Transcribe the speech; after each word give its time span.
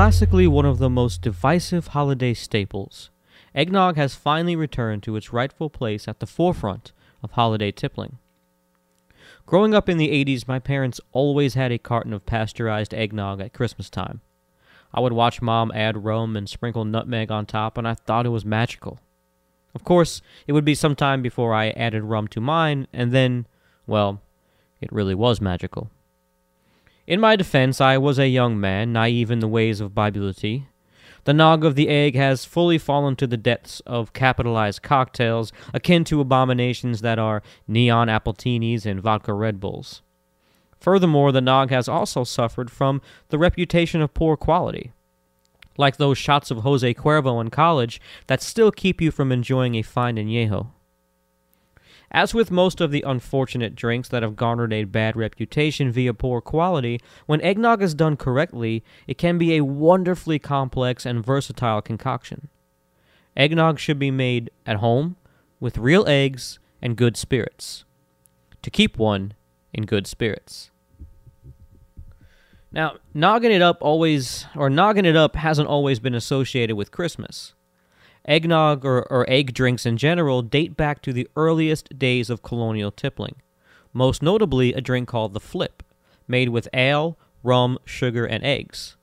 Classically 0.00 0.46
one 0.46 0.64
of 0.64 0.78
the 0.78 0.88
most 0.88 1.20
divisive 1.20 1.88
holiday 1.88 2.32
staples, 2.32 3.10
eggnog 3.54 3.96
has 3.96 4.14
finally 4.14 4.56
returned 4.56 5.02
to 5.02 5.14
its 5.14 5.30
rightful 5.30 5.68
place 5.68 6.08
at 6.08 6.20
the 6.20 6.26
forefront 6.26 6.92
of 7.22 7.32
holiday 7.32 7.70
tippling. 7.70 8.16
Growing 9.44 9.74
up 9.74 9.90
in 9.90 9.98
the 9.98 10.08
80s, 10.08 10.48
my 10.48 10.58
parents 10.58 11.02
always 11.12 11.52
had 11.52 11.70
a 11.70 11.76
carton 11.76 12.14
of 12.14 12.24
pasteurized 12.24 12.94
eggnog 12.94 13.42
at 13.42 13.52
Christmas 13.52 13.90
time. 13.90 14.22
I 14.94 15.00
would 15.00 15.12
watch 15.12 15.42
mom 15.42 15.70
add 15.74 16.02
rum 16.02 16.34
and 16.34 16.48
sprinkle 16.48 16.86
nutmeg 16.86 17.30
on 17.30 17.44
top, 17.44 17.76
and 17.76 17.86
I 17.86 17.92
thought 17.92 18.24
it 18.24 18.30
was 18.30 18.42
magical. 18.42 19.00
Of 19.74 19.84
course, 19.84 20.22
it 20.46 20.52
would 20.54 20.64
be 20.64 20.74
some 20.74 20.96
time 20.96 21.20
before 21.20 21.52
I 21.52 21.72
added 21.72 22.04
rum 22.04 22.26
to 22.28 22.40
mine, 22.40 22.86
and 22.90 23.12
then, 23.12 23.46
well, 23.86 24.22
it 24.80 24.90
really 24.90 25.14
was 25.14 25.42
magical. 25.42 25.90
In 27.10 27.18
my 27.18 27.34
defense, 27.34 27.80
I 27.80 27.98
was 27.98 28.20
a 28.20 28.28
young 28.28 28.60
man, 28.60 28.92
naive 28.92 29.32
in 29.32 29.40
the 29.40 29.48
ways 29.48 29.80
of 29.80 29.96
Bibulity. 29.96 30.66
The 31.24 31.34
nog 31.34 31.64
of 31.64 31.74
the 31.74 31.88
egg 31.88 32.14
has 32.14 32.44
fully 32.44 32.78
fallen 32.78 33.16
to 33.16 33.26
the 33.26 33.36
depths 33.36 33.80
of 33.80 34.12
capitalized 34.12 34.82
cocktails, 34.82 35.52
akin 35.74 36.04
to 36.04 36.20
abominations 36.20 37.00
that 37.00 37.18
are 37.18 37.42
neon 37.66 38.06
appletinis 38.06 38.86
and 38.86 39.00
vodka 39.00 39.32
Red 39.32 39.58
Bulls. 39.58 40.02
Furthermore, 40.78 41.32
the 41.32 41.40
nog 41.40 41.70
has 41.70 41.88
also 41.88 42.22
suffered 42.22 42.70
from 42.70 43.02
the 43.30 43.38
reputation 43.38 44.00
of 44.00 44.14
poor 44.14 44.36
quality 44.36 44.92
like 45.76 45.96
those 45.96 46.16
shots 46.16 46.52
of 46.52 46.58
Jose 46.58 46.94
Cuervo 46.94 47.40
in 47.40 47.50
college 47.50 48.00
that 48.28 48.40
still 48.40 48.70
keep 48.70 49.00
you 49.00 49.10
from 49.10 49.32
enjoying 49.32 49.74
a 49.74 49.82
fine 49.82 50.14
añejo. 50.14 50.68
As 52.12 52.34
with 52.34 52.50
most 52.50 52.80
of 52.80 52.90
the 52.90 53.04
unfortunate 53.06 53.76
drinks 53.76 54.08
that 54.08 54.22
have 54.22 54.34
garnered 54.34 54.72
a 54.72 54.84
bad 54.84 55.16
reputation 55.16 55.92
via 55.92 56.12
poor 56.12 56.40
quality, 56.40 57.00
when 57.26 57.40
eggnog 57.40 57.82
is 57.82 57.94
done 57.94 58.16
correctly, 58.16 58.82
it 59.06 59.16
can 59.16 59.38
be 59.38 59.54
a 59.54 59.64
wonderfully 59.64 60.38
complex 60.38 61.06
and 61.06 61.24
versatile 61.24 61.80
concoction. 61.80 62.48
Eggnog 63.36 63.78
should 63.78 63.98
be 63.98 64.10
made 64.10 64.50
at 64.66 64.76
home 64.76 65.16
with 65.60 65.78
real 65.78 66.04
eggs 66.08 66.58
and 66.82 66.96
good 66.96 67.16
spirits. 67.16 67.84
To 68.62 68.70
keep 68.70 68.98
one 68.98 69.34
in 69.72 69.86
good 69.86 70.06
spirits. 70.06 70.70
Now, 72.72 72.96
nogging 73.14 73.52
it 73.52 73.62
up 73.62 73.78
always, 73.80 74.46
or 74.56 74.68
nogging 74.68 75.04
it 75.04 75.16
up 75.16 75.36
hasn't 75.36 75.68
always 75.68 76.00
been 76.00 76.14
associated 76.14 76.76
with 76.76 76.90
Christmas. 76.90 77.54
Eggnog, 78.30 78.84
or, 78.84 79.02
or 79.10 79.28
egg 79.28 79.52
drinks 79.52 79.84
in 79.84 79.96
general, 79.96 80.40
date 80.40 80.76
back 80.76 81.02
to 81.02 81.12
the 81.12 81.28
earliest 81.34 81.98
days 81.98 82.30
of 82.30 82.42
colonial 82.42 82.92
tippling, 82.92 83.34
most 83.92 84.22
notably 84.22 84.72
a 84.72 84.80
drink 84.80 85.08
called 85.08 85.34
the 85.34 85.40
flip, 85.40 85.82
made 86.28 86.48
with 86.48 86.68
ale, 86.72 87.18
rum, 87.42 87.76
sugar, 87.84 88.24
and 88.24 88.44
eggs, 88.44 88.96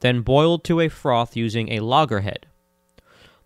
then 0.00 0.20
boiled 0.20 0.64
to 0.64 0.80
a 0.80 0.88
froth 0.88 1.36
using 1.36 1.70
a 1.70 1.78
loggerhead. 1.80 2.46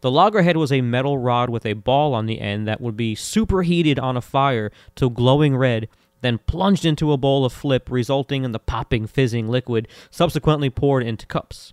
The 0.00 0.10
loggerhead 0.10 0.56
was 0.56 0.72
a 0.72 0.80
metal 0.80 1.18
rod 1.18 1.50
with 1.50 1.66
a 1.66 1.74
ball 1.74 2.14
on 2.14 2.26
the 2.26 2.40
end 2.40 2.66
that 2.66 2.80
would 2.80 2.96
be 2.96 3.14
superheated 3.14 3.98
on 3.98 4.16
a 4.16 4.22
fire 4.22 4.72
to 4.94 5.10
glowing 5.10 5.56
red 5.56 5.88
then 6.22 6.38
plunged 6.38 6.84
into 6.84 7.12
a 7.12 7.16
bowl 7.16 7.44
of 7.44 7.52
flip, 7.52 7.90
resulting 7.90 8.44
in 8.44 8.52
the 8.52 8.58
popping, 8.58 9.06
fizzing 9.06 9.48
liquid 9.48 9.86
subsequently 10.10 10.70
poured 10.70 11.04
into 11.04 11.26
cups. 11.26 11.72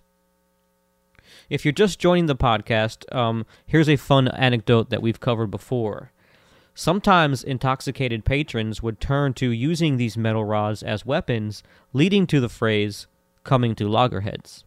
If 1.50 1.64
you're 1.64 1.72
just 1.72 1.98
joining 1.98 2.26
the 2.26 2.36
podcast, 2.36 3.12
um, 3.14 3.46
here's 3.66 3.88
a 3.88 3.96
fun 3.96 4.28
anecdote 4.28 4.90
that 4.90 5.02
we've 5.02 5.20
covered 5.20 5.50
before. 5.50 6.12
Sometimes 6.74 7.44
intoxicated 7.44 8.24
patrons 8.24 8.82
would 8.82 9.00
turn 9.00 9.34
to 9.34 9.50
using 9.50 9.96
these 9.96 10.16
metal 10.16 10.44
rods 10.44 10.82
as 10.82 11.06
weapons, 11.06 11.62
leading 11.92 12.26
to 12.26 12.40
the 12.40 12.48
phrase, 12.48 13.06
coming 13.44 13.74
to 13.76 13.88
loggerheads. 13.88 14.64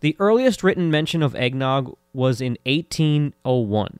The 0.00 0.16
earliest 0.18 0.62
written 0.62 0.90
mention 0.90 1.22
of 1.22 1.34
eggnog 1.34 1.96
was 2.12 2.40
in 2.40 2.58
1801 2.66 3.98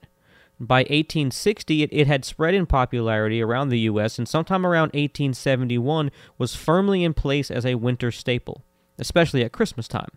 by 0.59 0.79
1860, 0.79 1.83
it, 1.83 1.89
it 1.91 2.07
had 2.07 2.23
spread 2.23 2.53
in 2.53 2.65
popularity 2.65 3.41
around 3.41 3.69
the 3.69 3.79
U.S., 3.79 4.17
and 4.17 4.27
sometime 4.27 4.65
around 4.65 4.93
1871 4.93 6.11
was 6.37 6.55
firmly 6.55 7.03
in 7.03 7.13
place 7.13 7.51
as 7.51 7.65
a 7.65 7.75
winter 7.75 8.11
staple, 8.11 8.63
especially 8.97 9.43
at 9.43 9.51
Christmas 9.51 9.87
time. 9.87 10.09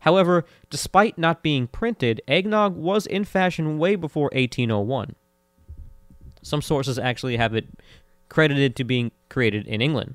However, 0.00 0.44
despite 0.70 1.18
not 1.18 1.42
being 1.42 1.66
printed, 1.66 2.20
eggnog 2.28 2.76
was 2.76 3.06
in 3.06 3.24
fashion 3.24 3.78
way 3.78 3.96
before 3.96 4.30
1801. 4.32 5.14
Some 6.42 6.62
sources 6.62 6.98
actually 6.98 7.36
have 7.36 7.54
it 7.54 7.66
credited 8.28 8.76
to 8.76 8.84
being 8.84 9.10
created 9.28 9.66
in 9.66 9.80
England. 9.80 10.14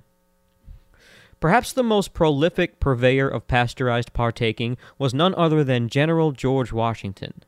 Perhaps 1.40 1.74
the 1.74 1.84
most 1.84 2.14
prolific 2.14 2.80
purveyor 2.80 3.28
of 3.28 3.48
pasteurized 3.48 4.14
partaking 4.14 4.78
was 5.00 5.14
none 5.14 5.34
other 5.36 5.64
than 5.64 5.90
General 5.90 6.32
George 6.32 6.72
Washington. 6.72 7.44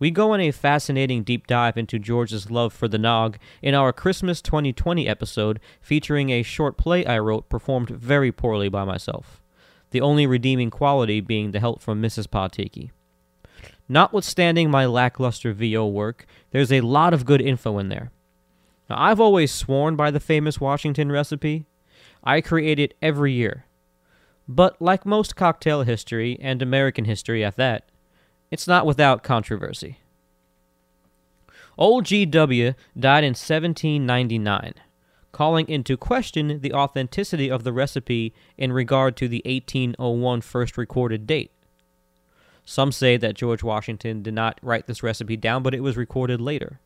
We 0.00 0.10
go 0.10 0.32
on 0.32 0.40
a 0.40 0.50
fascinating 0.50 1.22
deep 1.22 1.46
dive 1.46 1.78
into 1.78 2.00
George's 2.00 2.50
love 2.50 2.72
for 2.72 2.88
the 2.88 2.98
Nog 2.98 3.38
in 3.62 3.74
our 3.74 3.92
Christmas 3.92 4.42
2020 4.42 5.06
episode 5.06 5.60
featuring 5.80 6.30
a 6.30 6.42
short 6.42 6.76
play 6.76 7.06
I 7.06 7.20
wrote 7.20 7.48
performed 7.48 7.90
very 7.90 8.32
poorly 8.32 8.68
by 8.68 8.84
myself, 8.84 9.41
the 9.92 10.00
only 10.00 10.26
redeeming 10.26 10.70
quality 10.70 11.20
being 11.20 11.52
the 11.52 11.60
help 11.60 11.80
from 11.80 12.02
Mrs. 12.02 12.30
Pod 12.30 12.52
Tiki. 12.52 12.90
Notwithstanding 13.88 14.70
my 14.70 14.86
lackluster 14.86 15.52
VO 15.52 15.86
work, 15.86 16.26
there's 16.50 16.72
a 16.72 16.80
lot 16.80 17.14
of 17.14 17.24
good 17.24 17.40
info 17.40 17.78
in 17.78 17.88
there. 17.88 18.10
Now, 18.88 18.96
I've 18.98 19.20
always 19.20 19.52
sworn 19.52 19.96
by 19.96 20.10
the 20.10 20.20
famous 20.20 20.60
Washington 20.60 21.12
recipe. 21.12 21.66
I 22.24 22.40
create 22.40 22.78
it 22.78 22.94
every 23.00 23.32
year. 23.32 23.66
But 24.48 24.80
like 24.80 25.06
most 25.06 25.36
cocktail 25.36 25.82
history, 25.82 26.38
and 26.40 26.60
American 26.60 27.04
history 27.04 27.44
at 27.44 27.56
that, 27.56 27.88
it's 28.50 28.68
not 28.68 28.86
without 28.86 29.22
controversy. 29.22 29.98
Old 31.78 32.04
GW 32.04 32.74
died 32.98 33.24
in 33.24 33.30
1799, 33.30 34.74
calling 35.32 35.68
into 35.68 35.96
question 35.96 36.60
the 36.60 36.72
authenticity 36.72 37.50
of 37.50 37.64
the 37.64 37.72
recipe 37.72 38.32
in 38.56 38.72
regard 38.72 39.16
to 39.16 39.28
the 39.28 39.42
1801 39.44 40.40
first 40.42 40.78
recorded 40.78 41.26
date. 41.26 41.50
Some 42.64 42.92
say 42.92 43.16
that 43.16 43.34
George 43.34 43.62
Washington 43.62 44.22
did 44.22 44.34
not 44.34 44.60
write 44.62 44.86
this 44.86 45.02
recipe 45.02 45.36
down, 45.36 45.62
but 45.62 45.74
it 45.74 45.82
was 45.82 45.96
recorded 45.96 46.40
later. 46.40 46.78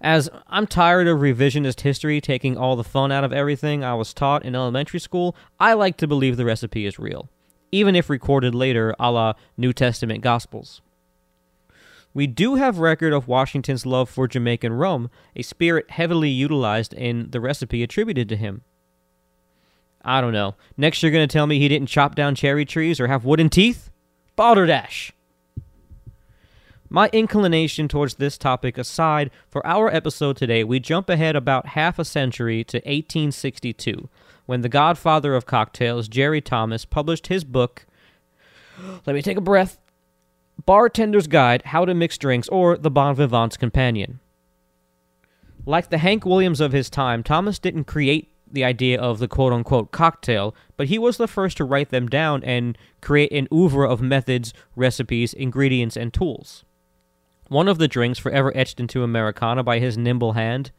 As 0.00 0.28
I'm 0.48 0.66
tired 0.66 1.08
of 1.08 1.20
revisionist 1.20 1.80
history 1.80 2.20
taking 2.20 2.58
all 2.58 2.76
the 2.76 2.84
fun 2.84 3.10
out 3.10 3.24
of 3.24 3.32
everything 3.32 3.82
I 3.82 3.94
was 3.94 4.12
taught 4.12 4.44
in 4.44 4.54
elementary 4.54 5.00
school, 5.00 5.34
I 5.58 5.72
like 5.72 5.96
to 5.98 6.06
believe 6.06 6.36
the 6.36 6.44
recipe 6.44 6.84
is 6.84 6.98
real 6.98 7.30
even 7.72 7.96
if 7.96 8.08
recorded 8.08 8.54
later 8.54 8.94
a 8.98 9.10
la 9.10 9.34
New 9.56 9.72
Testament 9.72 10.22
Gospels. 10.22 10.80
We 12.16 12.26
do 12.26 12.54
have 12.54 12.78
record 12.78 13.12
of 13.12 13.28
Washington's 13.28 13.84
love 13.84 14.08
for 14.08 14.26
Jamaican 14.26 14.72
rum, 14.72 15.10
a 15.36 15.42
spirit 15.42 15.90
heavily 15.90 16.30
utilized 16.30 16.94
in 16.94 17.28
the 17.28 17.42
recipe 17.42 17.82
attributed 17.82 18.26
to 18.30 18.36
him. 18.36 18.62
I 20.02 20.22
don't 20.22 20.32
know. 20.32 20.54
Next, 20.78 21.02
you're 21.02 21.12
going 21.12 21.28
to 21.28 21.30
tell 21.30 21.46
me 21.46 21.58
he 21.58 21.68
didn't 21.68 21.90
chop 21.90 22.14
down 22.14 22.34
cherry 22.34 22.64
trees 22.64 23.00
or 23.00 23.08
have 23.08 23.26
wooden 23.26 23.50
teeth? 23.50 23.90
Balderdash! 24.34 25.12
My 26.88 27.10
inclination 27.12 27.86
towards 27.86 28.14
this 28.14 28.38
topic 28.38 28.78
aside, 28.78 29.30
for 29.50 29.66
our 29.66 29.94
episode 29.94 30.38
today, 30.38 30.64
we 30.64 30.80
jump 30.80 31.10
ahead 31.10 31.36
about 31.36 31.66
half 31.66 31.98
a 31.98 32.04
century 32.06 32.64
to 32.64 32.78
1862, 32.78 34.08
when 34.46 34.62
the 34.62 34.70
godfather 34.70 35.34
of 35.34 35.44
cocktails, 35.44 36.08
Jerry 36.08 36.40
Thomas, 36.40 36.86
published 36.86 37.26
his 37.26 37.44
book. 37.44 37.84
Let 39.04 39.12
me 39.12 39.20
take 39.20 39.36
a 39.36 39.42
breath. 39.42 39.78
Bartender's 40.64 41.26
Guide 41.26 41.62
How 41.66 41.84
to 41.84 41.94
Mix 41.94 42.18
Drinks, 42.18 42.48
or 42.48 42.76
The 42.76 42.90
Bon 42.90 43.14
Vivant's 43.14 43.56
Companion. 43.56 44.20
Like 45.64 45.90
the 45.90 45.98
Hank 45.98 46.24
Williams 46.24 46.60
of 46.60 46.72
his 46.72 46.88
time, 46.88 47.22
Thomas 47.22 47.58
didn't 47.58 47.84
create 47.84 48.32
the 48.50 48.64
idea 48.64 49.00
of 49.00 49.18
the 49.18 49.28
quote 49.28 49.52
unquote 49.52 49.90
cocktail, 49.90 50.54
but 50.76 50.86
he 50.86 50.98
was 50.98 51.16
the 51.16 51.28
first 51.28 51.56
to 51.56 51.64
write 51.64 51.90
them 51.90 52.08
down 52.08 52.42
and 52.44 52.78
create 53.00 53.32
an 53.32 53.48
oeuvre 53.52 53.88
of 53.88 54.00
methods, 54.00 54.54
recipes, 54.76 55.34
ingredients, 55.34 55.96
and 55.96 56.14
tools. 56.14 56.64
One 57.48 57.68
of 57.68 57.78
the 57.78 57.88
drinks 57.88 58.18
forever 58.18 58.56
etched 58.56 58.80
into 58.80 59.02
Americana 59.02 59.62
by 59.62 59.78
his 59.78 59.98
nimble 59.98 60.32
hand 60.32 60.70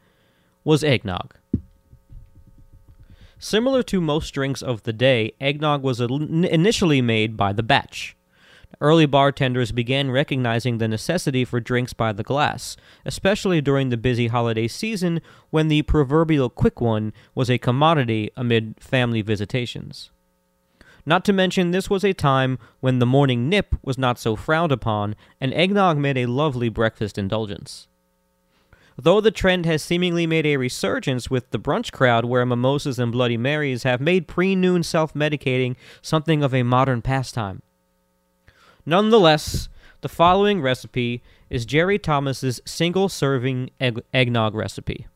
was 0.64 0.84
eggnog. 0.84 1.34
Similar 3.38 3.82
to 3.84 4.00
most 4.00 4.30
drinks 4.32 4.62
of 4.62 4.82
the 4.82 4.92
day, 4.92 5.32
eggnog 5.40 5.82
was 5.82 6.00
initially 6.00 7.00
made 7.00 7.36
by 7.36 7.52
the 7.52 7.62
batch. 7.62 8.16
Early 8.80 9.06
bartenders 9.06 9.72
began 9.72 10.10
recognizing 10.10 10.78
the 10.78 10.88
necessity 10.88 11.44
for 11.44 11.58
drinks 11.58 11.92
by 11.92 12.12
the 12.12 12.22
glass, 12.22 12.76
especially 13.04 13.60
during 13.60 13.88
the 13.88 13.96
busy 13.96 14.28
holiday 14.28 14.68
season 14.68 15.20
when 15.50 15.68
the 15.68 15.82
proverbial 15.82 16.48
quick 16.48 16.80
one 16.80 17.12
was 17.34 17.50
a 17.50 17.58
commodity 17.58 18.30
amid 18.36 18.76
family 18.78 19.22
visitations. 19.22 20.10
Not 21.04 21.24
to 21.24 21.32
mention, 21.32 21.70
this 21.70 21.88
was 21.88 22.04
a 22.04 22.12
time 22.12 22.58
when 22.80 22.98
the 22.98 23.06
morning 23.06 23.48
nip 23.48 23.74
was 23.82 23.96
not 23.96 24.18
so 24.18 24.36
frowned 24.36 24.70
upon, 24.70 25.16
and 25.40 25.54
eggnog 25.54 25.96
made 25.96 26.18
a 26.18 26.26
lovely 26.26 26.68
breakfast 26.68 27.16
indulgence. 27.16 27.88
Though 29.00 29.20
the 29.20 29.30
trend 29.30 29.64
has 29.64 29.82
seemingly 29.82 30.26
made 30.26 30.44
a 30.44 30.56
resurgence 30.56 31.30
with 31.30 31.50
the 31.50 31.58
brunch 31.58 31.92
crowd, 31.92 32.26
where 32.26 32.44
mimosas 32.44 32.98
and 32.98 33.10
Bloody 33.10 33.36
Marys 33.36 33.84
have 33.84 34.00
made 34.00 34.28
pre 34.28 34.54
noon 34.54 34.82
self 34.82 35.14
medicating 35.14 35.76
something 36.02 36.42
of 36.42 36.52
a 36.52 36.62
modern 36.62 37.00
pastime. 37.00 37.62
Nonetheless, 38.88 39.68
the 40.00 40.08
following 40.08 40.62
recipe 40.62 41.22
is 41.50 41.66
Jerry 41.66 41.98
Thomas's 41.98 42.58
single 42.64 43.10
serving 43.10 43.68
egg- 43.78 44.00
eggnog 44.14 44.54
recipe. 44.54 45.06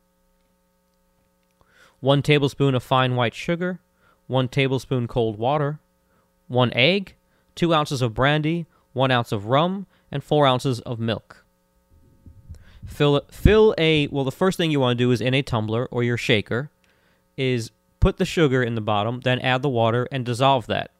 One 2.00 2.20
tablespoon 2.20 2.74
of 2.74 2.82
fine 2.82 3.16
white 3.16 3.32
sugar, 3.32 3.80
one 4.26 4.48
tablespoon 4.48 5.08
cold 5.08 5.38
water, 5.38 5.80
one 6.48 6.70
egg, 6.74 7.14
two 7.54 7.72
ounces 7.72 8.02
of 8.02 8.12
brandy, 8.12 8.66
one 8.92 9.10
ounce 9.10 9.32
of 9.32 9.46
rum, 9.46 9.86
and 10.10 10.22
four 10.22 10.46
ounces 10.46 10.80
of 10.80 11.00
milk. 11.00 11.46
Fill 12.84 13.22
fill 13.30 13.74
a 13.78 14.06
well. 14.08 14.24
The 14.24 14.30
first 14.30 14.58
thing 14.58 14.70
you 14.70 14.80
want 14.80 14.98
to 14.98 15.02
do 15.02 15.12
is 15.12 15.22
in 15.22 15.32
a 15.32 15.40
tumbler 15.40 15.86
or 15.86 16.02
your 16.02 16.18
shaker, 16.18 16.70
is 17.38 17.70
put 18.00 18.18
the 18.18 18.26
sugar 18.26 18.62
in 18.62 18.74
the 18.74 18.82
bottom, 18.82 19.20
then 19.20 19.38
add 19.38 19.62
the 19.62 19.70
water 19.70 20.06
and 20.12 20.26
dissolve 20.26 20.66
that. 20.66 20.90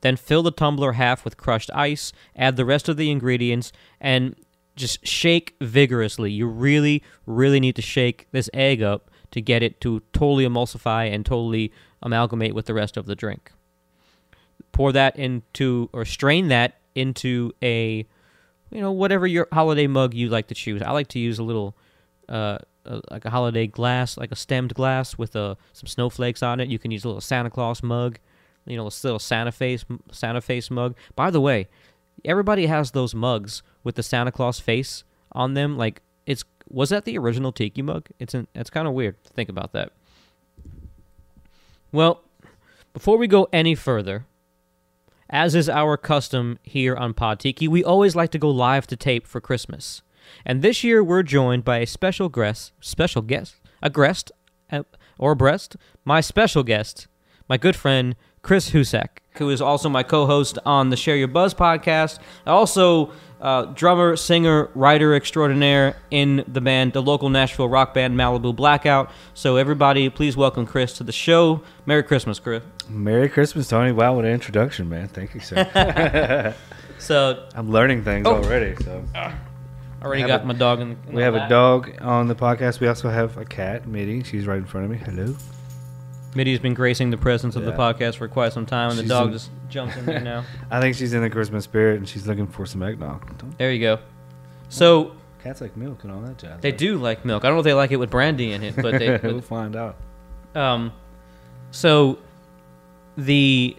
Then 0.00 0.16
fill 0.16 0.42
the 0.42 0.50
tumbler 0.50 0.92
half 0.92 1.24
with 1.24 1.36
crushed 1.36 1.70
ice, 1.74 2.12
add 2.36 2.56
the 2.56 2.64
rest 2.64 2.88
of 2.88 2.96
the 2.96 3.10
ingredients, 3.10 3.72
and 4.00 4.36
just 4.76 5.04
shake 5.06 5.56
vigorously. 5.60 6.30
You 6.30 6.46
really, 6.46 7.02
really 7.26 7.60
need 7.60 7.76
to 7.76 7.82
shake 7.82 8.28
this 8.30 8.48
egg 8.54 8.82
up 8.82 9.10
to 9.32 9.40
get 9.40 9.62
it 9.62 9.80
to 9.82 10.00
totally 10.12 10.46
emulsify 10.46 11.12
and 11.12 11.26
totally 11.26 11.72
amalgamate 12.00 12.54
with 12.54 12.66
the 12.66 12.74
rest 12.74 12.96
of 12.96 13.06
the 13.06 13.16
drink. 13.16 13.52
Pour 14.72 14.92
that 14.92 15.18
into, 15.18 15.90
or 15.92 16.04
strain 16.04 16.48
that 16.48 16.78
into 16.94 17.52
a, 17.62 18.06
you 18.70 18.80
know, 18.80 18.92
whatever 18.92 19.26
your 19.26 19.48
holiday 19.52 19.86
mug 19.86 20.14
you 20.14 20.28
like 20.28 20.46
to 20.48 20.54
choose. 20.54 20.80
I 20.80 20.92
like 20.92 21.08
to 21.08 21.18
use 21.18 21.38
a 21.38 21.42
little, 21.42 21.76
uh, 22.28 22.58
uh, 22.86 23.00
like 23.10 23.24
a 23.24 23.30
holiday 23.30 23.66
glass, 23.66 24.16
like 24.16 24.30
a 24.30 24.36
stemmed 24.36 24.74
glass 24.74 25.18
with 25.18 25.34
uh, 25.34 25.56
some 25.72 25.86
snowflakes 25.86 26.42
on 26.42 26.60
it. 26.60 26.68
You 26.68 26.78
can 26.78 26.90
use 26.90 27.04
a 27.04 27.08
little 27.08 27.20
Santa 27.20 27.50
Claus 27.50 27.82
mug, 27.82 28.18
you 28.68 28.76
know, 28.76 28.84
a 28.84 28.92
little 29.02 29.18
Santa 29.18 29.52
face 29.52 29.84
Santa 30.12 30.40
face 30.40 30.70
mug. 30.70 30.94
By 31.16 31.30
the 31.30 31.40
way, 31.40 31.68
everybody 32.24 32.66
has 32.66 32.90
those 32.90 33.14
mugs 33.14 33.62
with 33.84 33.94
the 33.94 34.02
Santa 34.02 34.32
Claus 34.32 34.60
face 34.60 35.04
on 35.32 35.54
them. 35.54 35.76
Like 35.76 36.02
it's 36.26 36.44
was 36.68 36.90
that 36.90 37.04
the 37.04 37.18
original 37.18 37.52
tiki 37.52 37.82
mug? 37.82 38.08
It's 38.18 38.34
an, 38.34 38.46
it's 38.54 38.70
kind 38.70 38.86
of 38.86 38.94
weird 38.94 39.22
to 39.24 39.32
think 39.32 39.48
about 39.48 39.72
that. 39.72 39.92
Well, 41.90 42.22
before 42.92 43.16
we 43.16 43.26
go 43.26 43.48
any 43.52 43.74
further, 43.74 44.26
as 45.30 45.54
is 45.54 45.68
our 45.68 45.96
custom 45.96 46.58
here 46.62 46.94
on 46.94 47.14
Pod 47.14 47.40
Tiki, 47.40 47.68
we 47.68 47.82
always 47.82 48.14
like 48.14 48.30
to 48.32 48.38
go 48.38 48.50
live 48.50 48.86
to 48.88 48.96
tape 48.96 49.26
for 49.26 49.40
Christmas. 49.40 50.02
And 50.44 50.60
this 50.60 50.84
year 50.84 51.02
we're 51.02 51.22
joined 51.22 51.64
by 51.64 51.78
a 51.78 51.86
special 51.86 52.28
guest, 52.28 52.72
special 52.80 53.22
guest, 53.22 53.56
a 53.82 53.88
guest, 53.88 54.32
uh, 54.70 54.82
or 55.18 55.34
breast, 55.34 55.76
my 56.04 56.20
special 56.20 56.62
guest, 56.62 57.08
my 57.48 57.56
good 57.56 57.76
friend 57.76 58.16
Chris 58.42 58.70
Husak, 58.70 59.08
who 59.38 59.50
is 59.50 59.60
also 59.60 59.88
my 59.88 60.02
co-host 60.02 60.58
on 60.64 60.90
the 60.90 60.96
Share 60.96 61.16
Your 61.16 61.28
Buzz 61.28 61.54
podcast. 61.54 62.18
Also, 62.46 63.10
uh, 63.40 63.66
drummer, 63.66 64.16
singer, 64.16 64.70
writer 64.74 65.14
extraordinaire 65.14 65.96
in 66.10 66.44
the 66.48 66.60
band, 66.60 66.92
the 66.92 67.02
local 67.02 67.28
Nashville 67.28 67.68
rock 67.68 67.94
band 67.94 68.16
Malibu 68.16 68.54
Blackout. 68.54 69.10
So 69.34 69.56
everybody, 69.56 70.08
please 70.08 70.36
welcome 70.36 70.66
Chris 70.66 70.92
to 70.94 71.04
the 71.04 71.12
show. 71.12 71.62
Merry 71.86 72.02
Christmas, 72.02 72.38
Chris. 72.38 72.62
Merry 72.88 73.28
Christmas, 73.28 73.68
Tony. 73.68 73.92
Wow, 73.92 74.14
what 74.16 74.24
an 74.24 74.32
introduction, 74.32 74.88
man. 74.88 75.08
Thank 75.08 75.34
you, 75.34 75.40
sir. 75.40 76.54
So 77.00 77.46
I'm 77.54 77.70
learning 77.70 78.02
things 78.02 78.26
Oh. 78.26 78.42
already. 78.42 78.74
So 78.82 79.04
already 80.02 80.24
got 80.24 80.42
a- 80.42 80.46
my 80.46 80.52
dog 80.54 80.80
in. 80.80 80.88
The, 80.88 80.94
in 81.10 81.14
we 81.14 81.20
the 81.20 81.22
have 81.22 81.34
a 81.36 81.48
dog 81.48 81.92
on 82.00 82.26
the 82.26 82.34
podcast. 82.34 82.80
We 82.80 82.88
also 82.88 83.08
have 83.08 83.36
a 83.36 83.44
cat, 83.44 83.86
Mitty. 83.86 84.24
She's 84.24 84.48
right 84.48 84.58
in 84.58 84.64
front 84.66 84.86
of 84.86 84.90
me. 84.90 84.98
Hello. 84.98 85.36
Mitty's 86.34 86.58
been 86.58 86.74
gracing 86.74 87.10
the 87.10 87.16
presence 87.16 87.56
of 87.56 87.64
the 87.64 87.70
Yeah. 87.70 87.76
podcast 87.76 88.16
for 88.16 88.28
quite 88.28 88.52
some 88.52 88.66
time, 88.66 88.90
and 88.90 88.98
the 88.98 89.02
dog 89.04 89.28
in- 89.28 89.32
just 89.32 89.50
jumps 89.68 89.96
in 89.96 90.06
there 90.06 90.20
now. 90.20 90.44
I 90.70 90.80
think 90.80 90.94
she's 90.96 91.12
in 91.14 91.22
the 91.22 91.30
Christmas 91.30 91.64
spirit 91.64 91.98
and 91.98 92.08
she's 92.08 92.26
looking 92.26 92.46
for 92.46 92.66
some 92.66 92.82
eggnog. 92.82 93.38
Don't- 93.38 93.56
There 93.58 93.72
you 93.72 93.80
go. 93.80 93.98
So 94.68 95.12
Cats 95.42 95.60
like 95.60 95.76
milk 95.76 96.02
and 96.04 96.12
all 96.12 96.20
that 96.20 96.36
jazz. 96.38 96.60
they 96.60 96.72
do 96.72 96.98
like 96.98 97.24
milk. 97.24 97.44
I 97.44 97.48
don't 97.48 97.56
know 97.56 97.60
if 97.60 97.64
they 97.64 97.72
like 97.74 97.90
it 97.92 97.96
with 97.96 98.10
brandy 98.10 98.52
in 98.52 98.62
it, 98.62 98.76
but 98.76 98.98
they. 98.98 99.16
we'll 99.22 99.40
find 99.40 99.74
out. 99.76 99.96
um, 100.54 100.92
so 101.70 102.18
the 103.16 103.76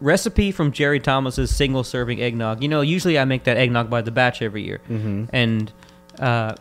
recipe 0.00 0.52
from 0.52 0.72
Jerry 0.72 1.00
Thomas's 1.00 1.54
single 1.54 1.84
serving 1.84 2.20
eggnog. 2.22 2.62
You 2.62 2.68
know, 2.68 2.80
usually 2.80 3.18
I 3.18 3.24
make 3.24 3.44
that 3.44 3.56
eggnog 3.56 3.90
by 3.90 4.00
the 4.00 4.10
batch 4.10 4.40
every 4.42 4.62
year, 4.64 4.80
Mm-hmm. 4.88 5.24
and 5.34 5.72
uh, 6.18 6.54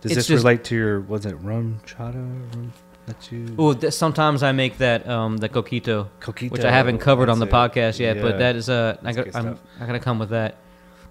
Does 0.00 0.12
it's 0.12 0.14
this 0.14 0.26
just- 0.28 0.42
relate 0.44 0.64
to 0.64 0.74
your, 0.74 1.00
was 1.00 1.26
it 1.26 1.40
RumChata? 1.42 2.14
Rum 2.54 2.72
that 3.06 3.30
you. 3.32 3.54
oh, 3.58 3.72
th- 3.72 3.92
sometimes 3.92 4.42
I 4.42 4.52
make 4.52 4.78
that 4.78 5.08
um, 5.08 5.36
the 5.38 5.48
coquito. 5.48 6.08
Coquito. 6.20 6.50
which 6.50 6.64
I 6.64 6.70
haven't 6.70 6.98
covered 6.98 7.28
on 7.28 7.38
the 7.38 7.46
it. 7.46 7.52
podcast 7.52 7.98
yet, 7.98 8.20
but 8.20 8.38
that 8.38 8.56
is 8.56 8.68
uh, 8.68 8.96
I 9.04 9.12
got, 9.12 9.26
I'm 9.34 9.42
stuff. 9.42 9.58
I 9.80 9.86
gotta 9.86 9.98
come 10.00 10.18
with 10.18 10.30
that. 10.30 10.56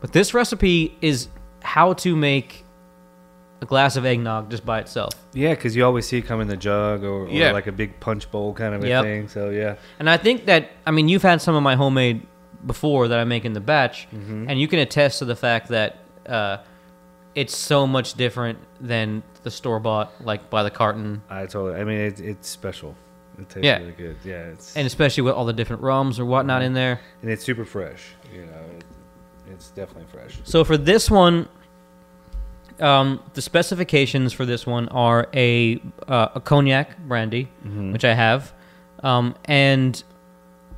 But 0.02 0.12
this 0.12 0.34
recipe 0.34 0.98
is 1.02 1.30
how 1.62 1.94
to 1.94 2.16
make 2.16 2.64
a 3.62 3.66
glass 3.66 3.96
of 3.96 4.06
eggnog 4.06 4.52
just 4.52 4.66
by 4.66 4.80
itself, 4.82 5.14
Yeah, 5.34 5.52
because 5.56 5.76
you 5.76 5.86
always 5.86 6.06
see 6.06 6.18
it 6.18 6.24
come 6.24 6.42
in 6.42 6.48
the 6.50 6.58
jug 6.58 7.04
or, 7.04 7.26
or 7.26 7.30
Yeah. 7.30 7.52
like 7.54 7.68
a 7.68 7.72
big 7.72 8.00
punch 8.02 8.30
bowl 8.30 8.54
kind 8.54 8.76
of 8.76 8.84
a 8.84 8.88
Yep. 8.88 9.04
thing. 9.04 9.28
So 9.30 9.50
yeah. 9.50 9.76
and 9.98 10.10
I 10.10 10.18
think 10.18 10.46
that 10.46 10.72
I 10.86 10.92
mean 10.92 11.08
you've 11.08 11.24
had 11.24 11.42
some 11.42 11.56
of 11.56 11.64
my 11.64 11.76
homemade 11.76 12.28
before 12.66 13.08
that 13.08 13.18
I 13.20 13.24
make 13.24 13.46
in 13.46 13.54
the 13.54 13.62
batch, 13.62 14.08
Mm-hmm. 14.14 14.50
and 14.50 14.60
you 14.60 14.68
can 14.68 14.80
attest 14.80 15.20
to 15.20 15.26
the 15.26 15.36
fact 15.36 15.70
that 15.70 15.98
uh, 16.28 16.58
it's 17.36 17.56
so 17.56 17.86
much 17.86 18.14
different 18.16 18.58
than 18.82 19.22
the 19.44 19.52
store 19.52 19.80
bought 19.80 20.12
like 20.26 20.50
by 20.50 20.64
the 20.64 20.72
carton, 20.72 21.22
I 21.30 21.42
totally. 21.46 21.80
I 21.80 21.84
mean, 21.84 22.00
it, 22.00 22.20
it's 22.20 22.48
special. 22.50 22.96
It 23.38 23.50
tastes 23.50 23.66
Yeah. 23.66 23.80
really 23.80 23.92
good. 23.92 24.16
Yeah, 24.24 24.44
it's 24.54 24.76
and 24.78 24.88
especially 24.88 25.24
with 25.24 25.34
all 25.36 25.46
the 25.46 25.54
different 25.54 25.82
rums 25.82 26.20
or 26.20 26.26
whatnot 26.26 26.62
in 26.62 26.74
there. 26.74 27.02
and 27.22 27.30
it's 27.30 27.44
super 27.44 27.66
fresh. 27.66 28.02
You 28.34 28.46
know, 28.46 28.62
it, 28.78 28.84
it's 29.52 29.70
definitely 29.72 30.08
fresh. 30.12 30.40
So 30.46 30.64
for 30.64 30.78
this 30.78 31.12
one, 31.12 31.48
um, 32.80 33.22
the 33.34 33.42
specifications 33.42 34.34
for 34.34 34.46
this 34.46 34.66
one 34.66 34.88
are 34.90 35.28
a 35.34 35.82
uh, 36.08 36.30
a 36.36 36.42
cognac 36.42 36.98
brandy, 37.00 37.50
Mm-hmm. 37.66 37.92
which 37.94 38.04
I 38.06 38.14
have, 38.14 38.54
um, 39.04 39.36
and 39.46 40.02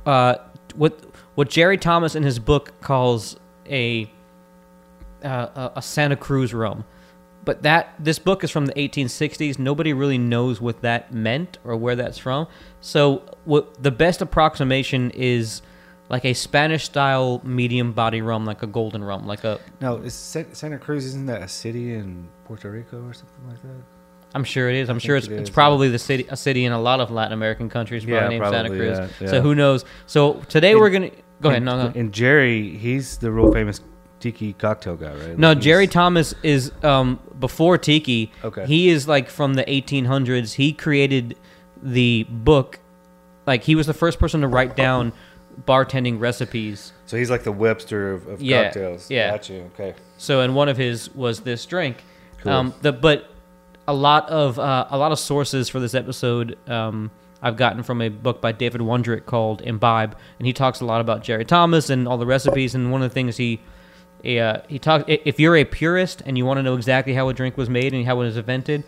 uh, 0.06 0.34
what 0.76 0.98
what 1.34 1.48
Jerry 1.48 1.78
Thomas 1.78 2.14
in 2.14 2.22
his 2.22 2.38
book 2.38 2.72
calls 2.80 3.36
a 3.66 4.10
uh, 5.24 5.48
a- 5.54 5.72
a 5.76 5.82
Santa 5.82 6.16
Cruz 6.16 6.52
rum. 6.54 6.84
But 7.44 7.62
that 7.62 7.94
this 7.98 8.18
book 8.18 8.44
is 8.44 8.50
from 8.50 8.66
the 8.66 8.74
1860s. 8.74 9.58
Nobody 9.58 9.92
really 9.94 10.18
knows 10.18 10.60
what 10.60 10.82
that 10.82 11.12
meant 11.14 11.58
or 11.64 11.76
where 11.76 11.96
that's 11.96 12.18
from. 12.18 12.46
So 12.80 13.22
what 13.44 13.82
the 13.82 13.90
best 13.90 14.20
approximation 14.20 15.10
is 15.12 15.62
like 16.10 16.24
a 16.26 16.34
Spanish 16.34 16.84
style 16.84 17.40
medium 17.44 17.92
body 17.92 18.20
rum, 18.22 18.44
like 18.44 18.62
a 18.62 18.66
golden 18.66 19.02
rum, 19.02 19.26
like 19.26 19.44
a 19.44 19.58
No, 19.80 19.96
is 19.96 20.14
Santa 20.14 20.78
Cruz 20.78 21.04
isn't 21.06 21.26
that 21.26 21.42
a 21.42 21.48
city 21.48 21.94
in 21.94 22.28
Puerto 22.44 22.70
Rico 22.70 23.02
or 23.06 23.14
something 23.14 23.48
like 23.48 23.62
that? 23.62 23.82
I'm 24.34 24.44
sure 24.44 24.68
it 24.68 24.76
is. 24.76 24.90
I'm 24.90 24.96
I 24.96 24.98
sure 24.98 25.16
it's, 25.16 25.26
it's 25.28 25.48
is, 25.48 25.50
probably 25.50 25.88
the 25.88 25.98
city, 25.98 26.26
a 26.28 26.36
city 26.36 26.66
in 26.66 26.72
a 26.72 26.80
lot 26.80 27.00
of 27.00 27.10
Latin 27.10 27.32
American 27.32 27.70
countries, 27.70 28.04
probably 28.04 28.20
Yeah, 28.20 28.28
named 28.28 28.44
Santa 28.44 28.68
probably, 28.68 28.78
Cruz. 28.94 29.10
yeah, 29.22 29.28
So 29.28 29.40
who 29.40 29.54
knows? 29.54 29.86
So 30.06 30.34
today 30.50 30.72
And- 30.72 30.80
we're 30.80 30.90
gonna 30.90 31.10
go 31.40 31.48
ahead. 31.48 31.58
And, 31.58 31.64
No, 31.64 31.86
no, 31.88 31.92
And 31.94 32.12
Jerry, 32.12 32.76
he's 32.76 33.16
the 33.18 33.30
real 33.32 33.50
famous 33.52 33.80
tiki 34.20 34.52
cocktail 34.52 34.96
guy, 34.96 35.14
right? 35.14 35.38
no. 35.38 35.50
Like, 35.50 35.60
Jerry 35.60 35.86
Thomas 35.86 36.34
is 36.42 36.72
um 36.82 37.18
before 37.38 37.78
Tiki. 37.78 38.32
Okay. 38.44 38.66
He 38.66 38.88
is 38.88 39.06
like 39.08 39.28
from 39.30 39.54
the 39.54 39.64
1800s. 39.64 40.54
He 40.54 40.72
created 40.72 41.36
the 41.82 42.24
book. 42.28 42.80
Like 43.46 43.62
he 43.64 43.74
was 43.74 43.86
the 43.86 43.94
first 43.94 44.18
person 44.18 44.40
to 44.42 44.48
write 44.48 44.76
down 44.76 45.12
bartending 45.66 46.20
recipes. 46.20 46.92
So 47.06 47.16
he's 47.16 47.30
like 47.30 47.44
the 47.44 47.52
Webster 47.52 48.12
of, 48.12 48.26
of 48.26 48.42
Yeah, 48.42 48.64
cocktails. 48.64 49.10
yeah. 49.10 49.30
Got 49.30 49.48
you. 49.48 49.70
Okay. 49.74 49.94
So, 50.18 50.40
and 50.40 50.54
one 50.54 50.68
of 50.68 50.76
his 50.76 51.12
was 51.14 51.40
this 51.40 51.64
drink. 51.66 52.04
Cool. 52.42 52.52
Um, 52.52 52.74
the 52.82 52.92
but 52.92 53.30
a 53.86 53.94
lot 53.94 54.28
of 54.28 54.58
uh, 54.58 54.86
a 54.90 54.98
lot 54.98 55.12
of 55.12 55.18
sources 55.18 55.68
for 55.68 55.80
this 55.80 55.94
episode 55.94 56.58
um, 56.68 57.10
I've 57.40 57.56
gotten 57.56 57.82
from 57.82 58.02
a 58.02 58.08
book 58.08 58.40
by 58.40 58.52
David 58.52 58.80
Wondrich 58.80 59.24
called 59.24 59.62
Imbibe, 59.62 60.16
and 60.38 60.46
he 60.46 60.52
talks 60.52 60.80
a 60.80 60.84
lot 60.84 61.00
about 61.00 61.22
Jerry 61.22 61.44
Thomas 61.44 61.88
and 61.88 62.06
all 62.06 62.18
the 62.18 62.26
recipes. 62.26 62.74
And 62.74 62.92
one 62.92 63.02
of 63.02 63.08
the 63.10 63.14
things 63.14 63.36
he 63.36 63.60
he, 64.22 64.38
uh, 64.38 64.62
he 64.68 64.78
talks 64.78 65.04
if 65.06 65.38
you're 65.40 65.56
a 65.56 65.64
purist 65.64 66.22
and 66.26 66.36
you 66.36 66.44
want 66.44 66.58
to 66.58 66.62
know 66.62 66.74
exactly 66.74 67.14
how 67.14 67.28
a 67.28 67.34
drink 67.34 67.56
was 67.56 67.68
made 67.70 67.94
and 67.94 68.04
how 68.06 68.20
it 68.20 68.24
was 68.24 68.36
invented, 68.36 68.84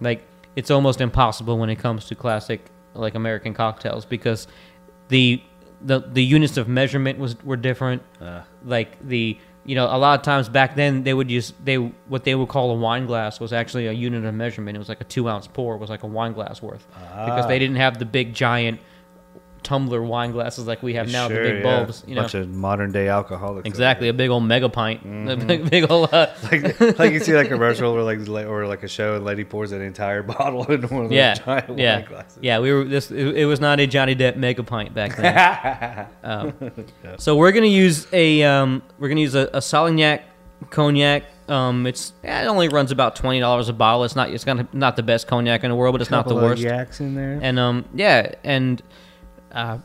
like 0.00 0.22
it's 0.56 0.70
almost 0.70 1.00
impossible 1.00 1.58
when 1.58 1.70
it 1.70 1.76
comes 1.76 2.06
to 2.06 2.14
classic 2.14 2.60
like 2.94 3.14
American 3.14 3.54
cocktails 3.54 4.04
because 4.04 4.46
the 5.08 5.42
the 5.82 6.00
the 6.00 6.22
units 6.24 6.56
of 6.56 6.68
measurement 6.68 7.18
was 7.18 7.40
were 7.44 7.56
different. 7.56 8.02
Uh, 8.20 8.42
like 8.64 8.96
the 9.06 9.38
you 9.64 9.74
know 9.74 9.84
a 9.86 9.98
lot 9.98 10.18
of 10.18 10.24
times 10.24 10.48
back 10.48 10.74
then 10.74 11.02
they 11.04 11.12
would 11.14 11.30
use 11.30 11.52
they 11.62 11.76
what 11.76 12.24
they 12.24 12.34
would 12.34 12.48
call 12.48 12.70
a 12.70 12.74
wine 12.74 13.06
glass 13.06 13.38
was 13.38 13.52
actually 13.52 13.86
a 13.86 13.92
unit 13.92 14.24
of 14.24 14.34
measurement. 14.34 14.74
It 14.76 14.78
was 14.78 14.88
like 14.88 15.00
a 15.00 15.04
two 15.04 15.28
ounce 15.28 15.46
pour 15.46 15.76
was 15.76 15.90
like 15.90 16.02
a 16.02 16.06
wine 16.06 16.32
glass 16.32 16.62
worth 16.62 16.86
because 16.88 17.44
Ah. 17.44 17.48
they 17.48 17.58
didn't 17.58 17.76
have 17.76 17.98
the 17.98 18.04
big 18.06 18.32
giant 18.34 18.80
tumbler 19.62 20.02
wine 20.02 20.32
glasses 20.32 20.66
like 20.66 20.82
we 20.82 20.94
have 20.94 21.10
now, 21.10 21.28
Sure, 21.28 21.42
the 21.42 21.50
big 21.50 21.64
yeah. 21.64 21.76
bulbs. 21.78 22.04
You 22.06 22.14
know, 22.14 22.22
bunch 22.22 22.34
of 22.34 22.48
modern 22.48 22.92
day 22.92 23.08
alcoholics. 23.08 23.66
exactly 23.66 24.08
a 24.08 24.12
big 24.12 24.30
old 24.30 24.44
mega 24.44 24.68
pint, 24.68 25.02
a 25.04 25.06
Mhm. 25.06 25.46
big, 25.46 25.70
big 25.70 25.90
old. 25.90 26.12
Uh, 26.12 26.28
like 26.52 26.98
like 26.98 27.12
you 27.12 27.20
see 27.20 27.34
like 27.34 27.46
a 27.46 27.50
commercial 27.54 27.90
or 27.92 28.02
like 28.02 28.18
or 28.46 28.66
like 28.66 28.82
a 28.82 28.88
show 28.88 29.16
and 29.16 29.24
lady 29.24 29.44
pours 29.44 29.72
an 29.72 29.82
entire 29.82 30.22
bottle 30.22 30.64
into 30.70 30.86
one 30.88 31.04
of 31.04 31.10
those 31.10 31.16
yeah, 31.16 31.34
giant 31.34 31.78
yeah, 31.78 31.96
wine 31.98 32.04
glasses. 32.08 32.38
yeah. 32.42 32.58
We 32.58 32.72
were 32.72 32.84
this. 32.84 33.10
It, 33.10 33.36
it 33.36 33.46
was 33.46 33.60
not 33.60 33.80
a 33.80 33.86
Johnny 33.86 34.14
Depp 34.16 34.36
mega 34.36 34.62
pint 34.62 34.94
back 34.94 35.16
then. 35.16 36.06
Um, 36.22 36.52
Yeah. 37.04 37.16
So 37.18 37.36
we're 37.36 37.52
gonna 37.52 37.66
use 37.66 38.06
a 38.12 38.42
um, 38.42 38.82
we're 38.98 39.08
gonna 39.08 39.20
use 39.20 39.34
a, 39.34 39.48
a 39.52 39.58
Salignac 39.58 40.22
cognac. 40.70 41.24
Um, 41.48 41.86
it's 41.86 42.12
it 42.22 42.46
only 42.46 42.68
runs 42.68 42.92
about 42.92 43.16
twenty 43.16 43.40
dollars 43.40 43.68
a 43.68 43.72
bottle. 43.72 44.04
It's 44.04 44.14
not 44.14 44.30
it's 44.30 44.44
gonna 44.44 44.68
not 44.72 44.96
the 44.96 45.02
best 45.02 45.26
cognac 45.26 45.64
in 45.64 45.70
the 45.70 45.74
world, 45.76 45.94
but 45.94 46.00
it's 46.00 46.10
not 46.10 46.28
the 46.28 46.36
of 46.36 46.42
worst. 46.42 46.62
Yaks 46.62 47.00
in 47.00 47.14
there. 47.14 47.40
And 47.42 47.58
um, 47.58 47.84
yeah, 47.94 48.34
and 48.44 48.80
uh, 49.52 49.78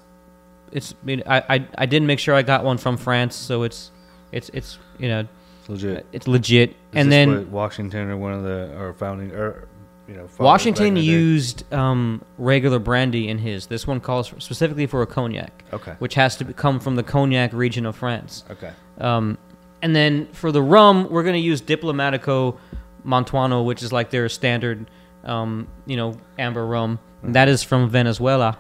it's 0.71 0.93
I, 1.01 1.05
mean, 1.05 1.23
I 1.27 1.43
I 1.55 1.67
I 1.79 1.85
did 1.85 2.03
make 2.03 2.19
sure 2.19 2.35
I 2.35 2.41
got 2.41 2.63
one 2.63 2.77
from 2.77 2.97
France, 2.97 3.35
so 3.35 3.63
it's 3.63 3.91
it's 4.31 4.49
it's 4.49 4.77
you 4.99 5.07
know 5.09 5.27
It's 5.61 5.69
legit. 5.69 6.05
it's 6.11 6.27
legit. 6.27 6.69
Is 6.71 6.75
and 6.93 7.11
then 7.11 7.51
Washington 7.51 8.09
or 8.09 8.17
one 8.17 8.33
of 8.33 8.43
the 8.43 8.75
or 8.77 8.93
founding 8.93 9.31
or 9.31 9.67
you 10.07 10.15
know 10.15 10.27
Washington 10.39 10.83
back 10.85 10.87
in 10.89 10.93
the 10.95 11.01
day- 11.01 11.07
used 11.07 11.73
um, 11.73 12.23
regular 12.37 12.79
brandy 12.79 13.27
in 13.29 13.37
his. 13.37 13.67
This 13.67 13.87
one 13.87 13.99
calls 13.99 14.27
for, 14.27 14.39
specifically 14.39 14.85
for 14.87 15.01
a 15.01 15.07
cognac, 15.07 15.63
Okay. 15.73 15.93
which 15.99 16.15
has 16.15 16.35
to 16.37 16.45
come 16.53 16.79
from 16.79 16.95
the 16.95 17.03
cognac 17.03 17.53
region 17.53 17.85
of 17.85 17.95
France. 17.95 18.43
Okay. 18.51 18.71
Um, 18.99 19.37
and 19.81 19.95
then 19.95 20.27
for 20.33 20.51
the 20.51 20.61
rum, 20.61 21.09
we're 21.09 21.23
going 21.23 21.33
to 21.35 21.39
use 21.39 21.61
Diplomatico 21.61 22.57
Mantuano, 23.05 23.63
which 23.65 23.83
is 23.83 23.91
like 23.93 24.09
their 24.09 24.29
standard, 24.29 24.89
um, 25.23 25.67
you 25.85 25.95
know, 25.97 26.15
amber 26.39 26.65
rum. 26.65 26.97
And 27.21 27.35
that 27.35 27.47
is 27.49 27.61
from 27.63 27.89
Venezuela. 27.89 28.57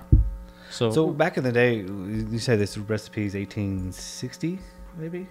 So, 0.75 0.91
So 0.91 1.07
back 1.07 1.37
in 1.37 1.43
the 1.43 1.51
day, 1.51 1.75
you 1.77 2.39
say 2.39 2.55
this 2.57 2.77
recipe 2.77 3.25
is 3.25 3.33
1860, 3.33 4.59
maybe. 4.97 5.27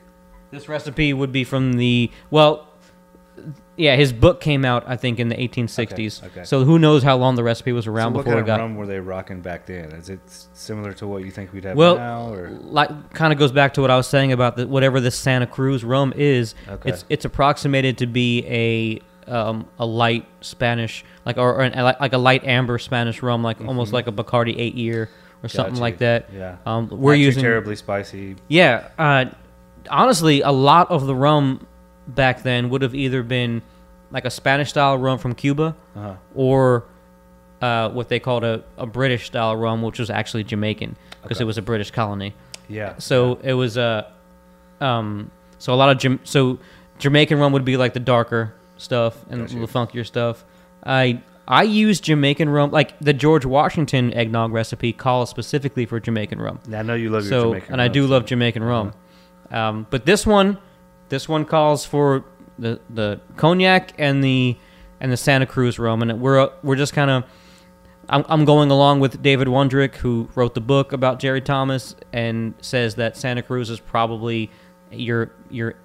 this 0.51 0.69
recipe 0.69 1.13
would 1.13 1.33
be 1.33 1.45
from 1.45 1.75
the 1.75 2.11
well, 2.31 2.69
yeah, 3.77 3.97
his 3.97 4.13
book 4.13 4.41
came 4.41 4.65
out 4.65 4.85
I 4.87 4.97
think 4.97 5.19
in 5.19 5.29
the 5.29 5.35
1860s. 5.35 6.19
Okay, 6.23 6.27
okay. 6.29 6.45
So 6.45 6.65
who 6.65 6.79
knows 6.79 7.03
how 7.03 7.17
long 7.17 7.35
the 7.35 7.43
recipe 7.43 7.73
was 7.73 7.87
around 7.87 8.13
so 8.13 8.17
what 8.17 8.25
before 8.25 8.35
kind 8.35 8.39
it 8.39 8.43
of 8.43 8.47
got. 8.47 8.61
rum 8.61 8.77
were 8.77 8.87
they 8.87 9.01
rocking 9.01 9.41
back 9.41 9.67
then? 9.67 9.91
Is 9.93 10.09
it 10.09 10.21
similar 10.55 10.93
to 10.95 11.07
what 11.07 11.25
you 11.25 11.31
think 11.31 11.53
we'd 11.53 11.65
have 11.65 11.77
Well, 11.77 11.97
now? 11.97 12.33
Or 12.33 12.51
like 12.51 13.13
kind 13.13 13.33
of 13.33 13.39
goes 13.39 13.53
back 13.53 13.75
to 13.75 13.81
what 13.81 13.91
I 13.91 13.97
was 13.97 14.07
saying 14.07 14.33
about 14.33 14.57
the, 14.57 14.67
whatever 14.67 15.01
this 15.01 15.17
Santa 15.19 15.47
Cruz 15.47 15.85
rum 15.85 16.13
is. 16.17 16.55
Okay. 16.69 16.91
It's 16.91 17.05
it's 17.09 17.25
approximated 17.25 17.99
to 17.99 18.07
be 18.07 18.47
a 18.47 19.01
um, 19.31 19.67
a 19.79 19.87
light 19.87 20.27
Spanish 20.41 21.05
like 21.27 21.37
or, 21.37 21.55
or 21.55 21.63
an, 21.63 21.73
like 22.01 22.13
a 22.13 22.19
light 22.19 22.45
amber 22.45 22.79
Spanish 22.79 23.23
rum, 23.23 23.43
like 23.43 23.61
almost 23.61 23.93
like 23.93 24.07
a 24.07 24.13
Bacardi 24.13 24.55
eight 24.57 24.75
year 24.75 25.11
or 25.45 25.49
something 25.49 25.75
Mm-hmm. 25.75 25.83
Like 25.83 25.99
that. 25.99 26.31
Yeah. 26.33 26.57
Um, 26.67 26.89
we're 26.89 27.13
Not 27.13 27.19
using 27.21 27.43
terribly 27.43 27.77
spicy. 27.77 28.37
yeah. 28.49 28.89
Uh, 28.99 29.27
honestly, 29.91 30.41
a 30.41 30.51
lot 30.51 30.91
of 30.91 31.07
the 31.07 31.15
rum 31.15 31.67
back 32.09 32.43
then 32.43 32.71
would 32.71 32.83
have 32.83 32.95
either 32.95 33.23
been 33.23 33.63
like 34.11 34.25
a 34.25 34.31
Spanish 34.31 34.71
style 34.71 34.97
rum 34.99 35.19
from 35.19 35.35
Cuba 35.35 35.77
Uh-huh. 35.97 36.15
or 36.35 36.85
uh, 37.63 37.89
what 37.91 38.09
they 38.09 38.19
called 38.21 38.45
a, 38.45 38.63
a 38.79 38.87
British 38.87 39.27
style 39.27 39.55
rum, 39.57 39.83
which 39.83 39.99
was 39.99 40.11
actually 40.11 40.45
Jamaican 40.45 40.97
because 41.23 41.39
Okay. 41.39 41.45
it 41.45 41.47
was 41.47 41.59
a 41.59 41.63
British 41.63 41.91
colony. 41.91 42.35
Yeah. 42.69 42.95
So 42.99 43.39
it 43.43 43.55
was 43.55 43.77
a, 43.77 44.11
um, 44.81 45.31
so 45.59 45.73
a 45.73 45.77
lot 45.77 45.91
of 45.91 45.99
Jam- 45.99 46.21
so 46.25 46.59
Jamaican 46.99 47.39
rum 47.39 47.53
would 47.53 47.65
be 47.65 47.77
like 47.77 47.93
the 47.95 48.01
darker 48.01 48.55
stuff 48.77 49.17
and 49.31 49.49
the 49.49 49.67
funkier 49.67 50.05
stuff. 50.07 50.45
I 50.85 51.21
I 51.47 51.63
use 51.65 52.01
Jamaican 52.01 52.49
rum 52.49 52.71
like 52.71 52.99
the 53.01 53.13
George 53.13 53.45
Washington 53.45 54.13
eggnog 54.15 54.53
recipe 54.53 54.93
calls 54.93 55.31
specifically 55.31 55.87
for 55.87 56.01
Jamaican 56.01 56.41
rum. 56.41 56.61
I 56.73 56.83
know 56.83 56.95
you 56.95 57.11
love 57.11 57.25
your 57.25 57.31
So 57.31 57.45
Jamaican 57.51 57.73
and 57.73 57.83
I 57.83 57.89
do 57.89 58.07
love 58.07 58.25
Jamaican 58.25 58.63
rum, 58.63 58.93
um, 59.51 59.87
but 59.91 60.07
this 60.07 60.27
one, 60.27 60.59
this 61.09 61.29
one 61.29 61.45
calls 61.45 61.85
for 61.85 62.25
the 62.59 62.81
the 62.89 63.21
cognac 63.37 63.93
and 63.99 64.23
the 64.25 64.57
and 65.01 65.13
the 65.13 65.17
Santa 65.17 65.47
Cruz 65.47 65.79
rum, 65.79 66.03
and 66.03 66.21
we're 66.21 66.51
we're 66.63 66.77
just 66.77 66.93
kind 66.93 67.11
of. 67.11 67.25
I'm, 68.07 68.23
I'm 68.29 68.45
going 68.45 68.71
along 68.71 69.01
with 69.01 69.23
David 69.23 69.49
Wondrich, 69.49 69.95
who 69.95 70.29
wrote 70.35 70.53
the 70.53 70.61
book 70.61 70.93
about 70.93 71.19
Jerry 71.21 71.41
Thomas, 71.41 71.97
and 72.13 72.53
says 72.61 72.97
that 72.97 73.17
Santa 73.17 73.41
Cruz 73.43 73.71
is 73.71 73.81
probably 73.81 74.51
your 74.91 75.31
your 75.49 75.77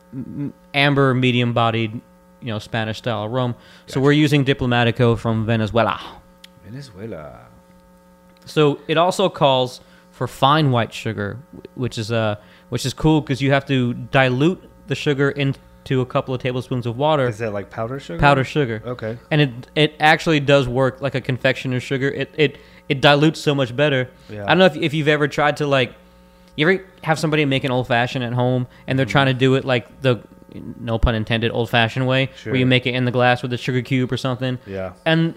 amber, 0.74 1.14
medium-bodied, 1.14 2.02
you 2.42 2.48
know, 2.48 2.60
Spanish 2.60 2.98
style 3.00 3.28
rum. 3.28 3.56
So 3.88 3.96
Gotcha. 3.96 4.00
we're 4.02 4.12
using 4.14 4.46
Diplomatico 4.46 5.18
from 5.18 5.46
Venezuela. 5.46 6.00
Venezuela. 6.66 7.42
So 8.46 8.80
it 8.88 8.98
also 8.98 9.30
calls 9.30 9.82
for 10.12 10.28
fine 10.28 10.72
white 10.72 10.94
sugar, 10.94 11.38
which 11.76 11.98
is 11.98 12.12
uh 12.12 12.36
which 12.70 12.86
is 12.86 12.94
cool 12.94 13.22
because 13.22 13.42
you 13.42 13.52
have 13.52 13.66
to 13.68 13.94
dilute 13.94 14.62
the 14.88 14.96
sugar 14.96 15.32
into 15.32 16.02
a 16.02 16.06
couple 16.06 16.34
of 16.36 16.42
tablespoons 16.42 16.86
of 16.86 16.98
water, 16.98 17.28
Is 17.28 17.40
that 17.40 17.52
like 17.54 17.70
powder 17.70 18.00
sugar? 18.00 18.20
powder 18.20 18.44
sugar, 18.44 18.82
Okay. 18.86 19.18
and 19.32 19.42
it 19.42 19.52
it 19.76 19.96
actually 20.00 20.40
does 20.40 20.68
work 20.68 21.02
like 21.02 21.16
a 21.16 21.22
confectioner's 21.22 21.84
sugar. 21.84 22.10
It 22.10 22.32
it 22.38 22.58
it 22.90 23.02
dilutes 23.02 23.40
so 23.40 23.54
much 23.56 23.76
better. 23.76 24.10
Yeah. 24.30 24.44
I 24.46 24.50
don't 24.50 24.60
know 24.60 24.66
if 24.66 24.76
if 24.78 24.94
you've 24.94 25.08
ever 25.08 25.28
tried 25.28 25.58
to 25.58 25.68
like, 25.68 25.94
you 26.56 26.68
ever 26.70 26.84
have 27.04 27.18
somebody 27.20 27.46
make 27.46 27.64
an 27.64 27.72
old 27.72 27.88
fashioned 27.88 28.24
at 28.24 28.34
home 28.34 28.68
and 28.88 28.98
they're 29.00 29.06
trying 29.06 29.28
to 29.28 29.34
do 29.34 29.56
it 29.56 29.64
like 29.66 30.02
the 30.02 30.22
no 30.80 30.98
pun 30.98 31.16
intended 31.16 31.52
old 31.52 31.70
fashioned 31.70 32.08
way, 32.08 32.30
Sure. 32.38 32.54
where 32.54 32.60
you 32.60 32.66
make 32.66 32.86
it 32.86 32.94
in 32.96 33.06
the 33.06 33.12
glass 33.12 33.42
with 33.42 33.52
a 33.54 33.58
sugar 33.58 33.82
cube 33.82 34.12
or 34.12 34.18
something, 34.18 34.58
Yeah. 34.66 34.94
and 35.06 35.36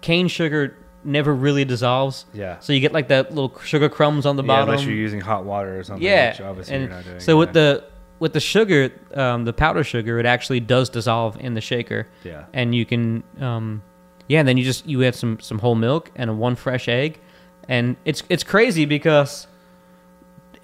cane 0.00 0.28
sugar 0.28 0.76
never 1.04 1.34
really 1.34 1.64
dissolves. 1.64 2.26
Yeah. 2.34 2.58
So 2.60 2.72
you 2.72 2.80
get 2.80 2.92
like 2.92 3.08
that 3.08 3.30
little 3.34 3.56
sugar 3.64 3.88
crumbs 3.88 4.26
on 4.26 4.36
the 4.36 4.42
yeah, 4.42 4.46
bottom. 4.48 4.68
unless 4.70 4.84
you're 4.84 4.94
using 4.94 5.20
hot 5.20 5.44
water 5.44 5.78
or 5.78 5.84
something. 5.84 6.04
yeah, 6.04 6.30
Which 6.32 6.40
obviously 6.40 6.74
and 6.74 6.84
you're 6.84 6.92
not 6.92 7.04
doing. 7.04 7.20
so 7.20 7.32
yeah. 7.32 7.38
with 7.38 7.52
the 7.52 7.84
with 8.20 8.32
the 8.32 8.40
sugar, 8.40 8.90
um, 9.14 9.44
the 9.44 9.52
powder 9.52 9.84
sugar, 9.84 10.18
it 10.18 10.26
actually 10.26 10.58
does 10.58 10.90
dissolve 10.90 11.36
in 11.40 11.54
the 11.54 11.60
shaker, 11.60 12.08
yeah. 12.24 12.46
and 12.52 12.74
you 12.74 12.84
can, 12.84 13.22
um, 13.40 13.80
yeah, 14.28 14.40
and 14.40 14.48
then 14.48 14.56
you 14.56 14.64
just 14.64 14.84
you 14.88 15.04
add 15.04 15.14
some 15.14 15.38
some 15.38 15.60
whole 15.60 15.76
milk 15.76 16.10
and 16.16 16.28
a 16.28 16.32
one 16.32 16.56
fresh 16.56 16.88
egg, 16.88 17.20
and 17.68 17.96
it's 18.04 18.24
it's 18.28 18.42
crazy 18.42 18.86
because 18.86 19.46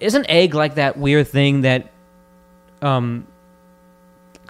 isn't 0.01 0.25
egg 0.29 0.53
like 0.53 0.75
that 0.75 0.97
weird 0.97 1.27
thing 1.29 1.61
that, 1.61 1.89
um. 2.81 3.25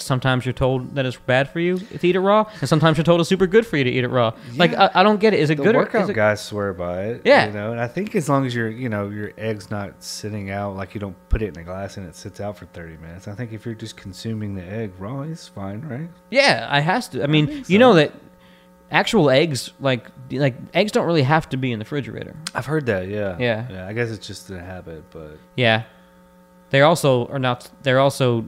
Sometimes 0.01 0.45
you're 0.45 0.53
told 0.53 0.95
that 0.95 1.05
it's 1.05 1.17
bad 1.17 1.49
for 1.49 1.59
you 1.59 1.77
to 1.79 2.07
eat 2.07 2.15
it 2.15 2.19
raw, 2.19 2.49
and 2.59 2.67
sometimes 2.69 2.97
you're 2.97 3.03
told 3.03 3.19
it's 3.21 3.29
super 3.29 3.47
good 3.47 3.65
for 3.65 3.77
you 3.77 3.83
to 3.83 3.89
eat 3.89 4.03
it 4.03 4.09
raw. 4.09 4.33
Like 4.55 4.73
I, 4.73 4.89
I 4.95 5.03
don't 5.03 5.19
get 5.19 5.33
it. 5.33 5.39
Is 5.39 5.49
it 5.49 5.57
the 5.57 5.63
good? 5.63 5.75
or, 5.75 5.79
workout 5.79 6.03
is 6.03 6.09
it, 6.09 6.13
guys 6.13 6.41
swear 6.43 6.73
by 6.73 7.03
it. 7.05 7.21
Yeah. 7.25 7.47
you 7.47 7.53
know, 7.53 7.71
and 7.71 7.79
I 7.79 7.87
think 7.87 8.15
as 8.15 8.27
long 8.29 8.45
as 8.45 8.53
your 8.55 8.69
you 8.69 8.89
know 8.89 9.09
your 9.09 9.31
eggs 9.37 9.69
not 9.71 10.03
sitting 10.03 10.49
out, 10.51 10.75
like 10.75 10.93
you 10.93 10.99
don't 10.99 11.15
put 11.29 11.41
it 11.41 11.49
in 11.55 11.57
a 11.57 11.63
glass 11.63 11.97
and 11.97 12.07
it 12.07 12.15
sits 12.15 12.39
out 12.39 12.57
for 12.57 12.65
thirty 12.67 12.97
minutes. 12.97 13.27
I 13.27 13.35
think 13.35 13.53
if 13.53 13.65
you're 13.65 13.75
just 13.75 13.97
consuming 13.97 14.55
the 14.55 14.63
egg 14.63 14.91
raw, 14.99 15.21
it's 15.21 15.47
fine, 15.47 15.81
right? 15.81 16.09
Yeah, 16.31 16.67
I 16.69 16.79
has 16.79 17.07
to. 17.09 17.23
I 17.23 17.27
mean, 17.27 17.47
think 17.47 17.69
you 17.69 17.77
so. 17.77 17.79
know 17.79 17.93
that 17.95 18.11
actual 18.91 19.29
eggs, 19.29 19.71
like 19.79 20.07
like 20.31 20.55
eggs, 20.73 20.91
don't 20.91 21.05
really 21.07 21.23
have 21.23 21.49
to 21.49 21.57
be 21.57 21.71
in 21.71 21.79
the 21.79 21.85
refrigerator. 21.85 22.35
I've 22.53 22.65
heard 22.65 22.85
that. 22.87 23.07
Yeah, 23.07 23.37
Yeah. 23.39 23.67
yeah. 23.69 23.87
I 23.87 23.93
guess 23.93 24.09
it's 24.11 24.25
just 24.27 24.49
a 24.51 24.59
habit, 24.61 25.03
but 25.11 25.37
Yeah, 25.55 25.83
they 26.69 26.81
also 26.81 27.25
are 27.27 27.39
not. 27.39 27.69
They're 27.83 27.99
also 27.99 28.45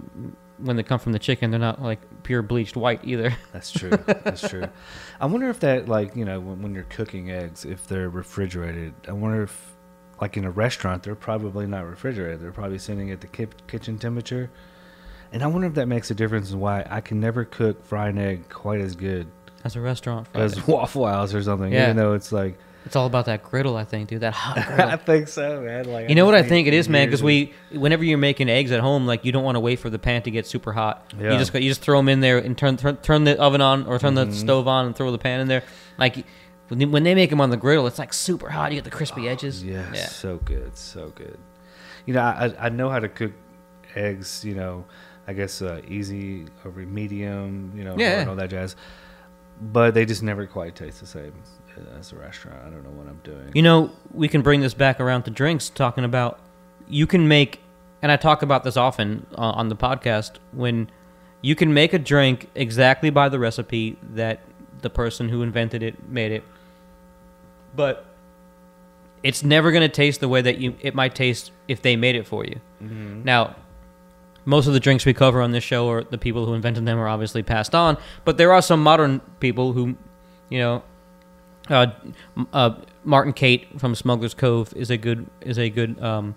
when 0.58 0.76
they 0.76 0.84
come 0.84 1.00
from 1.00 1.12
the 1.12 1.20
chicken, 1.20 1.52
they're 1.52 1.60
not 1.60 1.82
like 1.82 2.00
pure 2.24 2.42
bleached 2.42 2.76
white 2.76 3.02
either. 3.04 3.36
that's 3.54 3.72
true. 3.72 3.90
that's 3.90 4.48
true. 4.48 4.68
I 5.20 5.26
wonder 5.26 5.50
if 5.50 5.60
that 5.62 5.88
like 5.88 6.16
you 6.16 6.26
know 6.26 6.40
when, 6.40 6.62
when 6.62 6.74
you're 6.74 6.84
cooking 6.86 7.32
eggs, 7.32 7.66
if 7.66 7.88
they're 7.88 8.10
refrigerated. 8.10 8.94
I 9.08 9.14
wonder 9.14 9.44
if 9.44 9.76
like 10.20 10.38
in 10.38 10.46
a 10.46 10.52
restaurant, 10.52 11.04
they're 11.04 11.16
probably 11.16 11.68
not 11.68 11.86
refrigerated. 11.86 12.42
They're 12.42 12.52
probably 12.52 12.80
sitting 12.80 13.12
at 13.12 13.22
the 13.22 13.28
ki- 13.28 13.48
kitchen 13.68 13.98
temperature. 13.98 14.50
And 15.32 15.44
I 15.44 15.48
wonder 15.48 15.68
if 15.68 15.74
that 15.76 15.88
makes 15.88 16.10
a 16.10 16.16
difference 16.16 16.52
in 16.52 16.60
why 16.60 16.86
I 16.90 17.02
can 17.02 17.20
never 17.20 17.46
cook 17.46 17.84
fried 17.86 18.18
egg 18.18 18.50
quite 18.50 18.80
as 18.80 18.96
good 18.96 19.28
As 19.64 19.76
a 19.76 19.82
restaurant, 19.82 20.28
as 20.34 20.54
Friday. 20.54 20.72
Waffle 20.72 21.06
House 21.06 21.34
or 21.34 21.44
something. 21.44 21.72
Yeah. 21.74 21.84
Even 21.86 21.98
though 21.98 22.14
it's 22.14 22.32
like, 22.32 22.58
it's 22.86 22.96
all 22.96 23.06
about 23.06 23.26
that 23.26 23.44
griddle. 23.44 23.76
I 23.76 23.84
think, 23.84 24.10
dude. 24.10 24.22
That 24.22 24.34
hot 24.34 24.58
I 24.80 24.96
think 24.98 25.28
so, 25.28 25.62
man. 25.62 25.86
Like 25.92 26.10
You 26.10 26.16
know 26.16 26.26
what 26.26 26.36
I 26.36 26.44
think 26.44 26.68
it 26.68 26.74
is, 26.74 26.88
man? 26.88 27.08
Because 27.08 27.22
we, 27.24 27.54
whenever 27.72 28.04
you're 28.04 28.18
making 28.18 28.50
eggs 28.50 28.72
at 28.72 28.80
home, 28.80 29.06
like 29.06 29.26
you 29.26 29.32
don't 29.32 29.44
want 29.44 29.56
to 29.56 29.60
wait 29.60 29.80
for 29.80 29.90
the 29.90 30.00
pan 30.00 30.22
to 30.24 30.32
get 30.32 30.48
super 30.48 30.72
hot. 30.74 31.14
Yeah. 31.20 31.34
You 31.34 31.38
just 31.40 31.54
you 31.54 31.70
just 31.70 31.82
throw 31.82 31.98
them 32.00 32.08
in 32.10 32.20
there 32.22 32.38
and 32.38 32.58
turn 32.58 32.78
turn, 32.78 32.98
turn 32.98 33.24
the 33.26 33.38
oven 33.42 33.62
on 33.62 33.86
or 33.88 34.00
turn 34.00 34.14
Mhm. 34.16 34.30
the 34.30 34.36
stove 34.36 34.68
on 34.68 34.86
and 34.86 34.96
throw 34.96 35.12
the 35.12 35.18
pan 35.18 35.42
in 35.42 35.48
there. 35.48 35.64
Like 35.98 36.26
when 36.70 36.80
they, 36.80 36.86
when 36.86 37.04
they 37.04 37.16
make 37.16 37.30
them 37.30 37.42
on 37.42 37.50
the 37.50 37.58
griddle, 37.58 37.88
it's 37.88 38.00
like 38.00 38.14
super 38.14 38.50
hot. 38.50 38.72
You 38.72 38.78
get 38.78 38.84
the 38.86 38.90
crispy 38.92 39.28
edges. 39.28 39.64
Yes, 39.64 39.88
Yeah. 39.94 40.06
so 40.08 40.38
good, 40.38 40.78
so 40.78 41.12
good. 41.16 41.38
You 42.06 42.14
know, 42.14 42.22
I 42.22 42.54
I 42.60 42.70
know 42.70 42.90
how 42.90 43.00
to 43.00 43.10
cook 43.10 43.34
eggs. 43.96 44.46
You 44.46 44.56
know, 44.56 44.86
I 45.28 45.34
guess 45.34 45.62
uh, 45.62 45.82
easy 45.90 46.46
over 46.66 46.80
medium. 46.82 47.74
You 47.76 47.84
know, 47.84 47.96
Yeah, 47.98 48.26
all 48.30 48.36
that 48.36 48.50
jazz. 48.50 48.76
But 49.60 49.94
they 49.94 50.06
just 50.06 50.22
never 50.24 50.46
quite 50.46 50.76
taste 50.76 51.00
the 51.00 51.08
same 51.08 51.34
as 51.98 52.12
a 52.12 52.16
restaurant. 52.16 52.60
I 52.66 52.70
don't 52.70 52.84
know 52.84 52.92
what 52.92 53.08
I'm 53.08 53.20
doing. 53.24 53.52
You 53.54 53.62
know, 53.62 53.92
we 54.12 54.28
can 54.28 54.42
bring 54.42 54.62
this 54.62 54.74
back 54.74 55.00
around 55.00 55.24
to 55.24 55.32
drinks, 55.32 55.70
talking 55.70 56.04
about 56.04 56.40
you 56.88 57.08
can 57.08 57.28
make, 57.28 57.62
and 58.02 58.12
I 58.12 58.18
talk 58.18 58.42
about 58.42 58.64
this 58.64 58.78
often 58.78 59.26
uh, 59.38 59.42
on 59.42 59.70
the 59.70 59.76
podcast, 59.76 60.38
when 60.52 60.90
you 61.42 61.56
can 61.56 61.74
make 61.74 61.94
a 61.94 62.00
drink 62.00 62.50
exactly 62.56 63.10
by 63.10 63.30
the 63.30 63.40
recipe 63.40 63.98
that 64.14 64.40
the 64.82 64.90
person 64.90 65.30
who 65.30 65.42
invented 65.42 65.84
it 65.84 66.08
made 66.10 66.32
it. 66.32 66.44
But 67.76 68.06
it's 69.24 69.44
never 69.44 69.72
going 69.72 69.82
to 69.82 69.90
taste 69.90 70.20
the 70.20 70.28
way 70.30 70.42
that 70.42 70.60
you 70.60 70.76
it 70.80 70.96
might 70.96 71.16
taste 71.16 71.52
if 71.68 71.82
they 71.82 71.96
made 71.96 72.16
it 72.16 72.26
for 72.26 72.46
you. 72.46 72.60
Now, 72.80 73.56
most 74.46 74.68
of 74.68 74.74
the 74.74 74.80
drinks 74.80 75.06
we 75.06 75.14
cover 75.14 75.42
on 75.42 75.52
this 75.52 75.64
show 75.64 75.90
are 75.90 76.04
the 76.04 76.18
people 76.18 76.46
who 76.46 76.54
invented 76.54 76.86
them 76.86 76.98
are 76.98 77.08
obviously 77.08 77.44
passed 77.44 77.76
on, 77.76 77.98
but 78.24 78.38
there 78.38 78.54
are 78.54 78.62
some 78.62 78.82
modern 78.82 79.20
people 79.40 79.74
who, 79.74 79.98
you 80.50 80.60
know, 80.60 80.84
uh, 81.70 81.88
uh, 82.54 82.76
Martin 83.04 83.34
Cate 83.34 83.80
from 83.80 83.96
Smuggler's 83.96 84.34
Cove 84.34 84.74
is 84.76 84.90
a 84.90 84.98
good 84.98 85.28
is 85.42 85.58
a 85.58 85.70
good. 85.70 86.02
Um, 86.02 86.36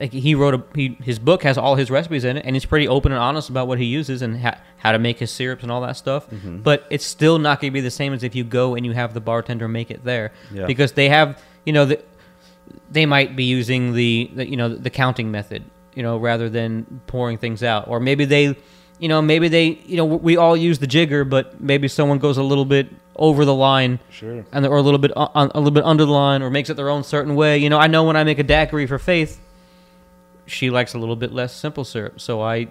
like 0.00 0.12
he 0.12 0.36
wrote 0.36 0.54
a 0.54 0.62
he, 0.76 0.96
his 1.02 1.18
book 1.18 1.42
has 1.42 1.58
all 1.58 1.74
his 1.74 1.90
recipes 1.90 2.24
in 2.24 2.36
it, 2.36 2.44
and 2.46 2.54
he's 2.54 2.64
pretty 2.64 2.86
open 2.86 3.10
and 3.10 3.20
honest 3.20 3.48
about 3.50 3.66
what 3.66 3.78
he 3.78 3.84
uses 3.86 4.22
and 4.22 4.38
ha- 4.40 4.60
how 4.76 4.92
to 4.92 4.98
make 4.98 5.18
his 5.18 5.32
syrups 5.32 5.64
and 5.64 5.72
all 5.72 5.80
that 5.80 5.96
stuff. 5.96 6.26
But 6.44 6.86
it's 6.88 7.04
still 7.04 7.38
not 7.40 7.60
going 7.60 7.72
to 7.72 7.74
be 7.74 7.80
the 7.80 7.90
same 7.90 8.12
as 8.12 8.22
if 8.22 8.36
you 8.36 8.44
go 8.44 8.76
and 8.76 8.86
you 8.86 8.92
have 8.92 9.12
the 9.12 9.20
bartender 9.20 9.66
make 9.66 9.90
it 9.90 10.04
there, 10.04 10.30
Yeah. 10.52 10.66
because 10.66 10.92
they 10.92 11.08
have 11.08 11.42
you 11.66 11.72
know 11.72 11.84
the, 11.84 12.00
they 12.92 13.06
might 13.06 13.34
be 13.34 13.42
using 13.44 13.92
the, 13.94 14.30
the 14.34 14.48
you 14.48 14.56
know 14.56 14.68
the 14.68 14.90
counting 14.90 15.32
method 15.32 15.64
you 15.94 16.02
know 16.04 16.16
rather 16.16 16.48
than 16.48 17.00
pouring 17.08 17.36
things 17.36 17.64
out 17.64 17.88
or 17.88 17.98
maybe 17.98 18.24
they 18.24 18.54
you 19.00 19.08
know 19.08 19.20
maybe 19.20 19.48
they 19.48 19.80
you 19.84 19.96
know 19.96 20.04
we 20.04 20.36
all 20.36 20.56
use 20.56 20.78
the 20.78 20.86
jigger 20.86 21.24
but 21.28 21.60
maybe 21.60 21.88
someone 21.88 22.18
goes 22.18 22.36
a 22.38 22.42
little 22.42 22.64
bit 22.64 22.88
over 23.18 23.44
the 23.44 23.54
line 23.54 23.98
Sure. 24.10 24.44
and 24.52 24.64
or 24.66 24.76
a 24.76 24.82
little 24.82 24.98
bit 24.98 25.12
uh, 25.16 25.28
on, 25.34 25.50
a 25.54 25.58
little 25.58 25.72
bit 25.72 25.84
under 25.84 26.04
the 26.04 26.12
line 26.12 26.42
or 26.42 26.50
makes 26.50 26.70
it 26.70 26.74
their 26.74 26.88
own 26.88 27.02
certain 27.04 27.34
way 27.34 27.58
you 27.58 27.68
know 27.68 27.78
i 27.78 27.86
know 27.86 28.04
when 28.04 28.16
i 28.16 28.24
make 28.24 28.38
a 28.38 28.42
daiquiri 28.44 28.86
for 28.86 28.98
faith 28.98 29.40
she 30.46 30.70
likes 30.70 30.94
a 30.94 30.98
little 30.98 31.16
bit 31.16 31.32
less 31.32 31.54
simple 31.54 31.84
syrup 31.84 32.20
so 32.20 32.40
i 32.40 32.68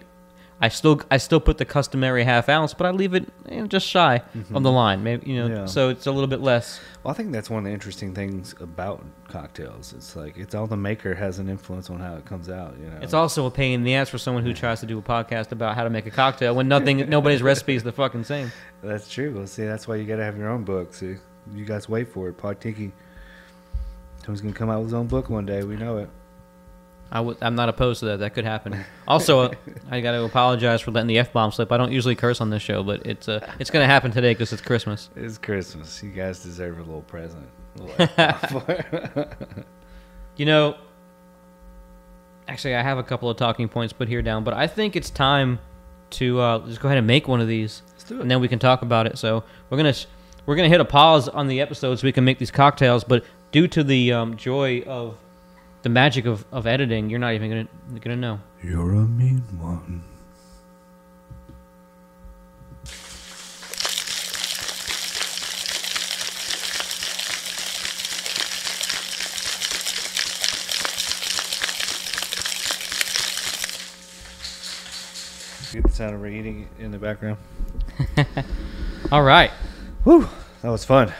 i 0.59 0.67
still 0.69 1.01
i 1.11 1.17
still 1.17 1.39
put 1.39 1.57
the 1.57 1.65
customary 1.65 2.23
half 2.23 2.49
ounce 2.49 2.73
but 2.73 2.87
i 2.87 2.91
leave 2.91 3.13
it 3.13 3.27
you 3.49 3.57
know, 3.61 3.67
just 3.67 3.85
shy 3.87 4.21
mm-hmm. 4.35 4.55
of 4.55 4.63
the 4.63 4.71
line 4.71 5.03
maybe 5.03 5.29
you 5.29 5.35
know 5.37 5.47
Yeah. 5.47 5.65
so 5.65 5.89
it's 5.89 6.07
a 6.07 6.11
little 6.11 6.27
bit 6.27 6.41
less 6.41 6.79
Well, 7.03 7.11
I 7.11 7.15
think 7.15 7.31
that's 7.31 7.49
one 7.49 7.59
of 7.59 7.65
the 7.65 7.71
interesting 7.71 8.13
things 8.13 8.53
about 8.59 9.03
cocktails. 9.29 9.93
It's 9.93 10.15
like 10.15 10.35
it's 10.37 10.55
all 10.55 10.67
the 10.67 10.75
maker 10.77 11.13
has 11.13 11.39
an 11.39 11.47
influence 11.47 11.89
on 11.89 11.99
how 11.99 12.15
it 12.15 12.25
comes 12.25 12.49
out. 12.49 12.75
You 12.79 12.87
know, 12.89 12.97
It's 13.01 13.13
also 13.13 13.45
a 13.45 13.51
pain 13.51 13.73
in 13.75 13.83
the 13.83 13.93
ass 13.95 14.09
for 14.09 14.17
someone 14.17 14.43
who 14.43 14.53
tries 14.53 14.79
to 14.81 14.85
do 14.85 14.97
a 14.97 15.01
podcast 15.01 15.51
about 15.51 15.75
how 15.75 15.83
to 15.83 15.89
make 15.89 16.05
a 16.05 16.11
cocktail 16.11 16.53
when 16.55 16.67
nothing, 16.67 17.09
nobody's 17.17 17.41
recipe 17.41 17.75
is 17.75 17.83
the 17.83 17.91
fucking 17.93 18.23
same. 18.25 18.51
that's 18.83 19.07
true. 19.09 19.33
Well, 19.33 19.47
see, 19.47 19.63
that's 19.65 19.87
why 19.87 19.95
you 19.95 20.05
got 20.05 20.17
to 20.17 20.23
have 20.23 20.37
your 20.37 20.49
own 20.49 20.63
book. 20.65 20.93
See, 20.93 21.15
you 21.53 21.65
guys 21.65 21.87
wait 21.87 22.11
for 22.11 22.27
it. 22.29 22.37
Pod 22.37 22.59
Tiki. 22.59 22.91
Who's 24.25 24.41
gonna 24.41 24.53
come 24.53 24.69
out 24.69 24.79
with 24.79 24.87
his 24.87 24.93
own 24.93 25.07
book 25.07 25.29
one 25.29 25.45
day? 25.45 25.63
We 25.63 25.77
know 25.77 25.97
it. 25.97 26.09
I 27.11 27.17
w- 27.17 27.37
I'm 27.41 27.55
not 27.55 27.69
opposed 27.69 27.99
to 28.01 28.05
that. 28.07 28.19
That 28.19 28.33
could 28.33 28.43
happen. 28.45 28.83
Also, 29.07 29.39
uh, 29.41 29.51
I 29.91 30.01
got 30.01 30.11
to 30.11 30.23
apologize 30.25 30.81
for 30.81 30.91
letting 30.91 31.07
the 31.07 31.19
f 31.19 31.31
bomb 31.31 31.51
slip. 31.51 31.71
I 31.71 31.77
don't 31.77 31.91
usually 31.91 32.15
curse 32.15 32.41
on 32.41 32.49
this 32.49 32.61
show, 32.61 32.83
but 32.83 33.05
it's 33.05 33.29
uh, 33.29 33.49
it's 33.59 33.69
gonna 33.69 33.85
happen 33.85 34.11
today 34.11 34.31
because 34.33 34.51
it's 34.51 34.61
Christmas. 34.61 35.09
It's 35.15 35.37
Christmas. 35.37 36.03
You 36.03 36.11
guys 36.11 36.43
deserve 36.43 36.77
a 36.77 36.83
little 36.83 37.01
present. 37.03 37.47
A 37.79 37.83
little 37.83 39.25
You 40.37 40.45
know, 40.45 40.75
actually, 42.47 42.75
I 42.75 42.81
have 42.81 42.97
a 42.97 43.03
couple 43.03 43.29
of 43.29 43.37
talking 43.37 43.67
points 43.69 43.93
put 43.93 44.07
here 44.07 44.21
down, 44.21 44.43
but 44.43 44.53
I 44.53 44.67
think 44.67 44.95
it's 44.95 45.09
time 45.09 45.59
to 46.11 46.39
uh, 46.39 46.59
just 46.67 46.79
go 46.79 46.87
ahead 46.87 46.97
and 46.97 47.07
make 47.07 47.27
one 47.27 47.41
of 47.41 47.47
these, 47.47 47.81
Let's 47.91 48.03
do 48.05 48.17
it. 48.17 48.21
and 48.21 48.31
then 48.31 48.39
we 48.39 48.47
can 48.47 48.59
talk 48.59 48.81
about 48.81 49.07
it. 49.07 49.17
So 49.17 49.43
we're 49.69 49.77
gonna 49.77 49.93
sh- 49.93 50.05
we're 50.45 50.55
gonna 50.55 50.69
hit 50.69 50.79
a 50.81 50.85
pause 50.85 51.27
on 51.27 51.47
the 51.47 51.59
episode 51.61 51.99
so 51.99 52.05
we 52.07 52.11
can 52.11 52.23
make 52.23 52.37
these 52.39 52.51
cocktails. 52.51 53.03
But 53.03 53.25
due 53.51 53.67
to 53.69 53.83
the 53.83 54.13
um, 54.13 54.37
joy 54.37 54.81
of 54.83 55.17
the 55.83 55.89
magic 55.89 56.25
of, 56.25 56.45
of 56.51 56.65
editing, 56.67 57.09
you're 57.09 57.19
not 57.19 57.33
even 57.33 57.49
gonna 57.49 57.99
gonna 57.99 58.15
know. 58.15 58.39
You're 58.63 58.93
a 58.93 59.07
mean 59.07 59.41
one. 59.59 60.03
Get 75.73 75.83
the 75.83 75.91
sound 75.91 76.15
of 76.15 76.21
her 76.21 76.27
eating 76.27 76.69
in 76.79 76.91
the 76.91 76.97
background. 76.97 77.37
All 79.11 79.23
right, 79.23 79.51
Woo! 80.05 80.27
That 80.61 80.69
was 80.69 80.85
fun. 80.85 81.13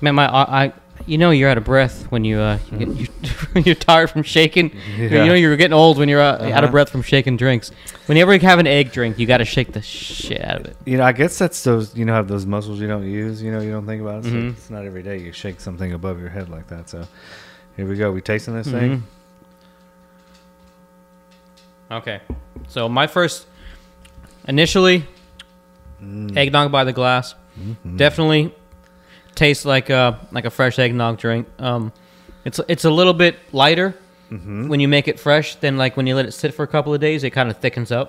man. 0.00 0.14
My 0.14 0.26
I, 0.26 0.64
I 0.66 0.72
you 1.06 1.18
know 1.18 1.30
you're 1.30 1.48
out 1.48 1.58
of 1.58 1.64
breath 1.64 2.04
when 2.10 2.24
you 2.24 2.38
uh 2.40 2.58
you 2.72 2.78
get, 2.78 2.88
you, 2.88 3.06
you're 3.64 3.74
tired 3.74 4.10
from 4.10 4.22
shaking. 4.22 4.74
You 4.96 5.08
know 5.10 5.34
you're 5.34 5.56
getting 5.56 5.72
old 5.72 5.98
when 5.98 6.08
you're 6.08 6.20
uh, 6.20 6.34
out 6.34 6.40
of 6.40 6.52
Uh-huh. 6.52 6.70
breath 6.70 6.90
from 6.90 7.02
shaking 7.02 7.36
drinks. 7.36 7.70
Whenever 8.06 8.32
you 8.34 8.40
have 8.40 8.58
an 8.58 8.66
egg 8.66 8.92
drink, 8.92 9.18
you 9.18 9.26
got 9.26 9.38
to 9.38 9.44
shake 9.44 9.72
the 9.72 9.82
shit 9.82 10.44
out 10.44 10.60
of 10.60 10.66
it. 10.66 10.76
You 10.84 10.96
know, 10.98 11.04
I 11.04 11.12
guess 11.12 11.38
that's 11.38 11.62
those. 11.64 11.96
You 11.96 12.04
know, 12.04 12.12
have 12.14 12.28
those 12.28 12.46
muscles 12.46 12.80
you 12.80 12.86
don't 12.88 13.08
use. 13.10 13.42
You 13.42 13.50
know, 13.52 13.60
you 13.60 13.70
don't 13.70 13.86
think 13.86 14.02
about 14.02 14.24
it. 14.24 14.28
So 14.28 14.30
Mhm. 14.32 14.50
It's 14.52 14.70
not 14.70 14.84
every 14.84 15.02
day 15.02 15.18
you 15.18 15.32
shake 15.32 15.60
something 15.60 15.92
above 15.92 16.20
your 16.20 16.30
head 16.30 16.48
like 16.48 16.66
that. 16.68 16.88
So 16.88 17.06
here 17.76 17.86
we 17.88 17.96
go. 17.96 18.10
We 18.12 18.20
tasting 18.20 18.54
this 18.54 18.68
thing. 18.70 19.02
Mhm. 21.90 21.96
Okay. 21.96 22.20
So 22.68 22.88
my 22.88 23.06
first, 23.06 23.46
initially, 24.46 25.04
Mm. 26.02 26.36
eggnog 26.36 26.72
by 26.72 26.84
the 26.84 26.92
glass. 26.92 27.34
Mhm. 27.58 27.96
Definitely 27.98 28.54
tastes 29.40 29.64
like 29.64 29.88
a 29.90 30.18
like 30.32 30.44
a 30.44 30.50
fresh 30.50 30.78
eggnog 30.78 31.16
drink. 31.18 31.46
Um, 31.58 31.92
it's 32.44 32.60
it's 32.68 32.84
a 32.84 32.90
little 32.90 33.14
bit 33.14 33.36
lighter 33.52 33.94
Mhm. 34.30 34.68
when 34.68 34.78
you 34.80 34.86
make 34.88 35.08
it 35.08 35.18
fresh 35.18 35.56
than 35.56 35.76
like 35.78 35.96
when 35.96 36.06
you 36.06 36.14
let 36.14 36.26
it 36.26 36.32
sit 36.32 36.54
for 36.54 36.62
a 36.62 36.66
couple 36.68 36.92
of 36.94 37.00
days. 37.00 37.24
It 37.24 37.30
kind 37.30 37.50
of 37.50 37.56
thickens 37.56 37.90
up. 37.90 38.08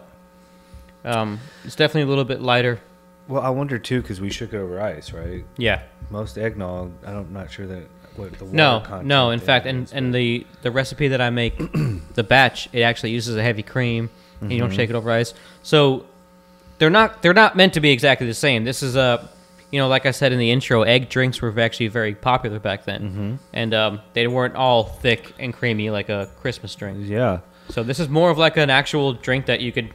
Um, 1.05 1.39
it's 1.65 1.75
definitely 1.75 2.03
a 2.03 2.07
little 2.13 2.25
bit 2.25 2.41
lighter. 2.41 2.79
Well, 3.27 3.41
I 3.41 3.49
wonder 3.49 3.79
too 3.79 4.01
because 4.01 4.19
we 4.21 4.29
shook 4.29 4.53
it 4.53 4.57
over 4.57 4.79
ice, 4.81 5.13
right? 5.13 5.43
Yeah. 5.57 5.79
Most 6.09 6.37
eggnog, 6.37 6.91
I 7.07 7.11
don't, 7.11 7.27
I'm 7.27 7.33
not 7.33 7.49
sure 7.49 7.65
that 7.65 7.83
what 8.17 8.33
the 8.37 8.45
water 8.45 8.55
No, 8.57 9.01
no. 9.03 9.31
In 9.31 9.39
fact, 9.39 9.65
and 9.65 9.89
and 9.93 10.13
the 10.13 10.45
the 10.63 10.69
recipe 10.71 11.07
that 11.07 11.21
I 11.21 11.29
make, 11.29 11.57
the 12.13 12.23
batch, 12.23 12.67
it 12.73 12.81
actually 12.81 13.11
uses 13.11 13.35
a 13.37 13.41
heavy 13.43 13.63
cream. 13.63 14.09
And 14.41 14.51
you 14.51 14.57
don't 14.59 14.71
Mhm. 14.71 14.75
shake 14.75 14.89
it 14.89 14.95
over 14.95 15.09
ice. 15.11 15.33
So 15.63 16.05
they're 16.79 16.89
not 16.99 17.21
they're 17.21 17.33
not 17.43 17.55
meant 17.55 17.73
to 17.75 17.79
be 17.79 17.91
exactly 17.91 18.25
the 18.27 18.33
same. 18.33 18.63
This 18.65 18.81
is 18.83 18.95
a, 18.95 19.29
you 19.71 19.79
know, 19.79 19.87
like 19.87 20.05
I 20.05 20.11
said 20.11 20.31
in 20.33 20.39
the 20.39 20.51
intro, 20.51 20.81
egg 20.83 21.09
drinks 21.09 21.41
were 21.41 21.57
actually 21.59 21.87
very 21.87 22.13
popular 22.15 22.59
back 22.59 22.85
then, 22.85 23.01
Mhm. 23.39 23.39
and 23.53 23.73
um, 23.73 24.01
they 24.13 24.27
weren't 24.27 24.55
all 24.55 24.83
thick 24.83 25.33
and 25.39 25.53
creamy 25.53 25.89
like 25.89 26.09
a 26.09 26.29
Christmas 26.41 26.75
drink. 26.75 26.97
yeah, 27.01 27.39
So 27.69 27.81
this 27.83 27.99
is 27.99 28.09
more 28.09 28.29
of 28.29 28.37
like 28.37 28.57
an 28.57 28.69
actual 28.69 29.13
drink 29.13 29.45
that 29.45 29.61
you 29.61 29.71
could. 29.71 29.89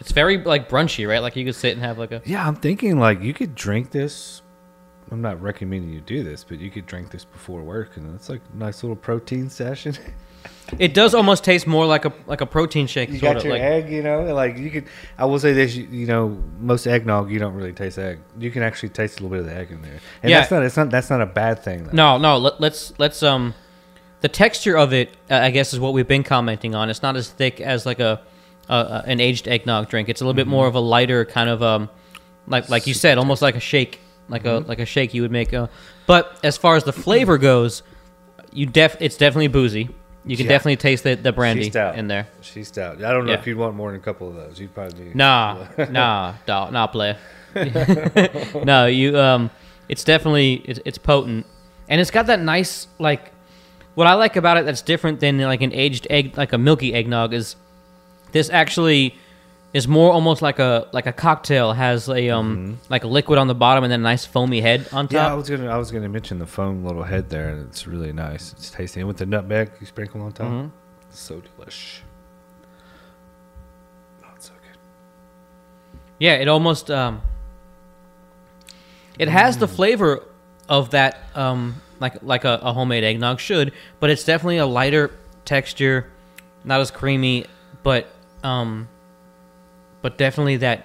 It's 0.00 0.12
very 0.12 0.38
like 0.42 0.68
brunchy, 0.68 1.06
right? 1.08 1.20
Like 1.20 1.36
you 1.36 1.44
could 1.44 1.54
sit 1.54 1.72
and 1.74 1.82
have 1.82 1.98
like 1.98 2.10
a. 2.12 2.20
yeah. 2.24 2.46
I'm 2.46 2.56
thinking 2.56 2.98
like 2.98 3.20
you 3.22 3.32
could 3.34 3.54
drink 3.54 3.90
this. 3.90 4.42
I'm 5.10 5.20
not 5.20 5.40
recommending 5.42 5.90
you 5.92 6.00
do 6.00 6.24
this, 6.24 6.42
but 6.44 6.58
you 6.58 6.70
could 6.70 6.86
drink 6.86 7.10
this 7.10 7.24
before 7.26 7.62
work, 7.62 7.96
and 7.98 8.14
it's 8.14 8.28
like 8.30 8.40
a 8.52 8.56
nice 8.56 8.82
little 8.82 8.96
protein 8.96 9.50
session. 9.50 9.94
It 10.78 10.94
does 10.94 11.14
almost 11.14 11.44
taste 11.44 11.66
more 11.66 11.86
like 11.86 12.04
a 12.04 12.12
like 12.26 12.40
a 12.40 12.46
protein 12.46 12.86
shake. 12.86 13.10
you 13.10 13.20
got 13.20 13.36
of, 13.36 13.44
your 13.44 13.52
like, 13.52 13.62
egg, 13.62 13.90
you 13.90 14.02
know, 14.02 14.22
like 14.34 14.58
you 14.58 14.70
could. 14.70 14.86
I 15.18 15.26
will 15.26 15.38
say 15.38 15.52
this, 15.52 15.76
you, 15.76 15.86
you 15.90 16.06
know, 16.06 16.42
most 16.58 16.86
eggnog 16.86 17.30
you 17.30 17.38
don't 17.38 17.54
really 17.54 17.72
taste 17.72 17.98
egg. 17.98 18.18
You 18.38 18.50
can 18.50 18.62
actually 18.62 18.88
taste 18.88 19.20
a 19.20 19.22
little 19.22 19.36
bit 19.36 19.40
of 19.40 19.46
the 19.46 19.56
egg 19.56 19.70
in 19.70 19.82
there, 19.82 20.00
and 20.22 20.30
Yeah. 20.30 20.40
that's 20.40 20.50
not. 20.50 20.62
It's 20.62 20.76
not. 20.76 20.90
That's 20.90 21.10
not 21.10 21.20
a 21.20 21.26
bad 21.26 21.62
thing. 21.62 21.84
Though. 21.84 21.92
No, 21.92 22.18
no. 22.18 22.38
Let, 22.38 22.60
let's 22.60 22.92
let's 22.98 23.22
um, 23.22 23.54
the 24.20 24.28
texture 24.28 24.76
of 24.76 24.92
it, 24.92 25.10
uh, 25.30 25.34
I 25.34 25.50
guess, 25.50 25.74
is 25.74 25.80
what 25.80 25.92
we've 25.92 26.08
been 26.08 26.24
commenting 26.24 26.74
on. 26.74 26.88
It's 26.88 27.02
not 27.02 27.14
as 27.14 27.28
thick 27.28 27.60
as 27.60 27.84
like 27.84 28.00
a, 28.00 28.22
an 28.68 29.20
aged 29.20 29.46
eggnog 29.46 29.88
drink. 29.88 30.08
It's 30.08 30.22
a 30.22 30.24
little 30.24 30.36
bit 30.36 30.46
more 30.46 30.66
of 30.66 30.74
a 30.74 30.80
lighter 30.80 31.24
kind 31.26 31.50
of 31.50 31.62
um, 31.62 31.90
like 32.46 32.68
like 32.68 32.86
you 32.86 32.94
said, 32.94 33.18
almost 33.18 33.42
like 33.42 33.54
a 33.54 33.60
shake, 33.60 34.00
like 34.28 34.44
a 34.46 34.64
like 34.66 34.78
a 34.78 34.86
shake 34.86 35.14
you 35.14 35.22
would 35.22 35.30
make. 35.30 35.52
Uh, 35.52 35.68
but 36.06 36.40
as 36.42 36.56
far 36.56 36.76
as 36.76 36.84
the 36.84 36.92
flavor 36.92 37.38
goes, 37.38 37.82
you 38.52 38.66
def 38.66 38.96
it's 39.00 39.16
definitely 39.16 39.48
boozy. 39.48 39.90
You 40.26 40.36
can 40.36 40.46
Yeah. 40.46 40.52
definitely 40.52 40.76
taste 40.76 41.04
the, 41.04 41.14
the 41.16 41.32
brandy 41.32 41.64
She's 41.64 41.72
stout. 41.72 41.96
in 41.96 42.08
there. 42.08 42.26
She's 42.40 42.68
stout. 42.68 43.02
I 43.04 43.12
don't 43.12 43.26
know 43.26 43.32
Yeah. 43.32 43.38
if 43.38 43.46
you'd 43.46 43.58
want 43.58 43.74
more 43.76 43.90
than 43.90 44.00
a 44.00 44.02
couple 44.02 44.28
of 44.28 44.34
those. 44.34 44.58
You'd 44.58 44.74
probably 44.74 45.04
be. 45.04 45.14
Nah, 45.14 45.66
nah, 45.90 46.34
dog, 46.46 46.72
nah, 46.72 46.86
player. 46.86 47.18
no, 48.64 48.86
you 48.86 49.18
um, 49.18 49.50
it's 49.88 50.04
definitely 50.04 50.54
it's, 50.64 50.80
it's 50.84 50.98
potent, 50.98 51.46
and 51.88 52.00
it's 52.00 52.10
got 52.10 52.26
that 52.26 52.40
nice 52.40 52.86
like. 52.98 53.32
What 53.94 54.08
I 54.08 54.14
like 54.14 54.34
about 54.34 54.56
it 54.56 54.64
that's 54.64 54.82
different 54.82 55.20
than 55.20 55.38
like 55.38 55.60
an 55.62 55.72
aged 55.72 56.08
egg, 56.10 56.36
like 56.36 56.52
a 56.52 56.58
milky 56.58 56.92
eggnog, 56.94 57.32
is 57.32 57.54
this 58.32 58.50
actually 58.50 59.14
is 59.74 59.86
more 59.88 60.12
almost 60.12 60.40
like 60.40 60.58
a 60.60 60.86
like 60.92 61.06
a 61.06 61.12
cocktail 61.12 61.72
has 61.72 62.08
a 62.08 62.30
um 62.30 62.78
like 62.88 63.04
a 63.04 63.08
liquid 63.08 63.38
on 63.38 63.48
the 63.48 63.54
bottom 63.54 63.82
and 63.84 63.92
then 63.92 64.00
a 64.00 64.02
nice 64.02 64.24
foamy 64.24 64.60
head 64.62 64.86
on 64.92 65.08
top. 65.08 65.12
Yeah, 65.12 65.30
I 65.30 65.34
was 65.34 65.50
gonna. 65.50 65.66
I 65.68 65.76
was 65.76 65.90
gonna 65.90 66.08
mention 66.08 66.38
the 66.38 66.46
foam 66.46 66.84
little 66.84 67.02
head 67.02 67.28
there, 67.28 67.48
and 67.50 67.66
it's 67.68 67.86
really 67.86 68.12
nice. 68.12 68.52
It's 68.52 68.70
tasty, 68.70 69.00
and 69.00 69.08
with 69.08 69.16
the 69.18 69.26
nutmeg 69.26 69.72
you 69.80 69.86
sprinkle 69.86 70.22
on 70.22 70.32
top, 70.32 70.46
Mhm. 70.46 70.70
so 71.10 71.42
delish. 71.42 71.98
Oh, 74.24 74.28
it's 74.36 74.46
so 74.46 74.52
good. 74.62 74.78
Yeah, 76.20 76.34
it 76.34 76.46
almost 76.48 76.90
um, 76.90 77.20
it 79.18 79.28
has 79.28 79.56
Mm. 79.56 79.60
the 79.60 79.68
flavor 79.68 80.22
of 80.68 80.90
that 80.90 81.18
um, 81.34 81.82
like 82.00 82.22
like 82.22 82.44
a, 82.44 82.60
a 82.62 82.72
homemade 82.72 83.04
eggnog 83.04 83.40
should, 83.40 83.72
but 84.00 84.08
it's 84.10 84.24
definitely 84.24 84.58
a 84.58 84.66
lighter 84.66 85.10
texture, 85.44 86.06
not 86.64 86.80
as 86.80 86.90
creamy, 86.90 87.46
but 87.82 88.06
um, 88.42 88.88
but 90.04 90.18
definitely 90.18 90.58
that 90.58 90.84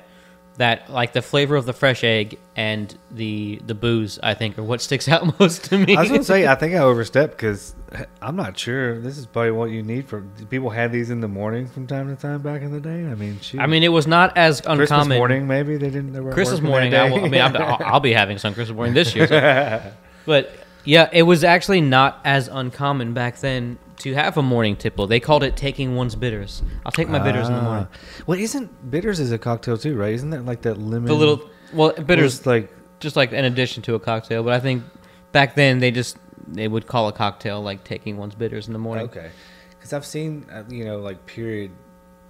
that 0.55 0.89
like 0.89 1.11
the 1.11 1.21
flavor 1.21 1.57
of 1.57 1.65
the 1.65 1.73
fresh 1.73 2.05
egg 2.05 2.39
and 2.55 2.97
the 3.11 3.61
the 3.67 3.75
booze 3.75 4.17
I 4.23 4.33
think 4.33 4.57
are 4.57 4.63
what 4.63 4.81
sticks 4.81 5.09
out 5.13 5.37
most 5.41 5.65
to 5.65 5.77
me. 5.77 5.97
I 5.97 5.99
was 6.01 6.09
gonna 6.09 6.23
say 6.23 6.47
I 6.47 6.55
think 6.55 6.73
I 6.73 6.77
overstepped 6.79 7.31
because 7.35 7.75
eh, 7.91 8.05
I'm 8.21 8.37
not 8.37 8.57
sure. 8.57 8.97
This 9.01 9.17
is 9.17 9.25
probably 9.25 9.51
what 9.51 9.71
you 9.71 9.83
need 9.83 10.07
for 10.07 10.21
people 10.49 10.69
had 10.69 10.93
these 10.93 11.09
in 11.09 11.19
the 11.19 11.27
morning 11.27 11.67
from 11.67 11.85
time 11.85 12.15
to 12.15 12.21
time 12.21 12.41
back 12.41 12.61
in 12.61 12.71
the 12.71 12.79
day. 12.79 13.05
I 13.11 13.15
mean, 13.15 13.41
shoot. 13.41 13.59
I 13.59 13.67
mean, 13.67 13.83
it 13.83 13.89
was 13.89 14.07
not 14.07 14.37
as 14.37 14.61
uncommon. 14.61 14.77
Christmas 14.87 15.07
morning 15.09 15.47
maybe 15.47 15.75
they 15.75 15.89
didn't. 15.89 16.13
They 16.13 16.31
Christmas 16.31 16.61
morning. 16.61 16.95
I, 16.95 17.09
will, 17.09 17.25
I 17.25 17.27
mean, 17.27 17.41
I'm, 17.41 17.55
I'll, 17.61 17.77
I'll 17.95 17.99
be 17.99 18.13
having 18.13 18.37
some 18.37 18.53
Christmas 18.53 18.75
morning 18.75 18.93
this 18.93 19.13
year. 19.13 19.27
so- 19.27 19.81
But 20.25 20.53
yeah, 20.85 21.09
it 21.11 21.23
was 21.23 21.43
actually 21.43 21.81
not 21.81 22.21
as 22.23 22.47
uncommon 22.47 23.13
back 23.13 23.39
then 23.39 23.79
to 23.99 24.13
have 24.13 24.37
a 24.37 24.41
morning 24.41 24.75
tipple. 24.75 25.07
They 25.07 25.19
called 25.19 25.43
it 25.43 25.55
taking 25.55 25.95
one's 25.95 26.15
bitters. 26.15 26.63
I'll 26.85 26.91
take 26.91 27.09
my 27.09 27.19
bitters 27.19 27.47
in 27.47 27.55
the 27.55 27.61
morning. 27.61 27.87
Ah. 27.91 28.23
Well, 28.27 28.39
isn't 28.39 28.89
bitters 28.89 29.19
is 29.19 29.31
a 29.31 29.37
cocktail 29.37 29.77
too, 29.77 29.95
right? 29.95 30.13
Isn't 30.13 30.31
that 30.31 30.45
like 30.45 30.61
that 30.63 30.77
lemon? 30.77 31.05
The 31.05 31.13
little 31.13 31.49
well, 31.73 31.91
bitters 31.93 32.45
like 32.45 32.71
just 32.99 33.15
like 33.15 33.31
an 33.31 33.45
addition 33.45 33.83
to 33.83 33.95
a 33.95 33.99
cocktail. 33.99 34.43
But 34.43 34.53
I 34.53 34.59
think 34.59 34.83
back 35.31 35.55
then 35.55 35.79
they 35.79 35.91
just 35.91 36.17
they 36.47 36.67
would 36.67 36.87
call 36.87 37.07
a 37.07 37.13
cocktail 37.13 37.61
like 37.61 37.83
taking 37.83 38.17
one's 38.17 38.35
bitters 38.35 38.67
in 38.67 38.73
the 38.73 38.79
morning. 38.79 39.05
okay, 39.05 39.31
because 39.71 39.93
I've 39.93 40.05
seen 40.05 40.45
uh, 40.51 40.63
you 40.69 40.85
know 40.85 40.99
like 40.99 41.25
period 41.25 41.71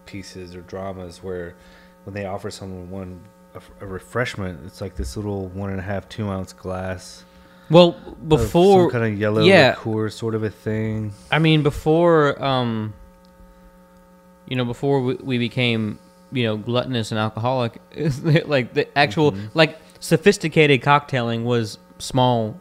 pieces 0.05 0.55
or 0.55 0.61
dramas 0.61 1.21
where 1.21 1.55
when 2.03 2.13
they 2.13 2.25
offer 2.25 2.49
someone 2.49 2.89
one 2.89 3.21
a, 3.53 3.61
a 3.81 3.87
refreshment, 3.87 4.59
it's 4.65 4.81
like 4.81 4.95
this 4.95 5.15
little 5.15 5.47
one 5.49 5.69
and 5.69 5.79
a 5.79 5.83
half 5.83 6.09
two 6.09 6.29
ounce 6.29 6.53
glass. 6.53 7.23
Well, 7.69 7.89
of 7.89 8.29
before 8.29 8.91
some 8.91 9.01
kind 9.01 9.13
of 9.13 9.19
yellow 9.19 9.43
yeah. 9.43 9.69
liqueur 9.77 10.09
sort 10.09 10.35
of 10.35 10.43
a 10.43 10.49
thing. 10.49 11.13
I 11.31 11.39
mean, 11.39 11.61
before 11.63 12.41
um, 12.43 12.93
you 14.47 14.55
know, 14.55 14.65
before 14.65 15.01
we, 15.01 15.15
we 15.15 15.37
became 15.37 15.99
you 16.31 16.43
know 16.43 16.57
gluttonous 16.57 17.11
and 17.11 17.19
alcoholic, 17.19 17.79
like 18.45 18.73
the 18.73 18.87
actual 18.97 19.31
Mhm. 19.33 19.49
like 19.53 19.77
sophisticated 19.99 20.81
cocktailing 20.81 21.43
was 21.43 21.77
small, 21.99 22.59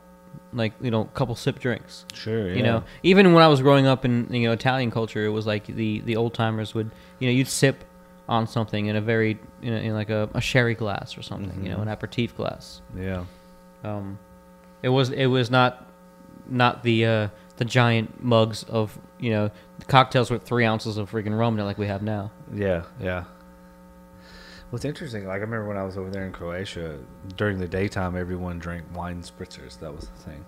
like 0.52 0.72
you 0.80 0.90
know, 0.90 1.04
couple 1.04 1.34
sip 1.34 1.58
drinks. 1.58 2.04
Sure, 2.14 2.52
You 2.52 2.62
know, 2.62 2.84
even 3.02 3.32
when 3.32 3.42
I 3.42 3.48
was 3.48 3.62
growing 3.62 3.86
up 3.86 4.04
in 4.04 4.26
you 4.32 4.46
know 4.46 4.52
Italian 4.52 4.90
culture, 4.90 5.24
it 5.24 5.30
was 5.30 5.46
like 5.46 5.66
the 5.66 6.00
the 6.00 6.16
old 6.16 6.34
timers 6.34 6.74
would 6.74 6.90
you 7.18 7.28
know 7.28 7.32
you'd 7.32 7.48
sip 7.48 7.84
on 8.28 8.46
something 8.46 8.86
in 8.86 8.96
a 8.96 9.00
very 9.00 9.38
in, 9.62 9.72
a, 9.72 9.76
in 9.78 9.94
like 9.94 10.10
a, 10.10 10.28
a 10.34 10.40
sherry 10.40 10.74
glass 10.74 11.16
or 11.16 11.22
something, 11.22 11.64
you 11.64 11.70
know, 11.70 11.78
Mhm. 11.78 11.82
an 11.82 11.88
aperitif 11.88 12.36
glass. 12.36 12.82
yeah. 12.94 13.24
Um, 13.84 14.18
it 14.82 14.88
was 14.90 15.10
it 15.10 15.26
was 15.26 15.50
not 15.50 15.86
not 16.48 16.82
the 16.82 17.04
uh, 17.04 17.28
the 17.56 17.64
giant 17.64 18.22
mugs 18.22 18.62
of 18.64 18.98
you 19.18 19.30
know 19.30 19.50
cocktails 19.86 20.30
with 20.30 20.42
three 20.44 20.64
ounces 20.64 20.96
of 20.96 21.10
freaking 21.10 21.38
rum 21.38 21.54
in 21.54 21.60
it 21.60 21.64
like 21.64 21.78
we 21.78 21.86
have 21.86 22.02
now. 22.02 22.30
Yeah, 22.54 22.82
yeah. 23.00 23.24
What's 24.70 24.84
interesting, 24.84 25.24
like 25.26 25.36
I 25.38 25.40
remember 25.40 25.66
when 25.66 25.78
I 25.78 25.82
was 25.82 25.96
over 25.96 26.10
there 26.10 26.26
in 26.26 26.32
Croatia, 26.32 26.98
during 27.36 27.58
the 27.58 27.66
daytime, 27.68 28.16
everyone 28.16 28.58
drank 28.58 28.84
wine 28.94 29.22
spritzers. 29.22 29.78
That 29.80 29.94
was 29.94 30.08
the 30.08 30.18
thing. 30.30 30.44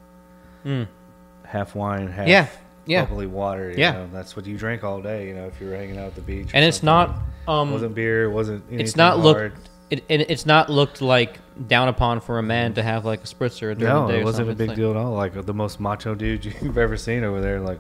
Mm. 0.67 0.89
Half 1.47 1.75
wine, 1.75 2.07
half 2.09 2.29
Yeah, 2.29 2.47
yeah. 2.85 3.07
bubbly 3.07 3.27
water. 3.27 3.71
You 3.71 3.79
Yeah. 3.79 3.93
know, 3.93 4.09
that's 4.13 4.37
what 4.37 4.45
you 4.45 4.59
drank 4.59 4.85
all 4.85 5.01
day. 5.01 5.29
You 5.29 5.35
know, 5.35 5.47
if 5.47 5.59
you 5.59 5.69
were 5.69 5.75
hanging 5.77 5.97
out 5.99 6.05
at 6.09 6.15
the 6.17 6.21
beach. 6.21 6.51
And 6.53 6.63
it's 6.63 6.81
something. 6.83 7.15
not 7.47 7.51
um 7.51 7.73
wasn't 7.73 7.95
beer. 7.95 8.29
Wasn't. 8.29 8.63
Anything 8.69 8.81
it's 8.87 8.95
not 8.97 9.19
look- 9.21 9.39
hard. 9.39 9.53
It, 9.91 10.05
it 10.09 10.31
it's 10.31 10.47
not 10.47 10.71
looked 10.71 11.03
like 11.03 11.39
down 11.67 11.89
upon 11.89 12.21
for 12.21 12.39
a 12.39 12.43
man 12.43 12.75
to 12.75 12.83
have 12.83 13.05
like 13.05 13.21
a 13.21 13.27
spritzer 13.27 13.77
during 13.77 13.81
No, 13.81 14.07
the 14.07 14.13
day. 14.15 14.21
it 14.21 14.25
wasn't 14.25 14.49
a 14.51 14.55
big 14.55 14.71
It's 14.71 14.79
deal 14.79 14.91
at 14.91 14.97
all. 14.97 15.13
Like 15.13 15.33
the 15.45 15.55
most 15.55 15.81
macho 15.81 16.15
dude 16.15 16.45
you've 16.63 16.79
ever 16.79 16.97
seen 16.97 17.25
over 17.25 17.41
there, 17.41 17.61
like 17.61 17.79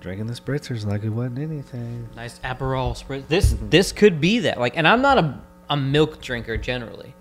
drinking 0.00 0.26
the 0.26 0.34
spritzers 0.34 0.84
like 0.84 1.04
it 1.04 1.10
wasn't 1.10 1.38
anything. 1.38 2.08
Nice 2.16 2.38
Aperol 2.40 2.92
spritz. 3.00 3.28
This 3.28 3.56
this 3.62 3.92
could 3.92 4.20
be 4.20 4.40
that. 4.40 4.58
Like, 4.58 4.76
and 4.76 4.86
I'm 4.86 5.00
not 5.02 5.18
a 5.18 5.38
a 5.70 5.76
milk 5.76 6.20
drinker 6.20 6.56
generally, 6.56 7.14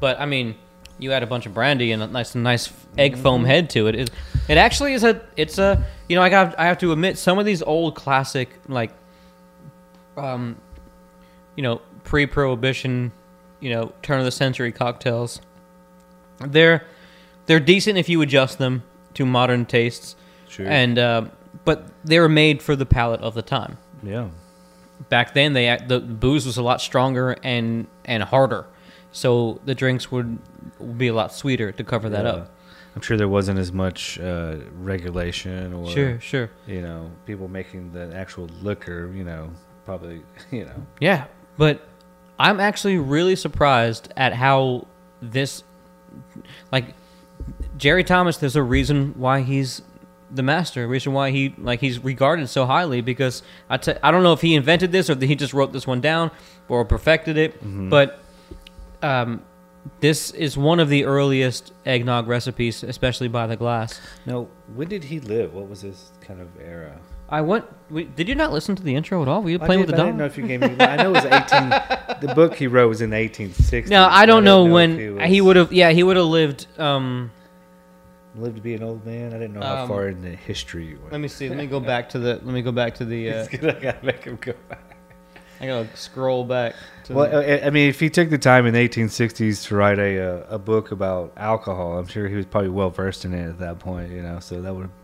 but 0.00 0.18
I 0.20 0.24
mean, 0.26 0.54
you 0.98 1.12
add 1.12 1.22
a 1.22 1.26
bunch 1.26 1.46
of 1.46 1.52
brandy 1.54 1.92
and 1.92 2.02
a 2.02 2.06
nice 2.06 2.34
nice 2.34 2.72
egg 2.96 3.16
foam 3.18 3.44
head 3.44 3.68
to 3.70 3.88
it. 3.88 3.94
It, 3.94 4.10
it 4.48 4.56
actually 4.56 4.94
is 4.94 5.04
a 5.04 5.20
it's 5.36 5.58
a 5.58 5.84
you 6.08 6.16
know 6.16 6.22
I 6.22 6.28
got 6.28 6.58
I 6.58 6.66
have 6.66 6.78
to 6.78 6.92
admit 6.92 7.18
some 7.18 7.38
of 7.38 7.44
these 7.44 7.62
old 7.62 7.94
classic 7.96 8.48
like 8.68 8.92
um 10.16 10.56
you 11.56 11.62
know 11.62 11.80
pre-prohibition 12.04 13.12
you 13.60 13.70
know 13.70 13.92
turn 14.02 14.18
of 14.18 14.24
the 14.24 14.30
century 14.30 14.72
cocktails 14.72 15.40
they're 16.46 16.84
they're 17.46 17.60
decent 17.60 17.98
if 17.98 18.08
you 18.08 18.20
adjust 18.22 18.58
them 18.58 18.82
to 19.14 19.24
modern 19.26 19.64
tastes 19.66 20.14
Sure. 20.48 20.66
and 20.66 20.98
uh, 20.98 21.24
but 21.64 21.86
they 22.04 22.18
were 22.18 22.28
made 22.28 22.62
for 22.62 22.74
the 22.76 22.86
palate 22.86 23.20
of 23.20 23.34
the 23.34 23.42
time 23.42 23.76
yeah. 24.02 24.28
back 25.08 25.34
then 25.34 25.52
they 25.52 25.76
the 25.86 26.00
booze 26.00 26.46
was 26.46 26.56
a 26.56 26.62
lot 26.62 26.80
stronger 26.80 27.36
and 27.42 27.86
and 28.04 28.22
harder 28.22 28.66
so 29.10 29.60
the 29.64 29.74
drinks 29.74 30.10
would, 30.12 30.38
would 30.78 30.98
be 30.98 31.08
a 31.08 31.14
lot 31.14 31.32
sweeter 31.34 31.72
to 31.72 31.84
cover 31.84 32.08
that 32.08 32.24
Yeah. 32.24 32.30
up 32.32 32.54
I'm 32.96 33.02
sure 33.02 33.16
there 33.16 33.28
wasn't 33.28 33.58
as 33.60 33.72
much 33.72 34.18
uh, 34.18 34.56
regulation 34.72 35.72
or 35.72 35.88
sure 35.90 36.20
sure 36.20 36.50
you 36.66 36.82
know 36.82 37.10
people 37.26 37.46
making 37.46 37.92
the 37.92 38.12
actual 38.14 38.48
liquor. 38.60 39.12
You 39.14 39.22
know, 39.22 39.50
probably 39.84 40.22
you 40.50 40.64
know. 40.64 40.84
Yeah, 40.98 41.26
but 41.58 41.86
I'm 42.38 42.60
actually 42.60 42.96
really 42.96 43.36
surprised 43.36 44.10
at 44.16 44.32
how 44.32 44.86
this, 45.20 45.62
like, 46.72 46.94
Jerry 47.76 48.04
Thomas. 48.04 48.38
There's 48.38 48.56
a 48.56 48.62
reason 48.62 49.12
why 49.16 49.42
he's 49.42 49.82
the 50.30 50.42
master. 50.42 50.84
A 50.84 50.86
reason 50.86 51.12
why 51.12 51.30
he 51.30 51.54
like 51.58 51.80
he's 51.80 51.98
regarded 52.02 52.48
so 52.48 52.66
highly 52.66 53.00
because 53.00 53.42
I 53.70 53.76
t- 53.78 53.94
I 54.02 54.10
don't 54.10 54.22
know 54.22 54.32
if 54.32 54.40
he 54.40 54.54
invented 54.54 54.92
this 54.92 55.08
or 55.08 55.14
that 55.14 55.26
he 55.26 55.34
just 55.36 55.52
wrote 55.54 55.72
this 55.72 55.86
one 55.86 56.00
down 56.00 56.30
or 56.68 56.84
perfected 56.84 57.36
it, 57.38 57.58
but 57.88 58.20
um, 59.02 59.42
this 60.00 60.30
is 60.32 60.56
one 60.58 60.80
of 60.80 60.88
the 60.88 61.04
earliest 61.04 61.72
eggnog 61.86 62.28
recipes, 62.28 62.82
especially 62.82 63.28
by 63.28 63.46
the 63.46 63.56
glass. 63.56 64.00
Now, 64.26 64.48
when 64.74 64.88
did 64.88 65.04
he 65.04 65.20
live? 65.20 65.54
What 65.54 65.68
was 65.68 65.80
his 65.82 66.12
kind 66.20 66.40
of 66.40 66.48
era? 66.60 66.98
I 67.28 67.40
went. 67.42 67.64
We, 67.90 68.04
did 68.04 68.28
you 68.28 68.34
not 68.34 68.52
listen 68.52 68.74
to 68.76 68.82
the 68.82 68.94
intro 68.94 69.20
at 69.22 69.28
all? 69.28 69.42
Were 69.42 69.50
you 69.50 69.58
playing 69.58 69.80
did, 69.82 69.88
with 69.88 69.96
the 69.96 69.96
but 69.96 70.02
I 70.02 70.06
didn't 70.06 70.18
know 70.18 70.24
if 70.26 70.38
you 70.38 70.46
gave 70.46 70.60
me. 70.60 70.76
I 70.80 70.96
know 70.96 71.10
it 71.10 71.12
was 71.14 71.24
18. 71.24 71.68
the 72.28 72.32
book 72.34 72.54
he 72.54 72.66
wrote 72.66 72.88
was 72.88 73.00
in 73.00 73.10
the 73.10 73.16
1860s. 73.16 73.88
No, 73.88 74.06
I 74.06 74.24
don't 74.26 74.36
didn't 74.42 74.44
know, 74.44 74.66
if 74.66 74.72
when 74.72 75.14
was- 75.16 75.24
he 75.28 75.40
would 75.40 75.56
have. 75.56 75.72
Yeah, 75.72 75.90
he 75.90 76.02
would 76.02 76.16
have 76.16 76.26
lived. 76.26 76.66
Um, 76.78 77.30
lived 78.36 78.56
to 78.56 78.62
be 78.62 78.74
an 78.74 78.82
old 78.82 79.04
man. 79.04 79.34
I 79.34 79.38
didn't 79.38 79.54
know 79.54 79.62
how 79.62 79.82
Um, 79.82 79.88
far 79.88 80.08
into 80.08 80.28
history 80.28 80.86
you 80.86 80.98
went. 81.00 81.12
let 81.12 81.20
me 81.20 81.28
see. 81.28 81.48
Let 81.48 81.58
me 81.58 81.66
go 81.66 81.80
back 81.94 82.08
to 82.10 82.18
the. 82.18 82.34
Let 82.34 82.44
me 82.44 82.62
go 82.62 82.72
back 82.72 82.94
to 82.96 83.04
the. 83.04 83.30
Uh, 83.30 83.46
I 83.52 83.56
gotta 83.56 83.98
make 84.04 84.24
him 84.24 84.38
go 84.40 84.52
back. 84.68 84.96
I 85.60 85.66
gotta 85.66 85.88
scroll 85.96 86.44
back. 86.44 86.76
To 87.04 87.14
Well, 87.14 87.30
the, 87.30 87.64
I 87.64 87.66
I 87.66 87.70
mean, 87.70 87.88
if 87.88 87.98
he 87.98 88.10
took 88.10 88.30
the 88.30 88.38
time 88.38 88.64
in 88.66 88.74
the 88.74 88.88
1860s 88.88 89.66
to 89.68 89.74
write 89.74 89.98
a 89.98 90.20
uh, 90.20 90.54
a 90.54 90.58
book 90.58 90.92
about 90.92 91.32
alcohol, 91.36 91.98
I'm 91.98 92.06
sure 92.06 92.28
he 92.28 92.36
was 92.36 92.46
probably 92.46 92.70
well 92.70 92.90
versed 92.90 93.24
in 93.24 93.34
it 93.34 93.48
at 93.48 93.58
that 93.58 93.78
point. 93.80 94.12
You 94.12 94.22
know, 94.22 94.38
so 94.40 94.62
that 94.62 94.72
would 94.74 94.82
have 94.82 94.97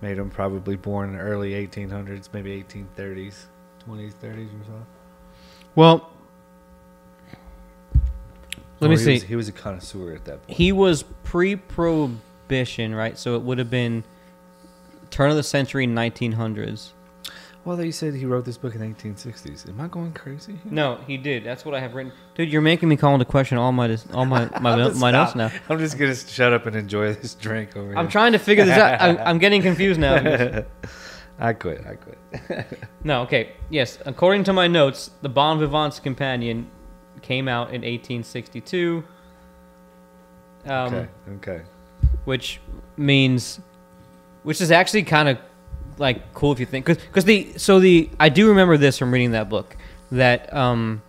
made 0.00 0.18
him 0.18 0.30
probably 0.30 0.76
born 0.76 1.10
in 1.10 1.16
the 1.16 1.22
early 1.22 1.52
1800s, 1.52 2.28
maybe 2.32 2.62
1830s, 2.62 3.44
20s, 3.88 4.12
30s 4.14 4.46
or 4.60 4.64
so. 4.66 4.86
well, 5.74 6.10
oh, 7.24 8.00
let 8.80 8.88
Or 8.88 8.90
me 8.90 8.96
he 8.96 9.02
see. 9.04 9.12
Was, 9.14 9.22
he 9.24 9.36
was 9.36 9.48
a 9.48 9.52
connoisseur 9.52 10.12
at 10.14 10.24
that 10.26 10.46
point. 10.46 10.56
he 10.58 10.72
was 10.72 11.02
pre-prohibition, 11.24 12.94
right? 12.94 13.16
So 13.18 13.36
it 13.36 13.42
would 13.42 13.58
have 13.58 13.70
been 13.70 14.04
turn 15.10 15.30
of 15.30 15.36
the 15.36 15.42
century, 15.42 15.86
1900s. 15.86 16.90
Well, 17.66 17.84
you 17.84 17.90
said 17.90 18.14
he 18.14 18.24
wrote 18.26 18.44
this 18.44 18.56
book 18.56 18.76
in 18.76 18.80
the 18.80 18.86
1860s. 18.86 19.68
Am 19.68 19.80
I 19.80 19.88
going 19.88 20.12
crazy? 20.12 20.52
here? 20.52 20.72
No, 20.72 21.00
he 21.04 21.16
did. 21.16 21.42
That's 21.42 21.64
what 21.64 21.74
I 21.74 21.80
have 21.80 21.94
written. 21.94 22.12
Dude, 22.36 22.48
you're 22.48 22.62
making 22.62 22.88
me 22.88 22.96
call 22.96 23.12
into 23.14 23.24
question 23.24 23.58
all 23.58 23.72
my 23.72 23.98
all 24.14 24.24
my 24.24 24.48
my, 24.60 24.70
I'm 24.70 24.78
no- 24.78 24.86
gonna 24.88 25.00
my 25.00 25.10
notes 25.10 25.34
now. 25.34 25.50
I'm 25.68 25.80
just 25.80 25.98
gonna 25.98 26.14
shut 26.14 26.52
up 26.52 26.66
and 26.66 26.76
enjoy 26.76 27.12
this 27.14 27.34
drink 27.34 27.76
over 27.76 27.88
here. 27.88 27.98
I'm 27.98 28.08
trying 28.08 28.30
to 28.32 28.38
figure 28.38 28.64
this 28.64 28.78
out. 28.78 29.02
I'm, 29.02 29.18
I'm 29.26 29.38
getting 29.38 29.62
confused 29.62 29.98
now. 29.98 30.64
I 31.40 31.52
quit. 31.54 31.84
I 31.84 31.96
quit. 31.96 32.78
No, 33.02 33.22
okay. 33.22 33.52
Yes, 33.68 33.98
according 34.06 34.44
to 34.44 34.52
my 34.52 34.68
notes, 34.68 35.10
the 35.22 35.28
Bon 35.28 35.58
Vivant's 35.58 35.98
Companion 35.98 36.70
came 37.20 37.48
out 37.48 37.68
in 37.68 37.82
1862. 37.82 39.02
Um, 40.66 40.94
okay. 40.94 41.08
Okay. 41.34 41.62
Which 42.26 42.60
means, 42.96 43.58
which 44.44 44.60
is 44.60 44.70
actually 44.70 45.02
kind 45.02 45.28
of 45.28 45.38
like 45.98 46.34
cool 46.34 46.52
if 46.52 46.60
you 46.60 46.66
think, 46.66 46.86
because 46.86 47.24
the 47.24 47.52
so 47.56 47.80
the 47.80 48.10
I 48.20 48.28
do 48.28 48.48
remember 48.48 48.76
this 48.76 48.98
from 48.98 49.12
reading 49.12 49.32
that 49.32 49.48
book 49.48 49.76
that 50.12 50.52
um, 50.54 51.02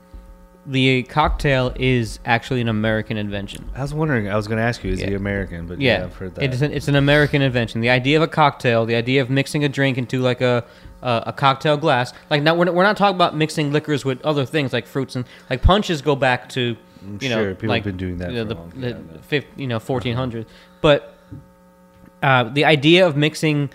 the 0.66 1.04
cocktail 1.04 1.74
is 1.78 2.20
actually 2.26 2.62
an 2.62 2.68
American 2.68 3.18
invention. 3.18 3.70
I 3.76 3.82
was 3.82 3.94
wondering. 3.94 4.30
I 4.30 4.36
was 4.36 4.48
going 4.48 4.58
to 4.58 4.64
ask 4.64 4.84
you, 4.84 4.92
is 4.92 5.00
he 5.00 5.14
American? 5.14 5.68
But 5.68 5.80
yeah, 5.80 6.00
Yeah, 6.00 6.06
I've 6.06 6.16
heard 6.16 6.36
that. 6.36 6.44
it's 6.44 6.62
an, 6.62 6.74
it's 6.74 6.88
an 6.88 6.96
American 6.96 7.42
invention. 7.42 7.82
The 7.82 7.90
idea 7.90 8.18
of 8.18 8.24
a 8.24 8.28
cocktail, 8.28 8.86
the 8.86 8.96
idea 8.96 9.22
of 9.22 9.30
mixing 9.30 9.64
a 9.64 9.70
drink 9.70 9.98
into 9.98 10.20
like 10.22 10.42
a 10.42 10.66
a, 11.02 11.24
a 11.28 11.34
cocktail 11.34 11.78
glass. 11.78 12.14
Like 12.30 12.42
now, 12.44 12.56
we're 12.56 12.66
not, 12.66 12.74
we're 12.74 12.84
not 12.84 12.98
talking 12.98 13.16
about 13.16 13.36
mixing 13.36 13.72
liquors 13.72 14.04
with 14.04 14.22
other 14.26 14.46
things 14.46 14.74
like 14.74 14.88
fruits 14.88 15.16
and 15.16 15.26
like 15.50 15.62
punches 15.62 16.02
go 16.02 16.16
back 16.16 16.50
to 16.50 16.76
I'm 17.02 17.20
you 17.22 17.30
sure 17.30 17.50
know 17.50 17.56
people 17.56 17.70
like 17.70 17.84
have 17.86 17.98
been 17.98 17.98
doing 17.98 18.18
that 18.18 18.32
you 18.32 18.44
know, 18.44 18.56
for 18.70 18.78
the, 18.78 18.94
the 18.94 19.20
fif- 19.20 19.46
you 19.56 19.68
know 19.68 19.80
1400s. 19.80 20.46
But 20.82 21.14
uh, 22.24 22.46
the 22.46 22.66
idea 22.66 23.06
of 23.08 23.16
mixing 23.16 23.70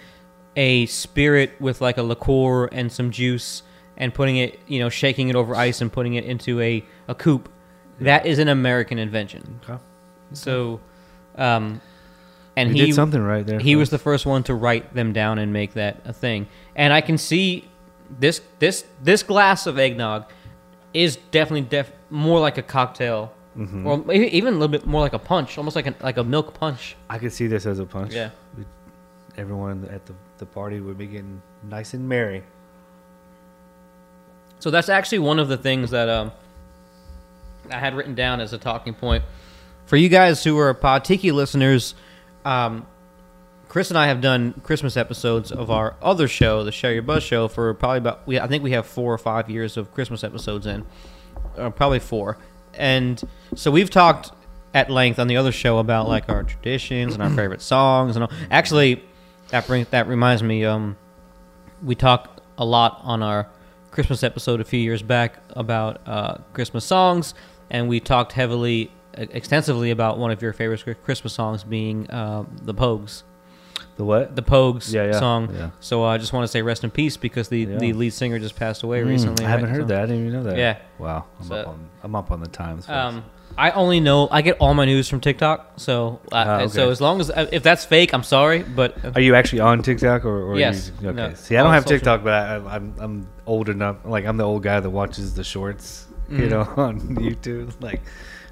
a 0.56 0.86
spirit 0.86 1.52
with 1.60 1.80
like 1.80 1.96
a 1.98 2.02
liqueur 2.02 2.66
and 2.66 2.90
some 2.92 3.10
juice 3.10 3.62
and 3.96 4.12
putting 4.12 4.36
it, 4.36 4.58
you 4.66 4.78
know, 4.80 4.88
shaking 4.88 5.28
it 5.28 5.36
over 5.36 5.54
ice 5.54 5.80
and 5.80 5.92
putting 5.92 6.14
it 6.14 6.24
into 6.24 6.60
a 6.60 6.84
a 7.08 7.14
coupe. 7.14 7.48
That 8.00 8.26
is 8.26 8.38
an 8.38 8.48
American 8.48 8.98
invention. 8.98 9.60
Okay. 9.64 9.80
So, 10.32 10.80
um, 11.36 11.80
and 12.56 12.70
We 12.72 12.80
he 12.80 12.86
did 12.86 12.94
something 12.94 13.22
right 13.22 13.46
there. 13.46 13.58
he 13.60 13.76
was 13.76 13.90
the 13.90 13.98
first 13.98 14.26
one 14.26 14.42
to 14.44 14.54
write 14.54 14.94
them 14.94 15.12
down 15.12 15.38
and 15.38 15.52
make 15.52 15.74
that 15.74 16.00
a 16.04 16.12
thing. 16.12 16.48
And 16.74 16.92
I 16.92 17.00
can 17.00 17.16
see 17.18 17.68
this 18.18 18.40
this 18.58 18.84
this 19.02 19.22
glass 19.22 19.66
of 19.66 19.78
eggnog 19.78 20.24
is 20.92 21.16
definitely 21.30 21.62
def- 21.68 21.92
more 22.10 22.40
like 22.40 22.58
a 22.58 22.62
cocktail, 22.62 23.32
Mm-hmm. 23.56 23.86
or 23.86 24.12
even 24.14 24.54
a 24.54 24.56
little 24.56 24.68
bit 24.68 24.86
more 24.86 25.02
like 25.02 25.12
a 25.12 25.18
punch, 25.18 25.58
almost 25.58 25.76
like 25.76 25.86
a 25.86 25.94
like 26.02 26.16
a 26.16 26.24
milk 26.24 26.54
punch. 26.54 26.96
I 27.10 27.18
could 27.18 27.32
see 27.34 27.46
this 27.46 27.66
as 27.66 27.78
a 27.78 27.84
punch. 27.84 28.14
Yeah. 28.14 28.30
Everyone 29.36 29.88
at 29.90 30.04
the, 30.06 30.14
the 30.38 30.46
party 30.46 30.80
would 30.80 30.98
be 30.98 31.06
getting 31.06 31.40
nice 31.62 31.94
and 31.94 32.08
merry. 32.08 32.42
So 34.58 34.70
that's 34.70 34.88
actually 34.88 35.20
one 35.20 35.38
of 35.38 35.48
the 35.48 35.56
things 35.56 35.90
that 35.90 36.08
um, 36.08 36.32
I 37.70 37.78
had 37.78 37.94
written 37.94 38.14
down 38.14 38.40
as 38.40 38.52
a 38.52 38.58
talking 38.58 38.94
point 38.94 39.24
for 39.86 39.96
you 39.96 40.08
guys 40.08 40.44
who 40.44 40.58
are 40.58 40.72
Pod 40.74 41.04
Tiki 41.04 41.32
listeners. 41.32 41.94
Um, 42.44 42.86
Chris 43.68 43.90
and 43.90 43.98
I 43.98 44.06
have 44.06 44.20
done 44.20 44.52
Christmas 44.62 44.96
episodes 44.96 45.50
of 45.50 45.70
our 45.70 45.96
other 46.02 46.28
show, 46.28 46.62
the 46.62 46.72
Share 46.72 46.92
Your 46.92 47.02
Buzz 47.02 47.22
show, 47.22 47.48
for 47.48 47.72
probably 47.74 47.98
about 47.98 48.26
we 48.26 48.38
I 48.38 48.46
think 48.46 48.62
we 48.62 48.72
have 48.72 48.86
four 48.86 49.12
or 49.12 49.18
five 49.18 49.48
years 49.48 49.76
of 49.76 49.92
Christmas 49.94 50.22
episodes 50.22 50.66
in, 50.66 50.84
uh, 51.56 51.70
probably 51.70 51.98
four, 51.98 52.36
and 52.74 53.22
so 53.54 53.70
we've 53.70 53.90
talked 53.90 54.30
at 54.74 54.90
length 54.90 55.18
on 55.18 55.26
the 55.26 55.36
other 55.36 55.52
show 55.52 55.78
about 55.78 56.08
like 56.08 56.28
our 56.28 56.42
traditions 56.42 57.14
and 57.14 57.22
our 57.22 57.30
favorite 57.30 57.62
songs 57.62 58.16
and 58.16 58.24
all. 58.24 58.30
actually 58.50 59.02
that 59.52 59.66
brings 59.66 59.86
that 59.88 60.08
reminds 60.08 60.42
me 60.42 60.64
um 60.64 60.96
we 61.82 61.94
talked 61.94 62.40
a 62.58 62.64
lot 62.64 63.00
on 63.04 63.22
our 63.22 63.48
Christmas 63.90 64.22
episode 64.22 64.60
a 64.60 64.64
few 64.64 64.80
years 64.80 65.02
back 65.02 65.38
about 65.50 66.00
uh, 66.06 66.38
Christmas 66.54 66.84
songs, 66.84 67.34
and 67.70 67.88
we 67.88 68.00
talked 68.00 68.32
heavily, 68.32 68.90
extensively 69.14 69.90
about 69.90 70.18
one 70.18 70.30
of 70.30 70.40
your 70.40 70.54
favorite 70.54 71.04
Christmas 71.04 71.34
songs 71.34 71.62
being 71.62 72.10
uh, 72.10 72.44
the 72.62 72.72
Pogues, 72.72 73.22
The 73.96 74.04
what? 74.04 74.34
the 74.36 74.42
Pogues 74.42 74.92
Yeah, 74.92 75.06
yeah, 75.06 75.18
song. 75.18 75.54
yeah. 75.54 75.70
So 75.80 76.02
I 76.04 76.16
just 76.18 76.32
want 76.32 76.44
to 76.44 76.48
say 76.48 76.62
rest 76.62 76.82
in 76.82 76.90
peace 76.90 77.16
because 77.16 77.48
the, 77.48 77.60
Yeah. 77.60 77.76
the 77.78 77.92
lead 77.92 78.12
singer 78.14 78.38
just 78.38 78.56
passed 78.56 78.82
away 78.82 79.02
Mm, 79.02 79.08
recently. 79.08 79.44
I 79.44 79.48
haven't 79.50 79.66
right? 79.66 79.72
heard 79.74 79.82
So- 79.82 79.86
that. 79.88 79.98
I 80.02 80.06
didn't 80.06 80.26
even 80.28 80.32
know 80.32 80.42
that. 80.44 80.56
Yeah. 80.56 80.76
Wow. 80.98 81.24
I'm, 81.40 81.46
So- 81.46 81.54
up, 81.56 81.68
on, 81.68 81.88
I'm 82.02 82.14
up 82.14 82.30
on 82.30 82.40
the 82.40 82.48
times. 82.48 82.88
Um, 82.88 83.24
I 83.58 83.70
only 83.72 84.00
know 84.00 84.28
I 84.30 84.40
get 84.40 84.56
all 84.60 84.72
my 84.72 84.86
news 84.86 85.10
from 85.10 85.20
TikTok, 85.20 85.72
so 85.76 86.20
uh, 86.32 86.36
Ah, 86.36 86.56
okay. 86.60 86.68
so 86.68 86.88
as 86.88 87.02
long 87.02 87.20
as 87.20 87.30
if 87.52 87.62
that's 87.62 87.84
fake, 87.84 88.14
I'm 88.14 88.22
sorry, 88.22 88.62
but 88.62 88.96
Are 89.14 89.20
you 89.20 89.34
actually 89.34 89.60
on 89.60 89.82
TikTok 89.82 90.24
or? 90.24 90.52
or 90.52 90.58
Yes. 90.58 90.90
You, 91.02 91.10
okay. 91.10 91.16
No. 91.16 91.34
See, 91.34 91.58
I 91.58 91.62
don't 91.62 91.74
have 91.74 91.84
TikTok, 91.84 92.24
but 92.24 92.32
I, 92.32 92.54
I'm 92.74 92.94
I'm 92.98 93.28
old 93.46 93.68
enough. 93.68 93.96
Like 94.06 94.24
I'm 94.24 94.38
the 94.38 94.44
old 94.44 94.62
guy 94.62 94.80
that 94.80 94.88
watches 94.88 95.34
the 95.34 95.44
shorts, 95.44 96.06
you 96.30 96.46
Mhm. 96.46 96.50
know, 96.50 96.62
on 96.82 96.98
YouTube, 97.16 97.74
like, 97.82 98.00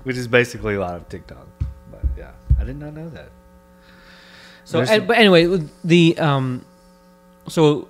which 0.03 0.18
is 0.18 0.29
basically 0.29 0.74
a 0.74 0.81
lot 0.81 0.96
of 0.96 1.09
TikTok. 1.09 1.46
But 1.90 2.03
yeah, 2.18 2.33
I 2.61 2.64
did 2.64 2.76
not 2.79 2.92
know 2.92 3.09
that. 3.09 3.31
So, 4.70 4.78
There's- 4.78 4.90
and- 4.90 5.06
but 5.09 5.18
anyway, 5.18 5.64
the 5.83 6.16
um, 6.18 6.64
so 7.48 7.88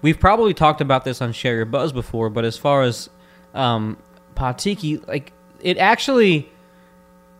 we've 0.00 0.18
probably 0.20 0.54
talked 0.54 0.80
about 0.80 1.04
this 1.04 1.20
on 1.20 1.32
Share 1.32 1.56
Your 1.56 1.64
Buzz 1.64 1.92
before, 1.92 2.30
but 2.30 2.44
as 2.44 2.56
far 2.56 2.82
as 2.82 3.10
um, 3.52 3.96
Pod 4.36 4.58
Tiki, 4.58 4.98
like 4.98 5.32
it 5.60 5.76
actually, 5.78 6.48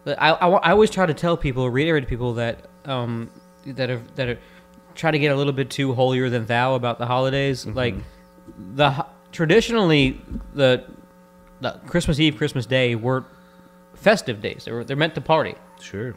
I, 0.07 0.33
I, 0.33 0.49
I 0.49 0.71
always 0.73 0.91
try 0.91 1.07
to 1.07 1.15
tell 1.15 1.37
people, 1.37 1.71
reiterate 1.71 2.03
to 2.03 2.09
people 2.09 2.35
that 2.35 2.65
um, 2.85 3.31
that 3.65 3.91
are 3.91 4.03
that 4.17 4.29
are 4.29 4.39
try 4.97 5.11
to 5.13 5.19
get 5.21 5.29
a 5.31 5.37
little 5.37 5.53
bit 5.53 5.71
too 5.71 5.93
holier 5.95 6.29
than 6.29 6.47
thou 6.47 6.75
about 6.75 6.99
the 6.99 7.07
holidays. 7.07 7.65
Like 7.67 7.95
the 8.59 8.91
ho- 8.91 9.07
traditionally 9.31 10.21
the 10.53 10.85
the 11.61 11.81
Christmas 11.87 12.19
Eve, 12.19 12.37
Christmas 12.37 12.67
Day 12.67 12.97
were 12.97 13.25
festive 13.95 14.41
days. 14.41 14.65
They 14.65 14.73
were 14.73 14.83
they're 14.83 14.97
meant 14.97 15.15
to 15.15 15.21
party 15.21 15.55
Sure. 15.81 16.15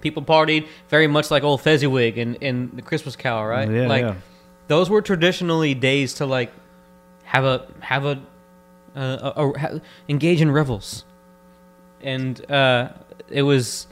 People 0.00 0.22
partied 0.22 0.66
very 0.88 1.06
much 1.06 1.30
like 1.30 1.42
old 1.42 1.60
Fezziwig 1.62 2.18
and, 2.18 2.36
and 2.42 2.72
the 2.76 2.82
Christmas 2.82 3.16
Carol, 3.16 3.46
right? 3.46 3.70
Yeah, 3.70 3.86
like 3.86 4.02
yeah. 4.02 4.14
those 4.68 4.88
were 4.90 5.02
traditionally 5.02 5.74
days 5.74 6.14
to 6.14 6.26
like 6.26 6.52
have 7.24 7.44
a 7.44 7.66
have 7.80 8.04
a, 8.04 8.20
uh, 8.96 9.32
a, 9.36 9.42
a 9.48 9.58
ha, 9.58 9.68
engage 10.08 10.40
in 10.40 10.50
revels, 10.50 11.04
and 12.00 12.50
uh, 12.50 12.90
it 13.30 13.42
was. 13.42 13.86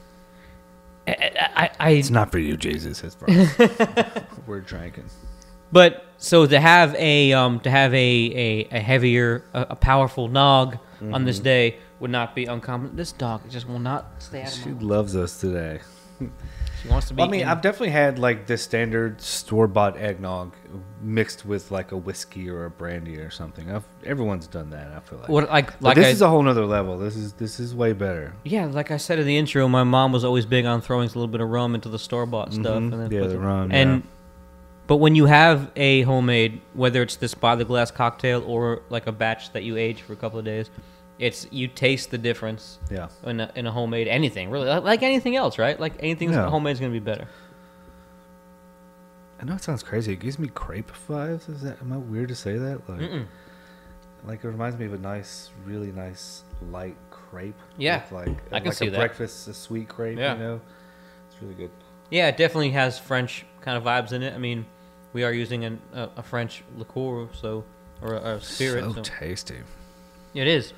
I, 1.07 1.31
I, 1.55 1.69
I 1.79 1.89
It's 1.91 2.09
not 2.09 2.31
for 2.31 2.39
you, 2.39 2.57
Jesus. 2.57 3.03
It's 3.03 3.15
for 3.15 3.29
us. 3.29 4.23
We're 4.47 4.59
drinking. 4.59 5.05
but 5.71 6.03
so 6.17 6.45
to 6.47 6.59
have 6.59 6.95
a 6.95 7.31
um 7.33 7.59
to 7.61 7.69
have 7.69 7.93
a 7.93 7.97
a, 7.97 8.67
a 8.71 8.79
heavier 8.79 9.43
a, 9.53 9.67
a 9.71 9.75
powerful 9.75 10.27
nog 10.27 10.73
on 10.73 10.79
Mm-hmm. 10.99 11.25
this 11.25 11.39
day 11.39 11.77
would 11.99 12.09
not 12.11 12.33
be 12.35 12.45
uncommon. 12.45 12.95
This 12.95 13.11
dog 13.11 13.47
just 13.49 13.67
will 13.69 13.77
not 13.79 14.05
stay 14.17 14.41
out 14.41 14.47
of 14.47 14.53
She 14.63 14.69
my. 14.69 14.81
loves 14.81 15.15
us 15.15 15.39
today. 15.39 15.79
She 16.81 16.89
wants 16.89 17.07
to 17.07 17.15
be. 17.15 17.23
I 17.23 17.27
mean, 17.27 17.41
in- 17.41 17.47
I've 17.47 17.61
definitely 17.61 17.89
had 17.89 18.19
like 18.19 18.45
the 18.45 18.57
standard 18.57 19.19
store 19.21 19.67
bought 19.67 19.97
eggnog 19.97 20.53
mixed 21.01 21.45
with 21.45 21.71
like 21.71 21.91
a 21.91 21.97
whiskey 21.97 22.49
or 22.49 22.65
a 22.65 22.69
brandy 22.69 23.17
or 23.17 23.29
something. 23.31 23.71
I've, 23.71 23.83
everyone's 24.05 24.45
done 24.47 24.69
that. 24.69 24.91
I 24.91 24.99
feel 24.99 25.17
like. 25.19 25.29
what 25.29 25.49
like 25.49 25.71
But 25.79 25.81
like 25.81 25.95
this 25.95 26.07
I, 26.07 26.09
is 26.11 26.21
a 26.21 26.29
whole 26.29 26.43
nother 26.43 26.65
level. 26.67 26.97
This 26.99 27.15
is 27.15 27.33
this 27.33 27.59
is 27.59 27.73
way 27.73 27.93
better. 27.93 28.33
Yeah, 28.43 28.65
like 28.67 28.91
I 28.91 28.97
said 28.97 29.17
in 29.17 29.25
the 29.25 29.37
intro, 29.37 29.67
my 29.67 29.83
mom 29.83 30.11
was 30.11 30.23
always 30.23 30.45
big 30.45 30.65
on 30.65 30.81
throwing 30.81 31.05
a 31.05 31.13
little 31.13 31.27
bit 31.27 31.41
of 31.41 31.49
rum 31.49 31.73
into 31.73 31.89
the 31.89 31.99
store 31.99 32.25
bought 32.27 32.53
stuff. 32.53 32.65
Mhm. 32.81 32.93
And 32.93 32.93
then 32.93 33.11
Yeah, 33.11 33.27
the 33.27 33.39
rum, 33.39 33.71
And 33.71 34.03
yeah. 34.03 34.09
but 34.85 34.97
when 34.97 35.15
you 35.15 35.25
have 35.25 35.71
a 35.75 36.03
homemade, 36.03 36.61
whether 36.73 37.01
it's 37.01 37.15
this 37.15 37.33
by 37.33 37.55
the 37.55 37.65
glass 37.65 37.89
cocktail 37.89 38.43
or 38.45 38.83
like 38.89 39.07
a 39.07 39.11
batch 39.11 39.51
that 39.53 39.63
you 39.63 39.77
age 39.77 40.03
for 40.03 40.13
a 40.13 40.17
couple 40.17 40.37
of 40.37 40.45
days, 40.45 40.69
it's 41.19 41.47
you 41.51 41.67
taste 41.67 42.11
the 42.11 42.17
difference 42.17 42.77
Yeah. 42.91 43.07
in 43.25 43.39
a, 43.39 43.51
in 43.55 43.65
a 43.65 43.71
homemade 43.71 44.07
anything 44.07 44.49
really 44.51 44.67
like, 44.67 45.01
anything 45.03 45.35
else, 45.35 45.57
right? 45.57 45.79
Like 45.79 45.93
anything 45.99 46.31
Yeah. 46.31 46.49
homemade 46.49 46.73
is 46.73 46.79
gonna 46.79 46.91
be 46.91 46.99
better. 46.99 47.27
I 49.39 49.45
know 49.45 49.53
it 49.53 49.63
sounds 49.63 49.83
crazy. 49.83 50.13
It 50.13 50.19
gives 50.19 50.39
me 50.39 50.47
crepe 50.47 50.91
vibes. 51.07 51.47
Is 51.49 51.61
that 51.61 51.79
am 51.81 51.93
I 51.93 51.97
weird 51.97 52.29
to 52.29 52.35
say 52.35 52.57
that? 52.57 52.89
Like, 52.89 52.99
Mm-mm. 53.01 53.25
like 54.25 54.43
it 54.43 54.47
reminds 54.47 54.77
me 54.77 54.85
of 54.85 54.93
a 54.93 54.97
nice, 54.97 55.51
really 55.65 55.91
nice 55.91 56.43
light 56.71 56.95
crepe. 57.11 57.55
Yeah, 57.77 58.01
like 58.11 58.29
I 58.51 58.59
can 58.59 58.65
like 58.69 58.73
see 58.73 58.87
a 58.87 58.91
that. 58.91 58.97
breakfast, 58.97 59.47
a 59.47 59.53
sweet 59.53 59.87
crepe. 59.89 60.17
Yeah. 60.17 60.33
You 60.33 60.39
know, 60.39 60.61
it's 61.29 61.41
really 61.41 61.53
good. 61.53 61.69
Yeah, 62.09 62.27
it 62.29 62.37
definitely 62.37 62.71
has 62.71 62.97
French 62.97 63.45
kind 63.61 63.77
of 63.77 63.83
vibes 63.83 64.11
in 64.11 64.23
it. 64.23 64.33
I 64.33 64.37
mean, 64.37 64.65
we 65.13 65.23
are 65.23 65.31
using 65.31 65.65
an, 65.65 65.81
a, 65.93 66.09
a 66.17 66.23
French 66.23 66.63
liqueur, 66.77 67.27
so 67.33 67.63
or 68.01 68.13
a, 68.15 68.35
a 68.35 68.41
spirit. 68.41 68.85
so 68.85 68.93
so- 68.93 69.01
tasty. 69.03 69.57
it 70.33 70.47
is. 70.47 70.73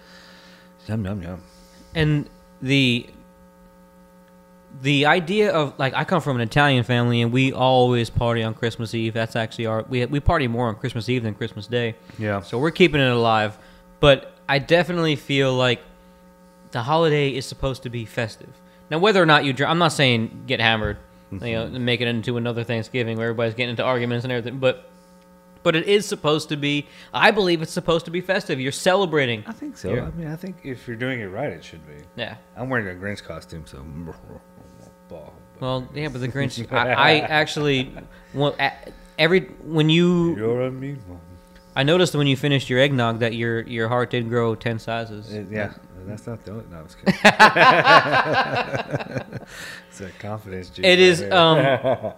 Yum 0.89 1.05
yum 1.05 1.21
yum. 1.21 1.41
and 1.95 2.29
the 2.61 3.07
the 4.81 5.05
idea 5.05 5.51
of 5.51 5.77
like 5.79 5.93
I 5.93 6.03
come 6.03 6.21
from 6.21 6.35
an 6.37 6.41
Italian 6.41 6.83
family 6.83 7.21
and 7.21 7.31
we 7.31 7.51
always 7.53 8.09
party 8.09 8.43
on 8.43 8.53
Christmas 8.53 8.93
Eve. 8.93 9.13
That's 9.13 9.35
actually 9.35 9.65
our 9.65 9.83
we 9.89 10.05
we 10.05 10.19
party 10.19 10.47
more 10.47 10.67
on 10.67 10.75
Christmas 10.75 11.09
Eve 11.09 11.23
than 11.23 11.35
Christmas 11.35 11.67
Day. 11.67 11.95
Yeah. 12.17 12.41
So 12.41 12.57
we're 12.57 12.71
keeping 12.71 13.01
it 13.01 13.07
alive. 13.11 13.57
But 13.99 14.33
I 14.47 14.59
definitely 14.59 15.15
feel 15.15 15.53
like 15.53 15.81
the 16.71 16.83
holiday 16.83 17.29
is 17.35 17.45
supposed 17.45 17.83
to 17.83 17.89
be 17.89 18.05
festive. 18.05 18.49
Now 18.89 18.99
whether 18.99 19.21
or 19.21 19.25
not 19.25 19.43
you 19.45 19.53
drink, 19.53 19.69
I'm 19.69 19.79
not 19.79 19.91
saying 19.91 20.43
get 20.47 20.59
hammered, 20.59 20.97
you 21.31 21.39
know, 21.39 21.63
and 21.65 21.85
make 21.85 22.01
it 22.01 22.07
into 22.07 22.37
another 22.37 22.63
Thanksgiving 22.63 23.17
where 23.17 23.27
everybody's 23.27 23.53
getting 23.55 23.71
into 23.71 23.83
arguments 23.83 24.23
and 24.23 24.31
everything, 24.31 24.59
but 24.59 24.89
but 25.63 25.75
it 25.75 25.87
is 25.87 26.05
supposed 26.05 26.49
to 26.49 26.57
be 26.57 26.87
I 27.13 27.31
believe 27.31 27.61
it's 27.61 27.71
supposed 27.71 28.05
to 28.05 28.11
be 28.11 28.21
festive. 28.21 28.59
You're 28.59 28.71
celebrating. 28.71 29.43
I 29.47 29.51
think 29.51 29.77
so. 29.77 29.93
Yeah. 29.93 30.05
I 30.07 30.11
mean, 30.11 30.27
I 30.27 30.35
think 30.35 30.57
if 30.63 30.87
you're 30.87 30.97
doing 30.97 31.19
it 31.19 31.25
right, 31.25 31.51
it 31.51 31.63
should 31.63 31.85
be. 31.87 32.03
Yeah. 32.15 32.35
I'm 32.57 32.69
wearing 32.69 32.87
a 32.87 32.99
Grinch 32.99 33.23
costume, 33.23 33.65
so. 33.65 33.83
Well, 35.59 35.87
yeah, 35.93 36.07
but 36.07 36.21
the 36.21 36.27
Grinch. 36.35 36.71
I, 36.71 36.91
I 36.93 37.19
actually, 37.19 37.91
well, 38.33 38.55
every 39.17 39.41
when 39.63 39.89
you, 39.89 40.35
You're 40.37 40.61
a 40.67 40.71
mean 40.71 41.01
one. 41.07 41.19
I 41.75 41.83
noticed 41.83 42.15
when 42.15 42.27
you 42.27 42.37
finished 42.37 42.69
your 42.69 42.79
eggnog 42.79 43.19
that 43.19 43.33
your 43.35 43.61
your 43.63 43.87
heart 43.89 44.09
did 44.11 44.29
grow 44.29 44.55
ten 44.55 44.79
sizes. 44.79 45.33
It- 45.33 45.47
yeah, 45.51 45.73
that's 46.05 46.27
not 46.27 46.45
the 46.45 46.51
only. 46.51 46.65
No, 46.71 46.77
I 46.77 46.81
was 46.83 46.95
kidding. 46.95 47.13
it's 49.89 50.01
a 50.01 50.09
confidence. 50.19 50.71
It 50.77 50.83
right 50.83 50.99
is. 50.99 51.19
there. 51.19 51.33
Um, 51.33 52.13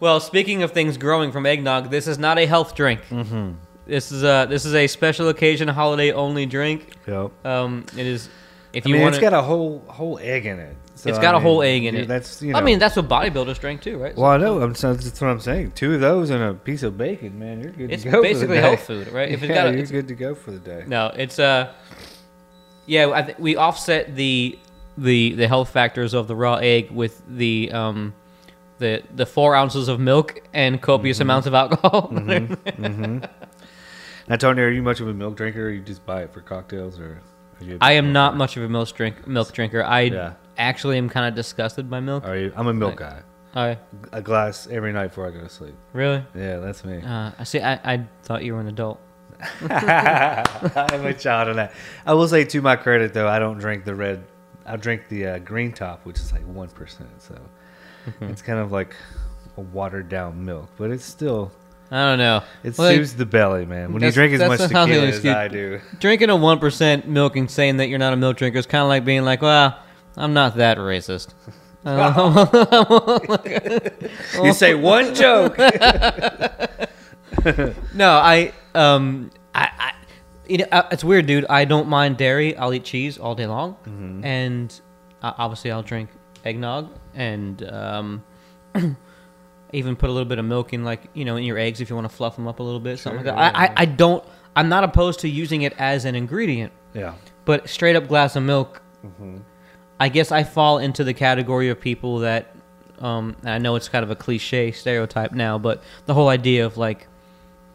well, 0.00 0.20
speaking 0.20 0.62
of 0.62 0.72
things 0.72 0.96
growing 0.96 1.32
from 1.32 1.46
eggnog, 1.46 1.90
this 1.90 2.06
is 2.06 2.18
not 2.18 2.38
a 2.38 2.46
health 2.46 2.74
drink. 2.74 3.00
mm-hmm. 3.08 3.52
This 3.86 4.12
is 4.12 4.22
a 4.22 4.46
this 4.48 4.66
is 4.66 4.74
a 4.74 4.86
special 4.86 5.28
occasion, 5.30 5.66
holiday 5.68 6.12
only 6.12 6.44
drink. 6.46 6.92
Yep. 7.06 7.46
Um, 7.46 7.86
it 7.96 8.06
is. 8.06 8.28
If 8.74 8.86
I 8.86 8.88
you 8.90 8.94
mean, 8.96 9.02
want, 9.02 9.14
it's 9.14 9.22
got 9.22 9.32
a 9.32 9.40
whole 9.40 9.78
whole 9.88 10.18
egg 10.20 10.44
in 10.44 10.58
it. 10.58 10.76
So, 10.94 11.08
it's 11.08 11.18
I 11.18 11.22
got 11.22 11.34
a 11.34 11.38
mean, 11.38 11.42
whole 11.44 11.62
egg 11.62 11.84
in 11.84 11.94
you- 11.94 12.00
it. 12.02 12.08
That's 12.08 12.42
you 12.42 12.52
know. 12.52 12.58
I 12.58 12.62
mean, 12.62 12.78
that's 12.78 12.96
what 12.96 13.08
bodybuilders 13.08 13.58
drink 13.60 13.80
too, 13.80 13.96
right? 13.96 14.14
well, 14.14 14.30
I 14.32 14.36
know. 14.36 14.60
I'm, 14.60 14.74
so 14.74 14.92
that's 14.92 15.18
what 15.20 15.28
I'm 15.30 15.40
saying. 15.40 15.72
Two 15.72 15.94
of 15.94 16.00
those 16.02 16.28
and 16.28 16.42
a 16.42 16.52
piece 16.52 16.82
of 16.82 16.98
bacon, 16.98 17.38
man. 17.38 17.62
You're 17.62 17.72
good 17.72 17.90
it's 17.90 18.02
to 18.02 18.10
go. 18.10 18.20
basically 18.22 18.48
for 18.48 18.54
the 18.54 18.60
day. 18.60 18.60
health 18.60 18.80
food, 18.86 19.08
right? 19.08 19.30
If 19.30 19.42
it's 19.42 19.48
yeah, 19.48 19.54
got, 19.54 19.66
a, 19.68 19.70
you're 19.70 19.78
it's- 19.78 19.90
good 19.90 20.08
to 20.08 20.14
go 20.14 20.34
for 20.34 20.50
the 20.50 20.58
day. 20.58 20.84
No, 20.86 21.06
it's 21.16 21.38
uh, 21.38 21.72
yeah. 22.84 23.10
I 23.10 23.22
th- 23.22 23.38
we 23.38 23.56
offset 23.56 24.14
the 24.16 24.58
the 24.98 25.32
the 25.34 25.48
health 25.48 25.70
factors 25.70 26.12
of 26.12 26.28
the 26.28 26.36
raw 26.36 26.56
egg 26.56 26.90
with 26.90 27.22
the 27.26 27.70
um, 27.72 28.12
the 28.78 29.02
the 29.14 29.26
four 29.26 29.54
ounces 29.54 29.88
of 29.88 30.00
milk 30.00 30.40
and 30.54 30.80
copious 30.80 31.16
Mm-hmm. 31.18 31.22
amounts 31.22 31.46
of 31.46 31.54
alcohol. 31.54 32.08
Mm-hmm. 32.12 33.24
Now, 34.28 34.36
Tony, 34.36 34.60
are 34.62 34.68
you 34.68 34.82
much 34.82 35.00
of 35.00 35.08
a 35.08 35.14
milk 35.14 35.36
drinker, 35.36 35.66
or 35.66 35.70
you 35.70 35.80
just 35.80 36.04
buy 36.04 36.22
it 36.22 36.32
for 36.34 36.40
cocktails, 36.42 36.98
or? 37.00 37.20
Are 37.60 37.64
you 37.64 37.74
a 37.76 37.78
I 37.80 37.92
am 37.92 38.12
not 38.12 38.36
much 38.36 38.56
of 38.58 38.62
a 38.62 38.68
milk 38.68 38.92
drink 38.94 39.26
milk 39.26 39.52
drinker. 39.52 39.82
I 39.82 40.00
Yeah. 40.02 40.34
actually 40.58 40.98
am 40.98 41.08
kind 41.08 41.26
of 41.26 41.34
disgusted 41.34 41.88
by 41.88 42.00
milk. 42.00 42.24
Are 42.26 42.36
you? 42.36 42.52
I'm 42.56 42.66
a 42.66 42.74
milk 42.74 43.00
Like- 43.00 43.10
guy. 43.10 43.22
I 43.54 43.78
A 44.12 44.20
glass 44.20 44.68
every 44.70 44.92
night 44.92 45.08
before 45.08 45.26
I 45.26 45.30
go 45.30 45.40
to 45.40 45.48
sleep. 45.48 45.74
really. 45.94 46.22
Yeah, 46.34 46.58
that's 46.58 46.84
me. 46.84 47.00
Uh, 47.02 47.30
I 47.38 47.44
see. 47.44 47.60
I, 47.60 47.80
I 47.94 48.06
thought 48.22 48.44
you 48.44 48.52
were 48.54 48.60
an 48.60 48.68
adult. 48.68 49.00
I'm 49.70 51.06
a 51.06 51.14
child 51.14 51.48
on 51.48 51.56
that. 51.56 51.72
I 52.06 52.12
will 52.12 52.28
say, 52.28 52.44
to 52.44 52.60
my 52.60 52.76
credit, 52.76 53.14
though, 53.14 53.28
I 53.28 53.38
don't 53.38 53.58
drink 53.58 53.84
the 53.84 53.94
red. 53.94 54.22
I 54.66 54.76
drink 54.76 55.08
the 55.08 55.26
uh, 55.26 55.38
green 55.38 55.72
top, 55.72 56.04
which 56.04 56.18
is 56.18 56.32
like 56.32 56.46
one 56.46 56.68
percent. 56.68 57.08
So 57.22 57.40
Mm-hmm. 58.06 58.24
it's 58.26 58.42
kind 58.42 58.58
of 58.58 58.72
like 58.72 58.94
a 59.56 59.60
watered 59.60 60.08
down 60.08 60.44
milk, 60.44 60.68
but 60.78 60.90
it's 60.90 61.04
still 61.04 61.50
I 61.90 62.04
don't 62.04 62.18
know. 62.18 62.42
it 62.62 62.76
Well, 62.76 62.88
like, 62.88 62.96
soothes 62.96 63.16
the 63.16 63.26
belly, 63.26 63.64
man. 63.66 63.92
When 63.92 64.02
you 64.02 64.10
drink 64.12 64.34
as 64.34 64.40
much 64.46 64.60
tequila 64.60 65.06
as. 65.06 65.24
I 65.24 65.48
do, 65.48 65.80
drinking 66.00 66.30
a 66.30 66.36
one 66.36 66.58
percent 66.58 67.08
milk 67.08 67.36
and 67.36 67.50
saying 67.50 67.78
that 67.78 67.88
you're 67.88 67.98
not 67.98 68.12
a 68.12 68.16
milk 68.16 68.36
drinker 68.36 68.58
is 68.58 68.66
kind 68.66 68.82
of 68.82 68.88
like 68.88 69.04
being 69.04 69.24
like, 69.24 69.42
well, 69.42 69.78
I'm 70.16 70.32
not 70.34 70.56
that 70.56 70.78
racist. 70.78 71.34
you 74.44 74.52
say 74.52 74.74
one 74.74 75.14
joke. 75.14 75.56
No, 77.94 78.10
I 78.12 78.52
um 78.74 79.30
I, 79.54 79.68
I 79.78 79.92
you 80.48 80.58
know, 80.58 80.66
uh, 80.72 80.88
it's 80.90 81.04
weird, 81.04 81.26
dude. 81.26 81.46
I 81.48 81.64
don't 81.64 81.88
mind 81.88 82.16
dairy. 82.16 82.56
I'll 82.56 82.74
eat 82.74 82.84
cheese 82.84 83.16
all 83.16 83.34
day 83.34 83.46
long, 83.46 83.76
Mm-hmm. 83.86 84.24
and 84.24 84.80
uh, 85.22 85.32
obviously 85.38 85.70
I'll 85.70 85.82
drink 85.82 86.10
eggnog 86.44 86.90
and 87.18 87.62
um. 87.70 88.24
Even 89.74 89.96
put 89.96 90.08
a 90.08 90.12
little 90.12 90.28
bit 90.28 90.38
of 90.38 90.46
milk 90.46 90.72
in, 90.72 90.82
like 90.82 91.02
you 91.12 91.26
know, 91.26 91.36
in 91.36 91.44
your 91.44 91.58
eggs 91.58 91.82
if 91.82 91.90
you 91.90 91.94
want 91.94 92.08
to 92.08 92.16
fluff 92.16 92.36
them 92.36 92.48
up 92.48 92.58
a 92.58 92.62
little 92.62 92.80
bit, 92.80 92.98
something 92.98 93.22
Sure, 93.22 93.34
like 93.34 93.36
that. 93.52 93.54
I, 93.54 93.64
yeah. 93.64 93.74
I, 93.76 93.82
I 93.82 93.84
don't. 93.84 94.24
I'm 94.56 94.70
not 94.70 94.82
opposed 94.82 95.20
to 95.20 95.28
using 95.28 95.60
it 95.60 95.74
as 95.78 96.06
an 96.06 96.14
ingredient, 96.14 96.72
yeah. 96.94 97.12
but 97.44 97.68
straight 97.68 97.94
up 97.94 98.08
glass 98.08 98.34
of 98.34 98.44
milk. 98.44 98.80
Mm-hmm. 99.04 99.36
I 100.00 100.08
guess 100.08 100.32
I 100.32 100.42
fall 100.44 100.78
into 100.78 101.04
the 101.04 101.12
category 101.12 101.68
of 101.68 101.78
people 101.78 102.20
that, 102.20 102.54
um, 103.00 103.36
and 103.42 103.50
I 103.50 103.58
know 103.58 103.76
it's 103.76 103.90
kind 103.90 104.02
of 104.02 104.10
a 104.10 104.16
cliche 104.16 104.72
stereotype 104.72 105.32
now, 105.32 105.58
but 105.58 105.82
the 106.06 106.14
whole 106.14 106.30
idea 106.30 106.64
of 106.64 106.78
like 106.78 107.06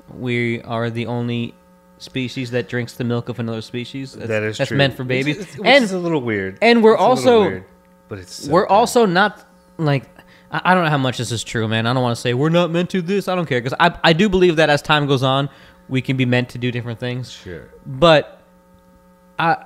we 0.09 0.63
are 0.63 0.89
the 0.89 1.05
only 1.05 1.53
species 1.99 2.49
that 2.51 2.67
drinks 2.67 2.93
the 2.93 3.03
milk 3.03 3.29
of 3.29 3.39
another 3.39 3.61
species. 3.61 4.13
That's, 4.13 4.29
that 4.29 4.41
is 4.41 4.57
that's 4.57 4.69
true. 4.69 4.77
meant 4.77 4.95
for 4.95 5.03
babies, 5.03 5.37
is- 5.37 5.57
which 5.59 5.67
and 5.67 5.83
is 5.83 5.91
a 5.91 5.99
little 5.99 6.21
weird. 6.21 6.57
and 6.59 6.81
we're 6.83 6.93
It's 6.93 7.01
a 7.01 7.03
little 7.03 7.17
also 7.17 7.41
weird, 7.41 7.65
but 8.13 8.19
it's 8.19 8.45
so 8.45 8.51
we're 8.51 8.67
good. 8.67 8.73
also 8.73 9.05
not 9.07 9.43
like 9.77 10.03
I, 10.51 10.61
I 10.65 10.73
don't 10.75 10.83
know 10.83 10.89
how 10.91 10.97
much 10.99 11.17
this 11.17 11.31
is 11.31 11.43
true, 11.43 11.67
man. 11.67 11.87
I 11.87 11.93
don't 11.93 12.03
want 12.03 12.15
to 12.15 12.21
say 12.21 12.33
we're 12.35 12.49
not 12.49 12.69
meant 12.69 12.89
to 12.91 13.01
this. 13.01 13.27
I 13.27 13.33
don't 13.35 13.47
care 13.47 13.59
because 13.61 13.77
I 13.79 13.97
I 14.03 14.13
do 14.13 14.29
believe 14.29 14.55
that 14.57 14.69
as 14.69 14.81
time 14.81 15.07
goes 15.07 15.23
on, 15.23 15.49
we 15.89 15.99
can 16.01 16.15
be 16.17 16.25
meant 16.25 16.49
to 16.49 16.57
do 16.59 16.71
different 16.71 16.99
things. 16.99 17.31
sure. 17.31 17.69
but 17.85 18.39
I 19.39 19.65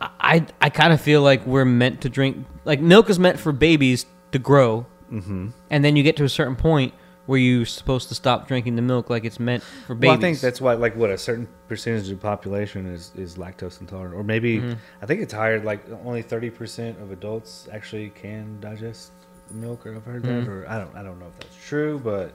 I 0.00 0.46
I 0.60 0.70
kind 0.70 0.92
of 0.92 1.00
feel 1.00 1.22
like 1.22 1.46
we're 1.46 1.64
meant 1.64 2.02
to 2.02 2.08
drink 2.08 2.46
like 2.64 2.80
milk 2.80 3.08
is 3.08 3.18
meant 3.18 3.38
for 3.40 3.52
babies 3.52 4.06
to 4.32 4.38
grow, 4.38 4.86
Mm-hmm. 5.10 5.48
and 5.70 5.84
then 5.84 5.96
you 5.96 6.02
get 6.02 6.16
to 6.16 6.24
a 6.24 6.28
certain 6.28 6.56
point 6.56 6.92
where 7.26 7.38
you're 7.38 7.66
supposed 7.66 8.08
to 8.08 8.14
stop 8.14 8.48
drinking 8.48 8.76
the 8.76 8.82
milk 8.82 9.10
like 9.10 9.24
it's 9.24 9.38
meant 9.40 9.62
for 9.86 9.94
babies. 9.94 10.08
Well, 10.08 10.16
I 10.16 10.20
think 10.20 10.40
that's 10.40 10.60
why, 10.60 10.74
like, 10.74 10.94
what 10.96 11.10
a 11.10 11.18
certain 11.18 11.48
percentage 11.68 12.04
of 12.10 12.18
the 12.20 12.22
population 12.22 12.86
is 12.86 13.12
is 13.16 13.36
lactose 13.36 13.80
intolerant, 13.80 14.14
or 14.14 14.22
maybe 14.24 14.58
Mm-hmm. 14.58 14.72
I 15.02 15.06
think 15.06 15.20
it's 15.20 15.32
higher. 15.32 15.60
Like, 15.60 15.84
only 16.04 16.22
thirty 16.22 16.50
percent 16.50 16.98
of 17.00 17.10
adults 17.10 17.68
actually 17.72 18.10
can 18.10 18.58
digest 18.60 19.12
milk, 19.52 19.86
or 19.86 19.94
I've 19.96 20.04
heard 20.04 20.22
Mm-hmm. 20.22 20.44
that, 20.44 20.50
or 20.50 20.68
I 20.68 20.78
don't, 20.78 20.96
I 20.96 21.02
don't 21.02 21.18
know 21.18 21.26
if 21.26 21.38
that's 21.38 21.56
true, 21.66 22.00
but 22.02 22.32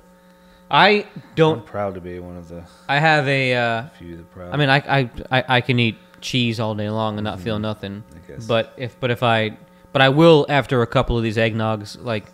I 0.70 1.06
don't. 1.36 1.60
I'm 1.60 1.66
proud 1.66 1.96
to 1.96 2.02
be 2.02 2.20
one 2.20 2.38
of 2.38 2.48
the 2.48 2.64
I 2.88 3.00
have 3.00 3.28
a. 3.28 3.54
Uh, 3.56 3.88
few 3.98 4.18
that 4.18 4.32
proud. 4.32 4.54
I 4.54 4.58
mean, 4.58 4.70
I, 4.70 4.78
I 4.78 5.10
I 5.32 5.44
I 5.58 5.62
can 5.62 5.80
eat 5.80 5.98
cheese 6.22 6.60
all 6.60 6.76
day 6.76 6.90
long 6.90 7.18
and 7.18 7.24
not 7.26 7.40
feel 7.40 7.60
nothing. 7.60 8.04
I 8.16 8.32
guess. 8.32 8.46
But 8.46 8.74
if 8.78 8.98
but 9.00 9.10
if 9.12 9.24
I 9.24 9.58
but 9.92 10.02
I 10.02 10.10
will 10.10 10.46
after 10.50 10.82
a 10.82 10.88
couple 10.88 11.18
of 11.18 11.24
these 11.24 11.38
eggnogs, 11.38 12.02
like 12.02 12.26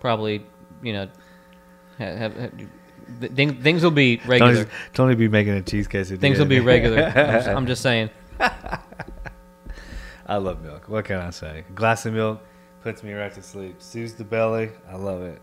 probably 0.00 0.44
you 0.82 0.92
know, 0.92 1.08
have, 1.98 2.16
have, 2.18 2.36
have 2.36 2.52
th- 3.20 3.60
things 3.60 3.82
will 3.82 3.90
be 3.90 4.20
regular. 4.26 4.54
Tony's, 4.54 4.72
Tony 4.92 5.14
be 5.14 5.28
making 5.28 5.54
a 5.54 5.62
cheese 5.62 5.88
quesadilla. 5.88 6.20
Things 6.20 6.38
will 6.38 6.46
be 6.46 6.60
regular. 6.60 7.04
I'm 7.04 7.14
just, 7.14 7.48
I'm 7.56 7.66
just 7.66 7.82
saying. 7.82 8.10
I 10.26 10.36
love 10.36 10.62
milk. 10.62 10.88
What 10.88 11.04
can 11.04 11.18
I 11.18 11.30
say? 11.30 11.64
A 11.68 11.72
glass 11.72 12.06
of 12.06 12.14
milk 12.14 12.40
puts 12.82 13.02
me 13.02 13.12
right 13.12 13.32
to 13.34 13.42
sleep. 13.42 13.80
Soothes 13.80 14.14
the 14.14 14.24
belly. 14.24 14.70
I 14.88 14.96
love 14.96 15.22
it. 15.22 15.40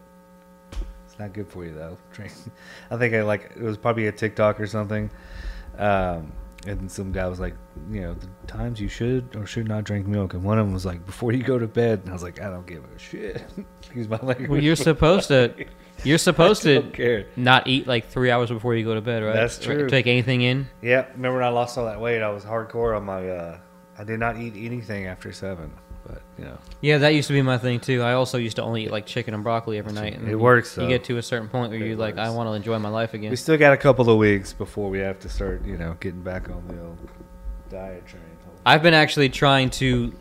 It's 1.05 1.19
not 1.19 1.33
good 1.33 1.47
for 1.47 1.65
you 1.65 1.73
though. 1.73 1.97
Drink. 2.13 2.31
I 2.89 2.97
think 2.97 3.13
I 3.13 3.21
like 3.21 3.51
it 3.55 3.61
was 3.61 3.77
probably 3.77 4.07
a 4.07 4.11
TikTok 4.11 4.59
or 4.59 4.67
something. 4.67 5.09
Um, 5.77 6.31
and 6.67 6.91
some 6.91 7.11
guy 7.11 7.27
was 7.27 7.39
like, 7.39 7.55
you 7.89 8.01
know, 8.01 8.13
the 8.13 8.27
times 8.47 8.79
you 8.79 8.87
should 8.87 9.35
or 9.35 9.45
should 9.47 9.67
not 9.67 9.83
drink 9.83 10.05
milk, 10.05 10.35
and 10.35 10.43
one 10.43 10.59
of 10.59 10.65
them 10.65 10.73
was 10.73 10.85
like, 10.85 11.03
before 11.05 11.31
you 11.31 11.41
go 11.41 11.57
to 11.57 11.67
bed. 11.67 12.01
And 12.01 12.09
I 12.09 12.13
was 12.13 12.21
like, 12.21 12.39
I 12.39 12.49
don't 12.49 12.67
give 12.67 12.83
a 12.83 12.99
shit. 12.99 13.43
Excuse 13.81 14.07
my 14.07 14.17
language. 14.17 14.49
Well, 14.49 14.61
you're 14.61 14.75
supposed 14.75 15.27
to. 15.29 15.53
You're 16.03 16.17
supposed 16.29 16.63
to 16.63 16.81
care. 16.91 17.25
not 17.35 17.67
eat 17.67 17.87
like 17.87 18.07
three 18.07 18.31
hours 18.31 18.49
before 18.49 18.75
you 18.75 18.83
go 18.85 18.93
to 18.95 19.01
bed, 19.01 19.23
right? 19.23 19.33
That's 19.33 19.59
true. 19.59 19.89
Take 19.89 20.07
anything 20.07 20.41
in. 20.41 20.67
Yeah, 20.81 21.05
remember 21.13 21.37
when 21.39 21.45
I 21.45 21.49
lost 21.49 21.77
all 21.77 21.85
that 21.85 21.99
weight? 21.99 22.21
I 22.21 22.29
was 22.29 22.43
hardcore 22.43 22.95
on 22.97 23.03
my. 23.05 23.27
uh 23.29 23.57
I 23.97 24.03
did 24.03 24.19
not 24.19 24.37
eat 24.37 24.53
anything 24.57 25.05
after 25.05 25.31
seven, 25.31 25.71
but 26.07 26.21
you 26.39 26.45
know. 26.45 26.57
Yeah, 26.79 26.97
that 26.99 27.09
used 27.13 27.27
to 27.27 27.33
be 27.33 27.41
my 27.43 27.57
thing 27.59 27.79
too. 27.79 28.01
I 28.01 28.13
also 28.13 28.37
used 28.39 28.55
to 28.55 28.63
only 28.63 28.85
eat 28.85 28.91
like 28.91 29.05
chicken 29.05 29.33
and 29.35 29.43
broccoli 29.43 29.77
every 29.77 29.93
night. 29.93 30.15
and 30.15 30.27
It 30.27 30.31
you- 30.31 30.39
works, 30.39 30.75
You 30.75 30.83
though. 30.83 30.89
get 30.89 31.03
to 31.05 31.17
a 31.17 31.21
certain 31.21 31.49
point 31.49 31.71
where 31.71 31.79
It 31.81 31.87
you're 31.87 31.97
like, 31.97 32.17
I 32.17 32.29
want 32.31 32.49
to 32.49 32.53
enjoy 32.53 32.79
my 32.79 32.89
life 32.89 33.13
again. 33.13 33.29
We 33.29 33.35
still 33.35 33.57
got 33.57 33.73
a 33.73 33.77
couple 33.77 34.09
of 34.09 34.17
weeks 34.17 34.53
before 34.53 34.89
we 34.89 34.99
have 34.99 35.19
to 35.19 35.29
start, 35.29 35.63
you 35.65 35.77
know, 35.77 35.97
getting 35.99 36.21
back 36.23 36.49
on 36.49 36.63
the 36.67 36.81
old 36.81 36.97
diet 37.69 38.07
train. 38.07 38.23
I've 38.65 38.81
been 38.81 38.93
actually 38.95 39.29
trying 39.29 39.69
to 39.71 40.13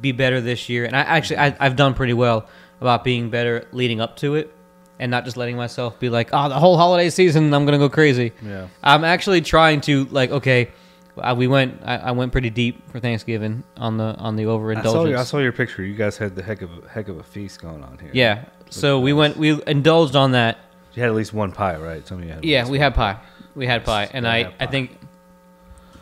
be 0.00 0.12
better 0.12 0.40
this 0.42 0.68
year, 0.68 0.84
and 0.84 0.94
I 0.94 1.00
actually 1.00 1.38
I, 1.38 1.56
I've 1.58 1.76
done 1.76 1.94
pretty 1.94 2.12
well 2.14 2.46
about 2.82 3.02
being 3.04 3.30
better 3.30 3.66
leading 3.72 4.00
up 4.00 4.16
to 4.16 4.34
it, 4.34 4.52
and 5.00 5.10
not 5.10 5.24
just 5.24 5.36
letting 5.36 5.56
myself 5.56 5.98
be 5.98 6.10
like, 6.10 6.28
oh, 6.32 6.48
the 6.48 6.58
whole 6.58 6.76
holiday 6.76 7.10
season 7.10 7.52
I'm 7.52 7.64
gonna 7.64 7.78
go 7.78 7.88
crazy. 7.88 8.32
Yeah. 8.42 8.68
I'm 8.84 9.02
actually 9.02 9.40
trying 9.40 9.80
to 9.82 10.04
like, 10.04 10.30
okay, 10.30 10.70
uh, 11.18 11.34
we 11.36 11.46
went 11.46 11.80
I, 11.84 11.96
I 11.96 12.10
went 12.12 12.32
pretty 12.32 12.50
deep 12.50 12.88
for 12.90 13.00
Thanksgiving 13.00 13.64
on 13.76 13.96
the 13.96 14.14
on 14.16 14.36
the 14.36 14.44
I 14.44 14.46
saw, 14.46 14.52
overindulgence. 14.52 15.08
your, 15.08 15.18
I 15.18 15.24
saw 15.24 15.38
your 15.38 15.52
picture. 15.52 15.82
You 15.82 15.94
guys 15.94 16.16
had 16.16 16.36
the 16.36 16.42
heck 16.42 16.62
of 16.62 16.70
a 16.84 16.88
heck 16.88 17.08
of 17.08 17.18
a 17.18 17.22
feast 17.22 17.60
going 17.60 17.82
on 17.82 17.98
here. 17.98 18.10
yeah, 18.12 18.44
so 18.68 19.00
we 19.00 19.12
went 19.12 19.36
we 19.36 19.60
indulged 19.66 20.14
on 20.14 20.32
that. 20.32 20.58
You 20.94 21.02
had 21.02 21.10
at 21.10 21.16
least 21.16 21.32
one 21.32 21.52
pie, 21.52 21.76
right? 21.76 22.06
Some 22.06 22.18
of 22.18 22.24
you 22.24 22.32
had. 22.32 22.44
Yeah, 22.44 22.68
we 22.68 22.78
had 22.78 22.94
pie. 22.94 23.18
We 23.54 23.66
had 23.66 23.84
pie, 23.84 24.08
and 24.12 24.28
I 24.28 24.44
have 24.44 24.54
I 24.60 24.66
think 24.66 24.98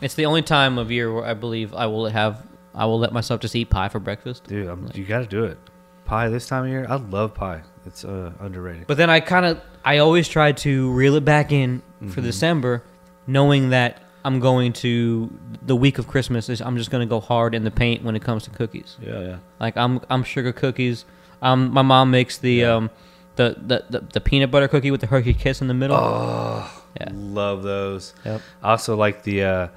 it's 0.01 0.15
the 0.15 0.25
only 0.25 0.41
time 0.41 0.77
of 0.77 0.91
year 0.91 1.11
where 1.11 1.25
I 1.25 1.33
believe 1.33 1.73
I 1.73 1.87
will 1.87 2.07
have 2.07 2.45
I 2.75 2.85
will 2.85 2.99
let 2.99 3.13
myself 3.13 3.41
just 3.41 3.55
eat 3.55 3.69
pie 3.69 3.89
for 3.89 3.99
breakfast. 3.99 4.45
Dude, 4.45 4.67
I'm, 4.67 4.89
you 4.93 5.05
got 5.05 5.19
to 5.19 5.25
do 5.25 5.45
it. 5.45 5.57
Pie 6.05 6.29
this 6.29 6.47
time 6.47 6.65
of 6.65 6.69
year. 6.69 6.85
I 6.89 6.95
love 6.95 7.33
pie. 7.33 7.61
It's 7.89 8.05
uh, 8.05 8.31
underrated. 8.39 8.87
But 8.87 8.97
then 8.97 9.09
I 9.09 9.19
kind 9.19 9.45
of 9.45 9.61
I 9.83 9.97
always 9.97 10.27
try 10.27 10.51
to 10.51 10.91
reel 10.93 11.15
it 11.15 11.25
back 11.25 11.51
in 11.51 11.81
for 12.09 12.21
December, 12.21 12.83
knowing 13.27 13.69
that 13.71 14.01
I'm 14.23 14.39
going 14.39 14.73
to 14.73 15.29
the 15.61 15.75
week 15.75 15.97
of 15.97 16.07
Christmas 16.07 16.49
is 16.49 16.61
I'm 16.61 16.77
just 16.77 16.91
going 16.91 17.05
to 17.07 17.09
go 17.09 17.19
hard 17.19 17.53
in 17.55 17.63
the 17.63 17.71
paint 17.71 18.03
when 18.03 18.15
it 18.15 18.21
comes 18.21 18.43
to 18.43 18.49
cookies. 18.51 18.95
yeah, 19.01 19.19
yeah. 19.19 19.37
Like 19.59 19.75
I'm 19.75 19.99
I'm 20.09 20.23
sugar 20.23 20.51
cookies. 20.53 21.05
Um, 21.41 21.71
my 21.71 21.81
mom 21.81 22.11
makes 22.11 22.37
the 22.37 22.65
um 22.65 22.89
the, 23.37 23.55
the, 23.65 23.85
the 23.89 23.99
the 24.13 24.21
peanut 24.21 24.51
butter 24.51 24.67
cookie 24.67 24.91
with 24.91 25.01
the 25.01 25.07
Hershey 25.07 25.33
Kiss 25.33 25.61
in 25.61 25.67
the 25.67 25.73
middle. 25.73 25.95
Oh, 25.97 26.83
Yeah. 26.99 27.09
love 27.13 27.63
those. 27.63 28.13
Yep. 28.25 28.41
I 28.61 28.71
also 28.71 28.95
like 28.97 29.23
the 29.23 29.43
uh, 29.43 29.67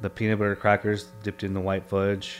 the 0.00 0.10
peanut 0.10 0.38
butter 0.38 0.56
crackers 0.56 1.06
dipped 1.22 1.42
in 1.44 1.54
the 1.54 1.60
white 1.60 1.88
fudge. 1.88 2.36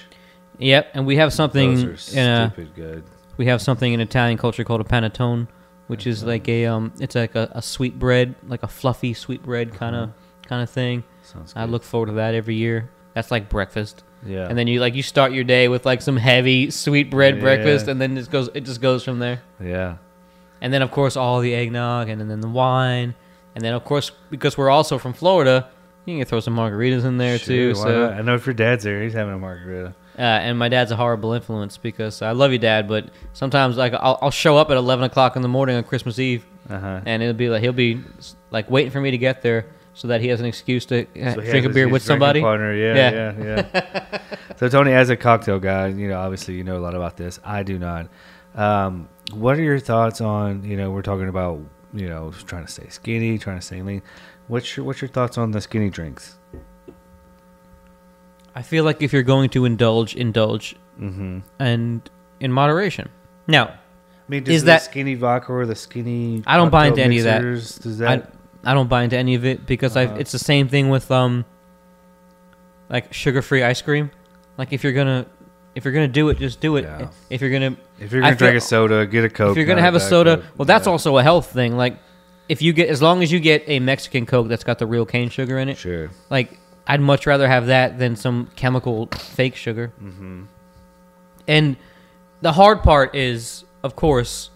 Yep, 0.59 0.90
and 0.94 1.07
we 1.07 1.16
have 1.16 1.33
something 1.33 1.75
Those 1.77 2.12
are 2.12 2.18
in 2.21 2.27
a, 2.29 2.51
stupid 2.51 2.75
good. 2.75 3.05
We 3.38 3.46
have 3.46 3.62
something 3.62 3.92
in 3.92 4.01
Italian 4.01 4.37
culture 4.37 4.62
called 4.64 4.83
a 4.83 4.85
panettone, 4.85 5.48
which 5.87 6.07
is 6.07 6.22
like 6.24 6.46
a 6.48 6.66
um 6.66 6.92
it's 7.01 7.14
like 7.14 7.35
a, 7.35 7.51
a 7.53 7.62
sweet 7.62 7.98
bread, 7.98 8.35
like 8.46 8.62
a 8.62 8.68
fluffy 8.68 9.14
sweet 9.14 9.42
bread 9.42 9.72
kind 9.72 9.96
of 9.96 10.11
kind 10.46 10.62
of 10.62 10.68
thing. 10.68 11.05
Sounds 11.22 11.53
good. 11.55 11.61
I 11.61 11.64
look 11.64 11.83
forward 11.85 12.07
to 12.07 12.12
that 12.12 12.35
every 12.35 12.57
year. 12.57 12.90
That's 13.14 13.31
like 13.31 13.48
breakfast. 13.48 14.05
Yeah. 14.27 14.46
And 14.48 14.59
then 14.59 14.66
you 14.66 14.81
like 14.81 14.94
you 14.94 15.03
start 15.03 15.33
your 15.33 15.44
day 15.44 15.68
with 15.68 15.87
like 15.87 16.03
some 16.03 16.16
heavy 16.16 16.70
sweet 16.70 17.11
bread 17.11 17.37
Yeah. 17.37 17.40
breakfast 17.40 17.88
and 17.88 18.01
then 18.01 18.18
it 18.18 18.31
goes 18.31 18.51
it 18.55 18.62
just 18.64 18.81
goes 18.81 19.03
from 19.05 19.18
there. 19.20 19.40
yeah. 19.62 19.96
And 20.61 20.72
then 20.74 20.83
of 20.83 20.90
course 20.90 21.16
all 21.16 21.40
the 21.40 21.55
eggnog 21.55 22.09
and 22.09 22.20
then 22.20 22.40
the 22.40 22.48
wine. 22.48 23.14
And 23.55 23.64
then 23.64 23.74
of 23.74 23.85
course 23.85 24.11
because 24.31 24.59
we're 24.59 24.70
also 24.70 24.99
from 24.99 25.12
Florida, 25.12 25.68
you 26.05 26.16
can 26.18 26.26
throw 26.26 26.41
some 26.41 26.57
margaritas 26.57 27.05
in 27.05 27.16
there 27.18 27.39
too. 27.39 27.74
Why 27.76 27.82
So 27.82 28.01
not? 28.09 28.12
I 28.14 28.22
know 28.22 28.34
if 28.34 28.45
your 28.47 28.55
dad's 28.55 28.82
there, 28.84 29.03
he's 29.03 29.12
having 29.12 29.34
a 29.34 29.39
margarita. 29.39 29.95
Uh, 30.19 30.23
and 30.23 30.59
my 30.59 30.69
dad's 30.69 30.91
a 30.91 30.97
horrible 30.97 31.33
influence 31.33 31.77
because 31.79 32.21
I 32.23 32.33
love 32.33 32.51
you, 32.53 32.59
Dad, 32.59 32.89
but 32.89 33.09
sometimes 33.33 33.77
like 33.77 33.93
I'll, 33.95 34.19
I'll 34.21 34.31
show 34.31 34.57
up 34.57 34.71
at 34.71 34.77
eleven 34.77 35.05
o'clock 35.05 35.37
in 35.37 35.43
the 35.43 35.49
morning 35.49 35.77
on 35.77 35.85
Christmas 35.85 36.19
Eve, 36.19 36.45
Uh 36.69 36.79
huh. 36.79 37.01
and 37.07 37.23
it'll 37.23 37.35
be 37.35 37.49
like 37.49 37.62
he'll 37.62 37.73
be 37.73 38.03
like 38.51 38.69
waiting 38.71 38.91
for 38.91 39.01
me 39.01 39.11
to 39.12 39.19
get 39.19 39.43
there 39.43 39.66
so 39.95 40.09
that 40.09 40.21
he 40.21 40.29
has 40.29 40.41
an 40.41 40.47
excuse 40.47 40.85
to 40.87 41.07
uh, 41.21 41.35
So 41.35 41.41
drink 41.41 41.66
a 41.66 41.69
beer 41.71 41.89
with 41.89 42.03
somebody. 42.03 42.41
Partner. 42.41 42.73
Yeah, 42.75 42.95
Yeah. 42.95 43.35
yeah, 43.39 43.66
yeah. 43.75 44.19
so 44.57 44.69
Tony, 44.69 44.93
as 44.93 45.11
a 45.11 45.16
cocktail 45.16 45.59
guy, 45.59 45.89
you 45.89 46.09
know, 46.09 46.19
obviously 46.21 46.55
you 46.55 46.64
know 46.64 46.77
a 46.77 46.83
lot 46.83 46.95
about 46.95 47.16
this. 47.16 47.39
I 47.45 47.62
do 47.62 47.79
not. 47.79 48.09
Um, 48.55 49.09
what 49.33 49.57
are 49.59 49.62
your 49.62 49.79
thoughts 49.79 50.21
on? 50.21 50.64
You 50.64 50.77
know, 50.77 50.91
we're 50.91 51.03
talking 51.03 51.29
about 51.29 51.61
you 51.95 52.09
know 52.09 52.33
trying 52.47 52.64
to 52.66 52.71
stay 52.73 52.89
skinny, 52.89 53.39
trying 53.39 53.59
to 53.59 53.64
stay 53.64 53.83
lean. 53.83 54.03
What's 54.49 54.77
your 54.77 54.85
What's 54.87 55.01
your 55.01 55.09
thoughts 55.11 55.37
on 55.39 55.51
the 55.53 55.61
skinny 55.61 55.91
drinks? 55.91 56.39
I 58.55 58.62
feel 58.62 58.84
like 58.84 59.03
if 59.03 59.12
you're 59.12 59.22
going 59.22 59.51
to 59.51 59.64
indulge, 59.64 60.14
indulge, 60.16 60.74
Mm-hmm. 61.01 61.38
and 61.61 62.11
in 62.40 62.53
moderation. 62.53 63.09
Now, 63.46 63.66
I 63.68 63.74
mean, 64.28 64.42
does 64.42 64.57
Is 64.57 64.62
the 64.62 64.66
that- 64.66 64.82
skinny 64.82 65.14
vodka 65.14 65.53
or 65.53 65.64
the 65.64 65.76
skinny? 65.76 66.42
I 66.46 66.57
don't 66.57 66.70
buy 66.70 66.86
into 66.88 67.03
any 67.03 67.18
of 67.18 67.24
that. 67.24 67.40
Does 67.42 67.99
that? 67.99 68.32
I 68.64 68.70
I 68.72 68.74
don't 68.74 68.88
buy 68.88 69.05
into 69.05 69.16
any 69.16 69.36
of 69.36 69.44
it 69.46 69.64
because 69.64 69.96
I 69.96 70.07
Uh-huh. 70.07 70.16
it's 70.18 70.32
the 70.32 70.38
same 70.40 70.66
thing 70.68 70.88
with 70.90 71.09
um 71.12 71.44
like 72.90 73.12
sugar-free 73.12 73.62
ice 73.62 73.82
cream. 73.82 74.11
Like 74.57 74.72
if 74.72 74.82
you're 74.82 74.92
gonna 74.92 75.26
if 75.74 75.84
you're 75.84 75.94
gonna 75.94 76.09
do 76.09 76.28
it, 76.30 76.38
just 76.38 76.61
do 76.61 76.76
it. 76.76 76.82
Yeah. 76.82 77.09
If 77.30 77.40
you're 77.40 77.51
gonna 77.51 77.76
if 78.01 78.11
you're 78.12 78.22
gonna 78.22 78.34
drink 78.34 78.53
feel- 78.53 78.59
a 78.59 78.61
soda, 78.61 79.07
get 79.07 79.24
a 79.24 79.28
coke. 79.30 79.53
if 79.53 79.57
you're 79.57 79.66
gonna 79.66 79.80
have 79.82 79.94
a 79.94 80.01
soda, 80.01 80.38
Coke. 80.38 80.46
well, 80.59 80.66
that's 80.66 80.86
Yeah. 80.86 80.92
also 80.92 81.16
a 81.18 81.22
health 81.22 81.53
thing. 81.53 81.76
Like 81.76 81.96
if 82.49 82.61
you 82.62 82.72
get 82.72 82.88
as 82.88 83.01
long 83.01 83.22
as 83.22 83.30
you 83.30 83.38
get 83.40 83.62
a 83.68 83.78
Mexican 83.78 84.26
Coke 84.26 84.49
that's 84.49 84.64
got 84.64 84.78
the 84.78 84.86
real 84.86 85.07
cane 85.07 85.28
sugar 85.28 85.59
in 85.59 85.68
it, 85.68 85.76
sure. 85.78 86.11
like 86.30 86.59
I'd 86.89 87.01
much 87.03 87.26
rather 87.26 87.47
have 87.47 87.66
that 87.66 87.99
than 87.99 88.16
some 88.16 88.51
chemical 88.57 89.07
fake 89.14 89.55
sugar. 89.57 89.93
Mm-hmm. 90.03 90.45
And 91.47 91.76
the 92.41 92.53
hard 92.53 92.82
part 92.82 93.14
is, 93.14 93.64
of 93.82 93.95
course, 93.95 94.51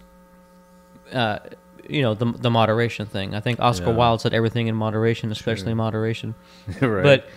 uh, 1.11 1.39
you 1.87 2.01
know, 2.01 2.13
the 2.15 2.25
the 2.25 2.49
moderation 2.49 3.05
thing. 3.05 3.35
I 3.35 3.39
think 3.39 3.59
Oscar 3.59 3.87
Yeah. 3.91 3.95
Wilde 3.97 4.21
said 4.21 4.33
everything 4.33 4.67
in 4.67 4.75
moderation, 4.75 5.31
especially 5.31 5.67
Sure. 5.71 5.75
moderation. 5.75 6.33
right. 6.81 7.03
But 7.03 7.27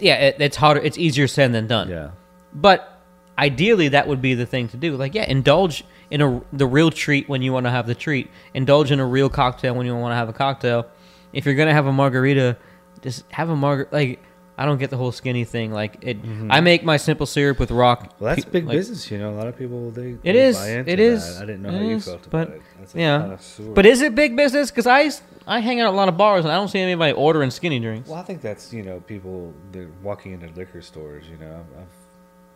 yeah, 0.00 0.16
it, 0.16 0.36
it's 0.40 0.56
harder. 0.56 0.80
It's 0.80 0.98
easier 0.98 1.26
said 1.26 1.52
than 1.52 1.66
done. 1.66 1.88
yeah, 1.88 2.10
But 2.52 3.00
ideally, 3.38 3.88
that 3.88 4.06
would 4.06 4.20
be 4.20 4.34
the 4.34 4.44
thing 4.46 4.68
to 4.68 4.76
do. 4.76 4.96
Like, 4.96 5.14
yeah, 5.14 5.24
indulge 5.24 5.84
in 6.10 6.20
a 6.20 6.42
the 6.52 6.66
real 6.66 6.90
treat 6.90 7.28
when 7.28 7.40
you 7.42 7.52
want 7.52 7.64
to 7.66 7.70
have 7.70 7.86
the 7.86 7.94
treat. 7.94 8.30
Indulge 8.54 8.90
in 8.92 9.00
a 9.00 9.06
real 9.06 9.30
cocktail 9.30 9.74
when 9.74 9.86
you 9.86 9.96
want 9.96 10.12
to 10.12 10.16
have 10.16 10.28
a 10.28 10.32
cocktail. 10.34 10.86
If 11.32 11.46
you're 11.46 11.54
gonna 11.54 11.72
have 11.72 11.86
a 11.86 11.92
margarita, 11.92 12.56
just 13.02 13.24
have 13.30 13.50
a 13.50 13.56
margarita. 13.56 13.94
Like, 13.94 14.22
I 14.56 14.66
don't 14.66 14.78
get 14.78 14.90
the 14.90 14.96
whole 14.96 15.12
skinny 15.12 15.44
thing. 15.44 15.72
Like, 15.72 15.98
it. 16.02 16.18
I 16.50 16.60
make 16.60 16.84
my 16.84 16.96
simple 16.96 17.26
syrup 17.26 17.58
with 17.58 17.70
rock. 17.70 18.00
Mm-hmm. 18.00 18.24
well, 18.24 18.34
that's 18.34 18.44
big 18.46 18.66
like- 18.66 18.76
business. 18.76 19.10
You 19.10 19.18
know, 19.18 19.30
a 19.30 19.36
lot 19.36 19.48
of 19.48 19.56
people 19.58 19.90
they. 19.90 20.10
It 20.10 20.22
they 20.22 20.38
is, 20.38 20.56
Buy 20.56 20.68
into 20.70 20.92
it 20.92 20.96
that. 20.96 21.00
is, 21.00 21.36
I 21.36 21.40
didn't 21.46 21.62
know 21.62 21.68
it 21.70 21.74
how 21.74 21.80
you 21.80 21.96
is, 21.96 22.04
felt 22.04 22.30
but, 22.30 22.42
about 22.48 22.56
it. 22.56 22.62
That's 22.78 22.94
yeah. 22.94 23.36
But 23.74 23.86
is 23.86 24.02
it 24.02 24.14
big 24.14 24.36
business? 24.36 24.70
Because 24.70 24.86
I 24.86 25.10
I 25.46 25.60
hang 25.60 25.80
out 25.80 25.88
at 25.88 25.94
a 25.94 25.96
lot 25.96 26.08
of 26.08 26.16
bars 26.16 26.44
and 26.44 26.52
I 26.52 26.56
don't 26.56 26.68
see 26.68 26.78
anybody 26.80 27.12
ordering 27.12 27.50
skinny 27.50 27.80
drinks. 27.80 28.08
Well, 28.08 28.18
I 28.18 28.22
think 28.22 28.40
that's 28.42 28.72
you 28.72 28.82
know 28.82 29.00
people 29.00 29.52
they're 29.72 29.90
walking 30.02 30.32
into 30.32 30.48
liquor 30.54 30.82
stores. 30.82 31.24
You 31.28 31.38
know, 31.38 31.64
I've, 31.78 31.86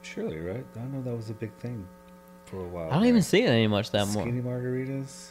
surely 0.02 0.38
right. 0.38 0.64
I 0.76 0.80
know 0.84 1.02
that 1.02 1.16
was 1.16 1.30
a 1.30 1.34
big 1.34 1.52
thing 1.54 1.86
for 2.44 2.60
a 2.60 2.68
while. 2.68 2.88
I 2.88 2.90
don't 2.94 3.00
there. 3.02 3.08
even 3.08 3.22
see 3.22 3.42
it 3.42 3.48
any 3.48 3.66
much 3.66 3.90
that 3.92 4.06
more. 4.08 4.22
skinny 4.22 4.42
margaritas. 4.42 5.30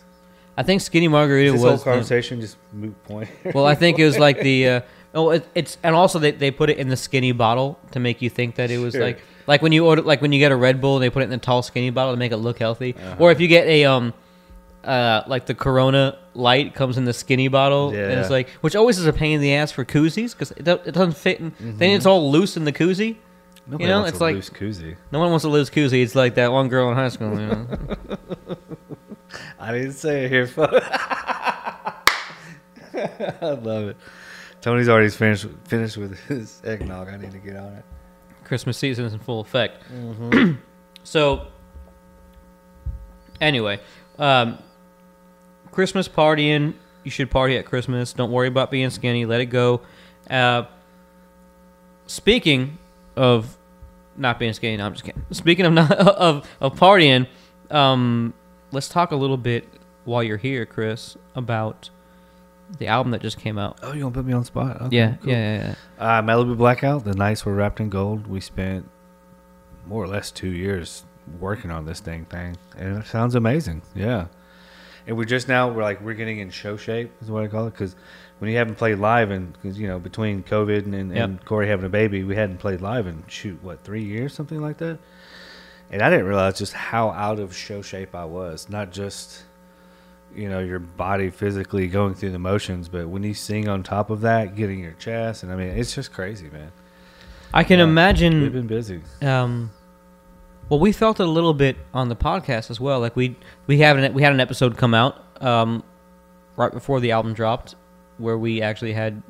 I 0.57 0.63
think 0.63 0.81
skinny 0.81 1.07
margarita 1.09 1.51
this 1.51 1.61
was 1.61 1.69
whole 1.69 1.77
the- 1.77 1.83
conversation 1.83 2.39
just 2.41 2.57
moot 2.73 3.01
point. 3.03 3.29
well, 3.53 3.65
I 3.65 3.75
think 3.75 3.99
it 3.99 4.05
was 4.05 4.17
like 4.17 4.39
the 4.39 4.67
uh, 4.69 4.81
oh, 5.15 5.31
it, 5.31 5.47
it's 5.55 5.77
and 5.81 5.95
also 5.95 6.19
they, 6.19 6.31
they 6.31 6.51
put 6.51 6.69
it 6.69 6.77
in 6.77 6.89
the 6.89 6.97
skinny 6.97 7.31
bottle 7.31 7.79
to 7.91 7.99
make 7.99 8.21
you 8.21 8.29
think 8.29 8.55
that 8.55 8.69
it 8.69 8.77
was 8.77 8.93
Sure. 8.93 9.03
like 9.03 9.21
like 9.47 9.61
when 9.61 9.71
you 9.71 9.85
order 9.85 10.01
like 10.01 10.21
when 10.21 10.31
you 10.31 10.39
get 10.39 10.51
a 10.51 10.55
Red 10.55 10.81
Bull, 10.81 10.99
they 10.99 11.09
put 11.09 11.21
it 11.21 11.25
in 11.25 11.29
the 11.31 11.37
tall 11.37 11.61
skinny 11.63 11.89
bottle 11.89 12.13
to 12.13 12.17
make 12.17 12.31
it 12.31 12.37
look 12.37 12.59
healthy. 12.59 12.95
Uh-huh. 12.95 13.15
Or 13.19 13.31
if 13.31 13.39
you 13.39 13.47
get 13.47 13.65
a 13.67 13.85
um 13.85 14.13
uh 14.83 15.23
like 15.27 15.45
the 15.47 15.55
Corona 15.55 16.17
Light 16.35 16.75
comes 16.75 16.97
in 16.97 17.05
the 17.05 17.13
skinny 17.13 17.47
bottle, 17.47 17.89
and 17.89 18.19
it's 18.19 18.29
like 18.29 18.49
which 18.61 18.75
always 18.75 18.97
is 18.99 19.05
a 19.07 19.13
pain 19.13 19.33
in 19.35 19.41
the 19.41 19.53
ass 19.55 19.71
for 19.71 19.83
koozies 19.85 20.31
because 20.33 20.51
it, 20.51 20.67
it 20.67 20.91
doesn't 20.93 21.17
fit. 21.17 21.39
In, 21.39 21.53
Then 21.59 21.91
it's 21.91 22.05
all 22.05 22.29
loose 22.31 22.57
in 22.57 22.65
the 22.65 22.73
koozie. 22.73 23.15
Nobody 23.67 23.87
know, 23.89 24.01
wants 24.01 24.09
it's 24.11 24.19
a 24.19 24.23
like- 24.23 24.35
loose 24.35 24.49
koozie. 24.51 24.95
No 25.11 25.19
one 25.19 25.29
wants 25.31 25.41
to 25.43 25.49
lose 25.49 25.69
koozie. 25.71 26.03
It's 26.03 26.13
like 26.13 26.35
that 26.35 26.51
one 26.51 26.67
girl 26.67 26.89
in 26.89 26.95
high 26.95 27.09
school. 27.09 27.31
You 27.39 27.47
know? 27.47 27.67
I 29.59 29.71
didn't 29.71 29.93
say 29.93 30.25
it 30.25 30.31
here, 30.31 30.45
folks. 30.45 30.85
I 32.93 33.41
love 33.41 33.89
it. 33.89 33.97
Tony's 34.65 34.89
already 34.89 35.09
finished 35.09 35.45
finished 35.65 35.95
with 35.95 36.19
his 36.21 36.59
eggnog. 36.65 37.07
I 37.07 37.17
need 37.17 37.31
to 37.33 37.37
get 37.37 37.55
on 37.55 37.71
it. 37.73 37.85
Christmas 38.43 38.79
season 38.79 39.05
is 39.05 39.13
in 39.13 39.19
full 39.19 39.39
effect. 39.39 39.83
Mm-hmm. 39.93 40.53
so, 41.03 41.45
anyway, 43.39 43.79
um, 44.17 44.57
Christmas 45.69 46.07
partying. 46.07 46.73
You 47.03 47.11
should 47.11 47.29
party 47.29 47.57
at 47.57 47.67
Christmas. 47.67 48.11
Don't 48.13 48.31
worry 48.31 48.47
about 48.47 48.71
being 48.71 48.89
skinny. 48.89 49.27
Let 49.27 49.39
it 49.39 49.51
go. 49.51 49.81
Uh, 50.27 50.63
speaking 52.07 52.79
of 53.15 53.55
not 54.17 54.39
being 54.39 54.53
skinny, 54.53 54.77
no, 54.77 54.87
I'm 54.87 54.93
just 54.93 55.05
kidding. 55.05 55.23
Speaking 55.31 55.67
of 55.67 55.73
not 55.73 55.91
of 55.91 56.49
of 56.59 56.73
partying, 56.73 57.27
um, 57.69 58.33
let's 58.71 58.89
talk 58.89 59.11
a 59.11 59.15
little 59.15 59.37
bit 59.37 59.69
while 60.05 60.23
you're 60.23 60.37
here, 60.37 60.65
Chris, 60.65 61.17
about 61.35 61.91
the 62.79 62.87
album 62.87 63.11
that 63.11 63.21
just 63.21 63.37
came 63.39 63.57
out. 63.57 63.79
Oh, 63.83 63.93
you 63.93 64.01
gonna 64.01 64.13
put 64.13 64.25
me 64.25 64.33
on 64.33 64.39
the 64.41 64.45
spot? 64.45 64.81
Okay, 64.83 64.95
yeah, 64.97 65.15
cool. 65.21 65.29
yeah, 65.31 65.57
yeah, 65.57 65.75
yeah. 65.99 66.19
Uh, 66.19 66.21
Malibu 66.21 66.57
Blackout. 66.57 67.03
The 67.05 67.13
nights 67.13 67.45
were 67.45 67.53
wrapped 67.53 67.79
in 67.79 67.89
gold. 67.89 68.27
We 68.27 68.39
spent 68.41 68.89
more 69.85 70.03
or 70.03 70.07
less 70.07 70.31
two 70.31 70.49
years 70.49 71.03
working 71.39 71.71
on 71.71 71.85
this 71.85 71.99
dang 72.01 72.25
thing, 72.25 72.57
and 72.77 72.97
it 72.97 73.05
sounds 73.07 73.35
amazing. 73.35 73.81
Yeah, 73.93 74.27
and 75.07 75.15
we're 75.17 75.25
just 75.25 75.47
now 75.47 75.71
we're 75.71 75.83
like 75.83 76.01
we're 76.01 76.13
getting 76.15 76.39
in 76.39 76.49
show 76.49 76.75
shape 76.77 77.11
is 77.21 77.29
what 77.31 77.43
I 77.43 77.47
call 77.47 77.67
it 77.67 77.71
because 77.71 77.95
when 78.39 78.51
you 78.51 78.57
haven't 78.57 78.75
played 78.75 78.97
live 78.99 79.31
and 79.31 79.53
because 79.53 79.79
you 79.79 79.87
know 79.87 79.97
between 79.99 80.43
COVID 80.43 80.85
and, 80.85 80.93
and, 80.95 81.15
Yep. 81.15 81.23
and 81.23 81.45
Corey 81.45 81.67
having 81.67 81.85
a 81.85 81.89
baby, 81.89 82.23
we 82.23 82.35
hadn't 82.35 82.57
played 82.57 82.81
live 82.81 83.07
in 83.07 83.23
shoot 83.27 83.57
what 83.63 83.83
three 83.83 84.03
years 84.03 84.33
something 84.33 84.59
like 84.61 84.77
that, 84.79 84.99
and 85.91 86.01
I 86.01 86.09
didn't 86.09 86.25
realize 86.25 86.57
just 86.57 86.73
how 86.73 87.11
out 87.11 87.39
of 87.39 87.55
show 87.55 87.81
shape 87.81 88.13
I 88.15 88.25
was. 88.25 88.69
Not 88.69 88.91
just 88.91 89.43
you 90.35 90.49
know 90.49 90.59
your 90.59 90.79
body 90.79 91.29
physically 91.29 91.87
going 91.87 92.13
through 92.13 92.31
the 92.31 92.39
motions 92.39 92.87
but 92.89 93.07
when 93.07 93.23
you 93.23 93.33
sing 93.33 93.67
on 93.67 93.83
top 93.83 94.09
of 94.09 94.21
that 94.21 94.55
getting 94.55 94.79
your 94.79 94.91
chest 94.93 95.43
and 95.43 95.51
i 95.51 95.55
mean 95.55 95.69
it's 95.69 95.93
just 95.95 96.11
crazy 96.11 96.49
man 96.49 96.71
I 97.53 97.63
can 97.63 97.77
Yeah. 97.79 97.85
imagine 97.85 98.41
we've 98.41 98.51
been 98.51 98.67
busy 98.67 99.01
um 99.21 99.71
well 100.69 100.79
we 100.79 100.91
felt 100.91 101.19
it 101.19 101.23
a 101.23 101.29
little 101.29 101.53
bit 101.53 101.77
on 101.93 102.09
the 102.09 102.15
podcast 102.15 102.69
as 102.69 102.79
well 102.79 102.99
like 102.99 103.15
we 103.15 103.35
we 103.67 103.79
have 103.79 103.97
an 103.97 104.13
we 104.13 104.21
had 104.23 104.33
an 104.33 104.39
episode 104.39 104.77
come 104.77 104.93
out 104.93 105.23
um 105.41 105.83
right 106.57 106.71
before 106.71 106.99
the 106.99 107.11
album 107.11 107.33
dropped 107.33 107.75
where 108.17 108.37
we 108.37 108.61
actually 108.61 108.93
had 108.93 109.21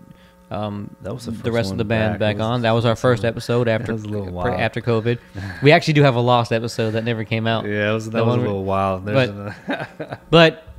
um 0.52 0.96
That 1.02 1.14
was 1.14 1.26
the 1.26 1.32
the 1.32 1.52
rest 1.52 1.72
of 1.72 1.78
the 1.78 1.86
band 1.86 2.20
back. 2.20 2.38
back 2.38 2.44
on 2.44 2.62
that 2.64 2.72
was 2.72 2.86
our 2.86 2.96
first 2.96 3.26
episode 3.26 3.68
after 3.68 3.94
was 3.94 4.04
a 4.04 4.08
little 4.08 4.28
pr- 4.28 4.32
wild. 4.32 4.60
after 4.60 4.80
covid 4.82 5.20
we 5.64 5.72
actually 5.72 5.94
do 5.94 6.04
have 6.04 6.16
a 6.16 6.20
lost 6.22 6.52
episode 6.52 6.92
that 6.92 7.04
never 7.04 7.24
came 7.24 7.46
out 7.48 7.66
yeah 7.66 7.90
it 7.92 7.94
was, 7.94 8.10
that 8.12 8.26
was 8.26 8.36
a 8.36 8.38
one 8.38 8.40
we- 8.42 8.48
little 8.48 8.64
wild 8.64 9.06
There's 9.06 9.30
another- 9.30 10.20
but 10.32 10.64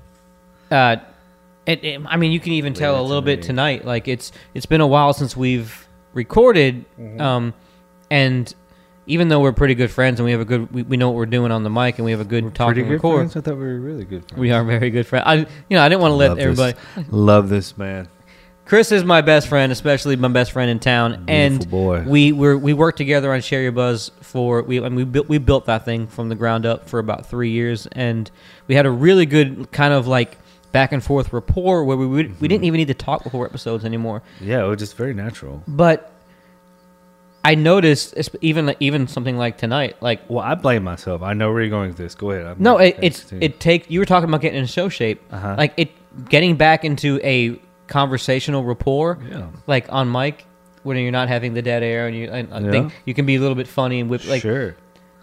uh 0.70 0.96
it, 1.66 1.84
it, 1.84 2.00
i 2.06 2.16
mean 2.16 2.32
you 2.32 2.40
can 2.40 2.52
even 2.52 2.74
tell 2.74 3.00
a 3.00 3.02
little 3.02 3.22
bit 3.22 3.42
tonight 3.42 3.84
like 3.84 4.08
it's 4.08 4.32
it's 4.54 4.66
been 4.66 4.80
a 4.80 4.86
while 4.86 5.12
since 5.12 5.36
we've 5.36 5.86
recorded 6.12 6.84
Mm-hmm. 6.98 7.20
um 7.20 7.54
and 8.10 8.54
even 9.08 9.28
though 9.28 9.40
we're 9.40 9.52
pretty 9.52 9.74
good 9.76 9.90
friends 9.90 10.18
and 10.18 10.24
we 10.24 10.32
have 10.32 10.40
a 10.40 10.44
good 10.44 10.72
we, 10.72 10.82
we 10.82 10.96
know 10.96 11.08
what 11.10 11.16
we're 11.16 11.26
doing 11.26 11.52
on 11.52 11.62
the 11.62 11.70
mic 11.70 11.98
and 11.98 12.04
we 12.04 12.10
have 12.12 12.20
a 12.20 12.24
good 12.24 12.54
talk 12.54 12.68
pretty 12.68 12.80
and 12.82 12.88
good 12.90 12.94
record 12.94 13.16
friends? 13.32 13.36
i 13.36 13.40
thought 13.40 13.56
we 13.56 13.64
were 13.64 13.80
really 13.80 14.04
good 14.04 14.24
friends. 14.28 14.40
we 14.40 14.50
are 14.50 14.64
very 14.64 14.90
good 14.90 15.06
friends 15.06 15.24
i 15.26 15.34
you 15.36 15.46
know 15.70 15.82
i 15.82 15.88
didn't 15.88 16.00
want 16.00 16.12
to 16.12 16.16
let 16.16 16.30
Love 16.30 16.38
everybody 16.38 16.78
this, 16.96 17.06
love 17.10 17.48
this 17.48 17.76
man 17.78 18.08
chris 18.64 18.90
is 18.92 19.04
my 19.04 19.20
best 19.20 19.46
friend 19.48 19.70
especially 19.72 20.16
my 20.16 20.28
best 20.28 20.50
friend 20.52 20.70
in 20.70 20.78
town 20.78 21.24
and 21.28 21.68
boy. 21.70 22.02
we 22.02 22.32
were 22.32 22.56
we 22.56 22.72
worked 22.72 22.98
together 22.98 23.32
on 23.32 23.40
share 23.40 23.62
your 23.62 23.72
buzz 23.72 24.10
for 24.20 24.62
we 24.62 24.78
and 24.78 24.96
we 24.96 25.04
built 25.04 25.28
we 25.28 25.38
built 25.38 25.66
that 25.66 25.84
thing 25.84 26.06
from 26.06 26.28
the 26.28 26.34
ground 26.34 26.64
up 26.66 26.88
for 26.88 26.98
about 26.98 27.26
three 27.26 27.50
years 27.50 27.86
and 27.92 28.30
we 28.66 28.74
had 28.74 28.86
a 28.86 28.90
really 28.90 29.26
good 29.26 29.70
kind 29.72 29.92
of 29.94 30.06
like 30.08 30.36
back 30.76 30.92
and 30.92 31.02
forth 31.02 31.32
rapport 31.32 31.84
where 31.84 31.96
we 31.96 32.06
would, 32.06 32.38
we 32.38 32.48
didn't 32.48 32.64
even 32.64 32.76
need 32.76 32.88
to 32.88 32.94
talk 33.08 33.24
before 33.24 33.46
episodes 33.46 33.82
anymore. 33.82 34.22
Yeah 34.42 34.62
it 34.64 34.68
was 34.68 34.78
just 34.78 34.94
very 34.96 35.14
natural. 35.14 35.62
But 35.66 36.12
i 37.44 37.54
noticed 37.54 38.06
even 38.40 38.74
even 38.80 39.06
something 39.06 39.36
like 39.38 39.56
tonight 39.56 39.94
like 40.00 40.20
well 40.28 40.44
i 40.44 40.54
blame 40.54 40.82
myself. 40.82 41.22
I 41.22 41.32
know 41.32 41.52
where 41.52 41.62
you're 41.62 41.70
going 41.70 41.88
with 41.90 41.96
this. 41.96 42.14
Go 42.14 42.32
ahead. 42.32 42.44
I'm 42.44 42.56
no 42.58 42.76
it, 42.78 42.98
it's 43.00 43.32
it 43.32 43.60
take 43.60 43.88
you 43.90 44.00
were 44.00 44.04
talking 44.04 44.28
about 44.28 44.40
getting 44.42 44.58
in 44.58 44.66
show 44.66 44.88
shape. 44.88 45.22
Uh-huh. 45.30 45.54
like 45.56 45.72
it 45.76 45.90
getting 46.28 46.56
back 46.56 46.84
into 46.84 47.20
a 47.22 47.58
conversational 47.86 48.64
rapport 48.64 49.18
yeah. 49.30 49.46
like 49.66 49.86
on 49.92 50.10
mic 50.10 50.44
when 50.82 50.96
you're 50.98 51.12
not 51.20 51.28
having 51.28 51.54
the 51.54 51.62
dead 51.62 51.82
air 51.82 52.06
and 52.08 52.16
you 52.16 52.24
and 52.30 52.52
I 52.52 52.60
Yeah. 52.60 52.70
think 52.70 52.92
you 53.04 53.14
can 53.14 53.24
be 53.26 53.36
a 53.36 53.40
little 53.40 53.54
bit 53.62 53.68
funny 53.68 54.00
and 54.00 54.10
whip 54.10 54.26
like 54.26 54.42
sure. 54.42 54.76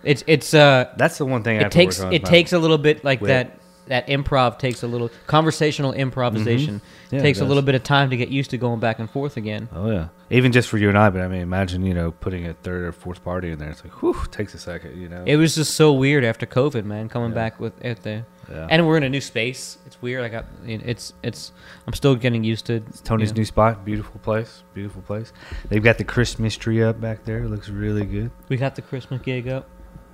It's 0.04 0.24
it's 0.28 0.54
uh 0.54 0.90
that's 0.98 1.18
the 1.18 1.26
one 1.26 1.44
thing 1.44 1.58
I 1.58 1.64
have 1.64 1.68
it 1.68 1.72
to 1.72 1.78
takes 1.78 2.00
work 2.00 2.08
on 2.08 2.14
it 2.14 2.24
is 2.24 2.30
takes 2.30 2.54
a 2.54 2.60
little 2.60 2.78
bit 2.80 3.04
like 3.04 3.20
wit. 3.22 3.28
that 3.30 3.60
that 3.88 4.08
improv 4.08 4.58
takes 4.60 4.82
a 4.84 4.88
little 4.88 5.10
conversational 5.28 5.92
improvisation 5.94 6.76
mm-hmm. 6.76 7.16
Yeah, 7.16 7.22
takes 7.22 7.40
a 7.42 7.46
little 7.46 7.62
bit 7.62 7.76
of 7.76 7.84
time 7.84 8.10
to 8.10 8.18
get 8.18 8.30
used 8.30 8.50
to 8.52 8.58
going 8.58 8.80
back 8.80 8.98
and 8.98 9.10
forth 9.10 9.38
again 9.38 9.70
Oh 9.72 9.92
yeah, 9.92 10.08
even 10.32 10.52
just 10.52 10.68
for 10.70 10.78
you 10.78 10.90
and 10.90 10.98
I. 10.98 11.10
But 11.10 11.22
I 11.22 11.28
mean, 11.28 11.42
imagine 11.42 11.86
you 11.86 11.94
know 11.94 12.12
putting 12.12 12.48
a 12.48 12.54
third 12.54 12.84
or 12.84 12.92
fourth 12.92 13.24
party 13.24 13.52
in 13.52 13.60
there. 13.60 13.70
It's 13.70 13.84
like, 13.84 14.02
whew, 14.02 14.16
takes 14.32 14.54
a 14.54 14.58
second. 14.58 15.00
You 15.00 15.10
know. 15.10 15.24
it 15.28 15.36
was 15.36 15.54
just 15.56 15.76
so 15.76 15.94
weird 15.94 16.24
after 16.24 16.46
covid 16.46 16.86
man 16.86 17.10
coming 17.10 17.30
Yeah. 17.30 17.36
back 17.36 17.60
with 17.60 17.74
at 17.86 18.02
the 18.04 18.24
yeah. 18.50 18.68
and 18.70 18.88
we're 18.88 18.98
in 18.98 19.04
a 19.04 19.10
new 19.10 19.22
space 19.22 19.78
it's 19.86 20.02
weird 20.02 20.22
i 20.24 20.28
got 20.28 20.46
it's 20.66 21.14
it's 21.24 21.52
i'm 21.88 21.94
still 21.94 22.16
getting 22.16 22.44
used 22.44 22.66
to 22.66 22.76
It's 22.90 23.00
Tony's 23.02 23.30
you 23.30 23.36
know. 23.36 23.40
new 23.40 23.46
spot, 23.46 23.86
beautiful 23.86 24.20
place, 24.20 24.64
beautiful 24.74 25.02
place. 25.02 25.32
They've 25.70 25.84
got 25.84 25.98
the 25.98 26.04
Christmas 26.04 26.58
tree 26.58 26.82
up 26.84 27.00
back 27.00 27.24
there. 27.26 27.40
It 27.44 27.50
looks 27.50 27.70
really 27.70 28.06
good. 28.06 28.32
we 28.50 28.58
got 28.58 28.76
the 28.76 28.82
christmas 28.82 29.22
gig 29.22 29.48
up 29.48 29.70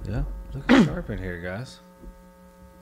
Yeah, 0.08 0.24
looking 0.54 0.86
sharp 0.86 1.10
in 1.12 1.18
here, 1.18 1.40
guys. 1.40 1.80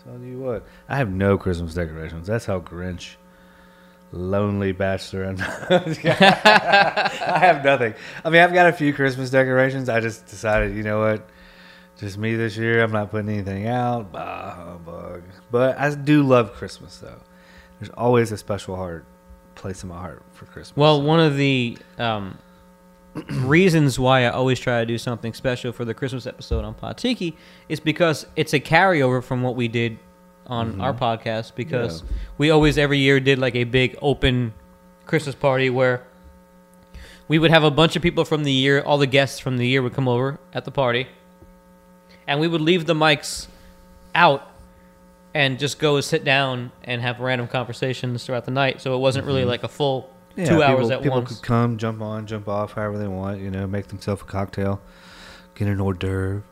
Telling 0.08 0.24
you 0.24 0.39
what, 0.39 0.66
I 0.88 0.95
have 0.95 1.12
no 1.12 1.38
Christmas 1.38 1.74
decorations. 1.74 2.28
That's 2.28 2.45
how 2.45 2.62
Grinch 2.62 3.16
lonely 4.14 4.72
bachelor. 4.72 5.24
And 5.24 5.41
I 5.41 7.39
have 7.41 7.62
nothing. 7.62 7.93
I 8.24 8.30
mean, 8.30 8.41
I've 8.41 8.53
got 8.53 8.68
a 8.68 8.72
few 8.72 8.93
Christmas 8.93 9.30
decorations. 9.30 9.89
I 9.89 9.99
just 9.99 10.26
decided, 10.28 10.78
you 10.78 10.84
know 10.84 11.01
what? 11.01 11.28
Just 11.97 12.18
me 12.18 12.36
this 12.38 12.55
year. 12.55 12.82
I'm 12.82 12.93
not 12.93 13.12
putting 13.12 13.28
anything 13.28 13.68
out. 13.68 14.14
Bah, 14.14 14.55
humbug. 14.55 15.24
But 15.51 15.78
I 15.78 15.93
do 15.93 16.24
love 16.24 16.53
Christmas, 16.53 16.99
though. 16.99 17.20
There's 17.82 17.89
always 17.89 18.32
a 18.32 18.38
special 18.38 18.78
heart 18.78 19.05
place 19.55 19.84
in 19.84 19.89
my 19.89 19.99
heart 19.99 20.24
for 20.32 20.45
Christmas. 20.45 20.78
Well, 20.78 21.01
one 21.01 21.20
of 21.20 21.36
the 21.36 21.78
um, 21.97 22.38
reasons 23.32 23.97
why 23.99 24.26
I 24.26 24.30
always 24.30 24.59
try 24.59 24.80
to 24.80 24.86
do 24.86 24.97
something 24.97 25.34
special 25.34 25.72
for 25.72 25.86
the 25.86 25.93
Christmas 25.93 26.26
episode 26.26 26.63
on 26.63 26.74
Pod 26.74 26.97
Tiki 26.97 27.36
is 27.70 27.80
because 27.80 28.26
it's 28.36 28.53
a 28.53 28.59
carryover 28.59 29.24
from 29.24 29.41
what 29.43 29.55
we 29.55 29.68
did 29.68 29.97
on 30.47 30.80
our 30.82 30.93
podcast. 30.93 31.55
Because 31.55 32.01
Mm-hmm. 32.03 32.13
Yeah. 32.13 32.20
we 32.38 32.49
always 32.51 32.78
every 32.78 32.99
year 32.99 33.20
did 33.20 33.39
like 33.39 33.55
a 33.55 33.63
big 33.63 33.97
open 34.01 34.53
Christmas 35.05 35.36
party 35.36 35.70
where 35.70 36.03
we 37.28 37.39
would 37.39 37.51
have 37.51 37.63
a 37.63 37.72
bunch 37.72 37.95
of 37.95 38.01
people 38.01 38.24
from 38.26 38.43
the 38.43 38.51
year, 38.51 38.82
all 38.82 38.97
the 38.97 39.07
guests 39.07 39.39
from 39.39 39.57
the 39.57 39.68
year 39.68 39.82
would 39.82 39.93
come 39.93 40.07
over 40.07 40.39
at 40.53 40.63
the 40.65 40.72
party, 40.72 41.07
and 42.26 42.39
we 42.39 42.47
would 42.47 42.61
leave 42.61 42.86
the 42.86 42.93
mics 42.93 43.47
out 44.15 44.49
and 45.34 45.59
just 45.59 45.78
go 45.78 45.99
sit 46.01 46.24
down 46.24 46.72
and 46.84 47.01
have 47.01 47.20
random 47.20 47.47
conversations 47.47 48.26
throughout 48.26 48.45
the 48.45 48.51
night. 48.51 48.82
So 48.82 48.95
it 48.95 48.99
wasn't 48.99 49.28
really 49.28 49.43
like 49.45 49.63
a 49.63 49.68
full 49.68 50.09
Yeah, 50.38 50.46
two 50.46 50.62
hours 50.62 50.88
people, 50.88 50.94
at 50.94 51.04
people 51.04 51.18
once. 51.18 51.30
could 51.36 51.44
come, 51.44 51.78
jump 51.78 52.02
on, 52.02 52.28
jump 52.28 52.48
off, 52.48 52.74
however 52.74 53.00
they 53.00 53.08
want. 53.08 53.42
You 53.42 53.50
know, 53.50 53.66
make 53.66 53.88
themselves 53.88 54.22
a 54.22 54.26
cocktail, 54.26 54.80
get 55.56 55.68
an 55.68 55.82
hors 55.82 55.96
d'oeuvre. 55.96 56.44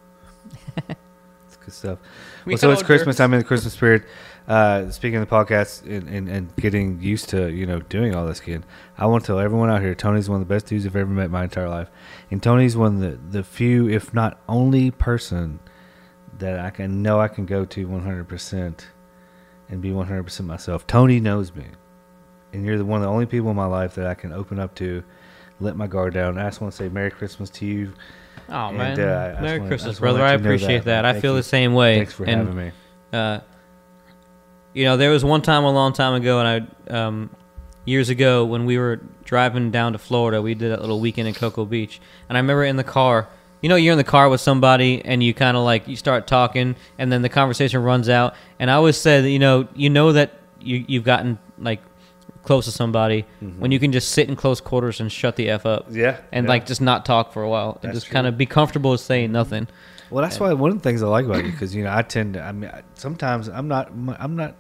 it's 0.90 1.58
good 1.58 1.74
stuff. 1.74 2.00
We 2.46 2.54
well, 2.54 2.58
so 2.58 2.72
it's 2.72 2.82
Christmas. 2.82 3.20
I'm 3.20 3.32
in 3.34 3.40
the 3.40 3.46
Christmas 3.46 3.74
spirit. 3.74 4.04
Uh, 4.48 4.90
speaking 4.92 5.18
of 5.18 5.28
the 5.28 5.36
podcast 5.36 5.84
and, 5.84 6.08
and, 6.08 6.30
and 6.30 6.56
getting 6.56 7.02
used 7.02 7.30
to 7.30 7.52
you 7.52 7.66
know 7.66 7.80
doing 7.80 8.16
all 8.16 8.26
this 8.26 8.40
again, 8.40 8.66
I 8.98 9.06
want 9.06 9.24
to 9.24 9.28
tell 9.28 9.40
everyone 9.40 9.70
out 9.70 9.82
here, 9.82 9.94
Tony's 9.94 10.30
one 10.30 10.42
of 10.42 10.48
the 10.48 10.54
best 10.54 10.66
dudes 10.66 10.86
I've 10.88 10.96
ever 10.96 11.10
met 11.10 11.26
in 11.26 11.32
my 11.32 11.44
entire 11.44 11.70
life, 11.70 11.90
and 12.32 12.42
Tony's 12.42 12.76
one 12.76 12.96
of 12.96 13.02
the 13.02 13.40
the 13.40 13.44
few, 13.44 13.88
if 13.88 14.14
not 14.16 14.40
only 14.50 14.90
person 14.90 15.60
that 16.40 16.60
I 16.60 16.72
can 16.72 17.04
know 17.04 17.20
I 17.20 17.28
can 17.28 17.46
go 17.46 17.66
to 17.66 17.88
100 17.88 18.28
percent 18.28 18.88
and 19.70 19.80
be 19.80 19.92
100 19.92 20.24
percent 20.24 20.48
myself. 20.48 20.88
Tony 20.88 21.20
knows 21.20 21.54
me 21.54 21.66
and 22.56 22.66
you're 22.66 22.78
the 22.78 22.86
one 22.86 23.02
of 23.02 23.04
the 23.04 23.12
only 23.12 23.26
people 23.26 23.50
in 23.50 23.56
my 23.56 23.66
life 23.66 23.96
that 23.96 24.08
I 24.08 24.14
can 24.14 24.32
open 24.32 24.60
up 24.60 24.74
to, 24.76 25.04
let 25.60 25.76
my 25.76 25.88
guard 25.88 26.14
down. 26.14 26.38
I 26.38 26.46
just 26.46 26.62
want 26.62 26.74
to 26.74 26.78
say 26.78 26.90
Merry 26.90 27.12
Christmas 27.12 27.50
to 27.52 27.66
you. 27.66 27.94
Oh 28.50 28.68
And, 28.70 28.78
man, 28.78 29.00
uh, 29.00 29.40
Merry 29.42 29.60
wanna- 29.60 29.70
Christmas, 29.70 30.00
wanna 30.02 30.14
brother! 30.14 30.26
I 30.26 30.34
appreciate 30.34 30.84
that. 30.86 31.04
that. 31.04 31.06
I 31.06 31.20
feel 31.20 31.32
you. 31.34 31.38
the 31.38 31.44
same 31.44 31.74
way. 31.74 31.98
Thanks 31.98 32.14
for 32.14 32.26
and, 32.26 32.48
having 32.48 32.56
me. 32.56 32.72
Uh, 33.14 33.40
you 34.74 34.86
know, 34.86 34.98
there 34.98 35.12
was 35.12 35.24
one 35.24 35.42
time 35.42 35.64
a 35.64 35.72
long 35.72 35.94
time 35.94 36.14
ago, 36.14 36.40
and 36.40 36.68
I 36.90 36.94
um, 36.94 37.30
years 37.86 38.10
ago 38.10 38.46
when 38.46 38.66
we 38.66 38.78
were 38.78 39.02
driving 39.24 39.72
down 39.72 39.94
to 39.94 39.98
Florida, 39.98 40.42
we 40.42 40.54
did 40.54 40.72
that 40.72 40.82
little 40.82 41.00
weekend 41.00 41.28
in 41.28 41.34
Cocoa 41.34 41.66
Beach, 41.66 42.02
and 42.30 42.38
I 42.38 42.42
remember 42.42 42.64
in 42.64 42.78
the 42.78 42.84
car. 42.84 43.28
You 43.62 43.70
know, 43.70 43.78
you're 43.78 43.94
in 43.94 43.98
the 43.98 44.04
car 44.04 44.30
with 44.30 44.42
somebody, 44.42 45.04
and 45.04 45.24
you 45.24 45.34
kind 45.34 45.58
of 45.58 45.64
like 45.64 45.88
you 45.88 45.96
start 45.96 46.28
talking, 46.28 46.76
and 47.00 47.12
then 47.12 47.24
the 47.24 47.30
conversation 47.30 47.82
runs 47.82 48.10
out. 48.10 48.36
And 48.60 48.70
I 48.70 48.76
always 48.76 48.96
said, 48.96 49.26
you 49.26 49.40
know, 49.40 49.68
you 49.74 49.90
know 49.90 50.12
that 50.12 50.34
you 50.60 50.86
you've 50.88 51.06
gotten 51.06 51.40
like 51.58 51.80
close 52.46 52.66
to 52.66 52.72
somebody 52.72 53.26
mm-hmm. 53.44 53.60
when 53.60 53.72
you 53.72 53.80
can 53.80 53.92
just 53.92 54.10
sit 54.10 54.30
in 54.30 54.36
close 54.36 54.62
quarters 54.62 55.00
and 55.00 55.12
shut 55.12 55.36
the 55.36 55.50
f 55.50 55.66
up, 55.66 55.88
Yeah, 55.90 56.20
and 56.32 56.46
yeah. 56.46 56.50
like 56.50 56.66
just 56.66 56.82
not 56.82 57.06
talk 57.06 57.34
for 57.34 57.44
a 57.44 57.50
while, 57.50 57.80
and 57.82 57.92
That's 57.92 58.04
just 58.04 58.12
kind 58.12 58.28
of 58.28 58.38
be 58.38 58.46
comfortable 58.46 58.92
with 58.92 59.02
saying 59.02 59.32
nothing. 59.32 59.68
Well, 60.10 60.24
that's 60.24 60.40
why 60.40 60.54
one 60.54 60.72
of 60.72 60.78
the 60.78 60.84
things 60.84 61.02
I 61.02 61.08
like 61.08 61.26
about 61.26 61.44
you 61.44 61.52
because 61.52 61.76
you 61.76 61.84
know 61.84 61.94
I 61.94 62.02
tend 62.04 62.36
to. 62.36 62.42
I 62.42 62.52
mean, 62.52 62.70
I, 62.70 62.84
sometimes 62.94 63.48
I'm 63.48 63.68
not. 63.68 63.90
I'm 64.20 64.36
not 64.36 64.56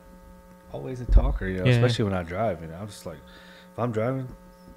always 0.71 1.01
a 1.01 1.05
talker. 1.05 1.47
You 1.47 1.59
know, 1.59 1.65
Yeah. 1.65 1.73
especially 1.73 2.05
when 2.05 2.13
I 2.13 2.23
drive. 2.23 2.61
You 2.61 2.67
know, 2.67 2.75
I'm 2.75 2.87
just 2.87 3.05
like, 3.05 3.19
if 3.71 3.79
I'm 3.79 3.91
driving. 3.91 4.27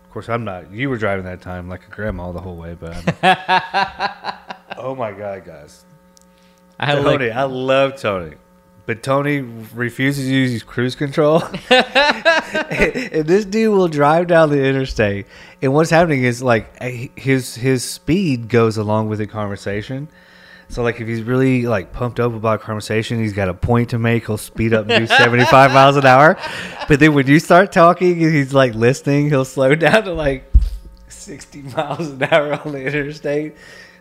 Of 0.05 0.13
course, 0.13 0.29
I'm 0.29 0.45
not. 0.45 0.71
You 0.71 0.89
were 0.89 0.97
driving 0.97 1.25
that 1.27 1.43
time 1.43 1.69
like 1.69 1.87
a 1.87 1.91
grandma 1.91 2.33
the 2.33 2.41
whole 2.41 2.57
way, 2.57 2.75
but. 2.79 2.97
I'm, 3.23 4.35
oh 4.79 4.95
my 4.95 5.13
god, 5.13 5.45
guys! 5.45 5.85
I 6.79 6.87
had 6.87 7.03
Tony, 7.03 7.29
like 7.29 7.37
I 7.37 7.43
love 7.45 8.01
Tony, 8.01 8.37
but 8.89 9.03
Tony 9.03 9.41
refuses 9.41 10.25
to 10.25 10.35
use 10.35 10.51
his 10.51 10.63
cruise 10.63 10.95
control. 10.95 11.43
and 11.71 13.27
this 13.29 13.45
dude 13.45 13.77
will 13.77 13.87
drive 13.87 14.29
down 14.29 14.49
the 14.49 14.65
interstate, 14.65 15.27
and 15.61 15.75
what's 15.75 15.91
happening 15.91 16.25
is 16.25 16.43
like 16.43 16.73
eh, 16.81 17.09
his 17.15 17.55
his 17.55 17.85
speed 17.85 18.49
goes 18.49 18.79
along 18.79 19.11
with 19.11 19.19
the 19.19 19.27
conversation. 19.27 20.09
So 20.71 20.83
like 20.83 21.03
if 21.03 21.07
he's 21.07 21.23
really 21.23 21.67
like 21.67 21.93
pumped 21.93 22.19
up 22.19 22.33
about 22.33 22.63
a 22.63 22.65
conversation, 22.65 23.19
he's 23.19 23.35
got 23.35 23.51
a 23.51 23.55
point 23.55 23.91
to 23.91 23.99
make. 23.99 24.25
He'll 24.25 24.39
speed 24.39 24.73
up 24.73 24.89
and 24.89 25.07
do 25.07 25.15
seventy 25.15 25.45
five 25.45 25.71
miles 25.75 25.97
an 25.97 26.07
hour. 26.07 26.39
But 26.89 26.99
then 26.99 27.13
when 27.13 27.27
you 27.27 27.41
start 27.41 27.73
talking 27.73 28.25
and 28.25 28.35
he's 28.35 28.55
like 28.55 28.75
listening, 28.75 29.29
he'll 29.29 29.45
slow 29.45 29.75
down 29.75 30.05
to 30.05 30.15
like 30.15 30.51
sixty 31.09 31.61
miles 31.61 32.09
an 32.09 32.23
hour 32.23 32.55
on 32.65 32.73
the 32.73 32.87
interstate. 32.87 33.55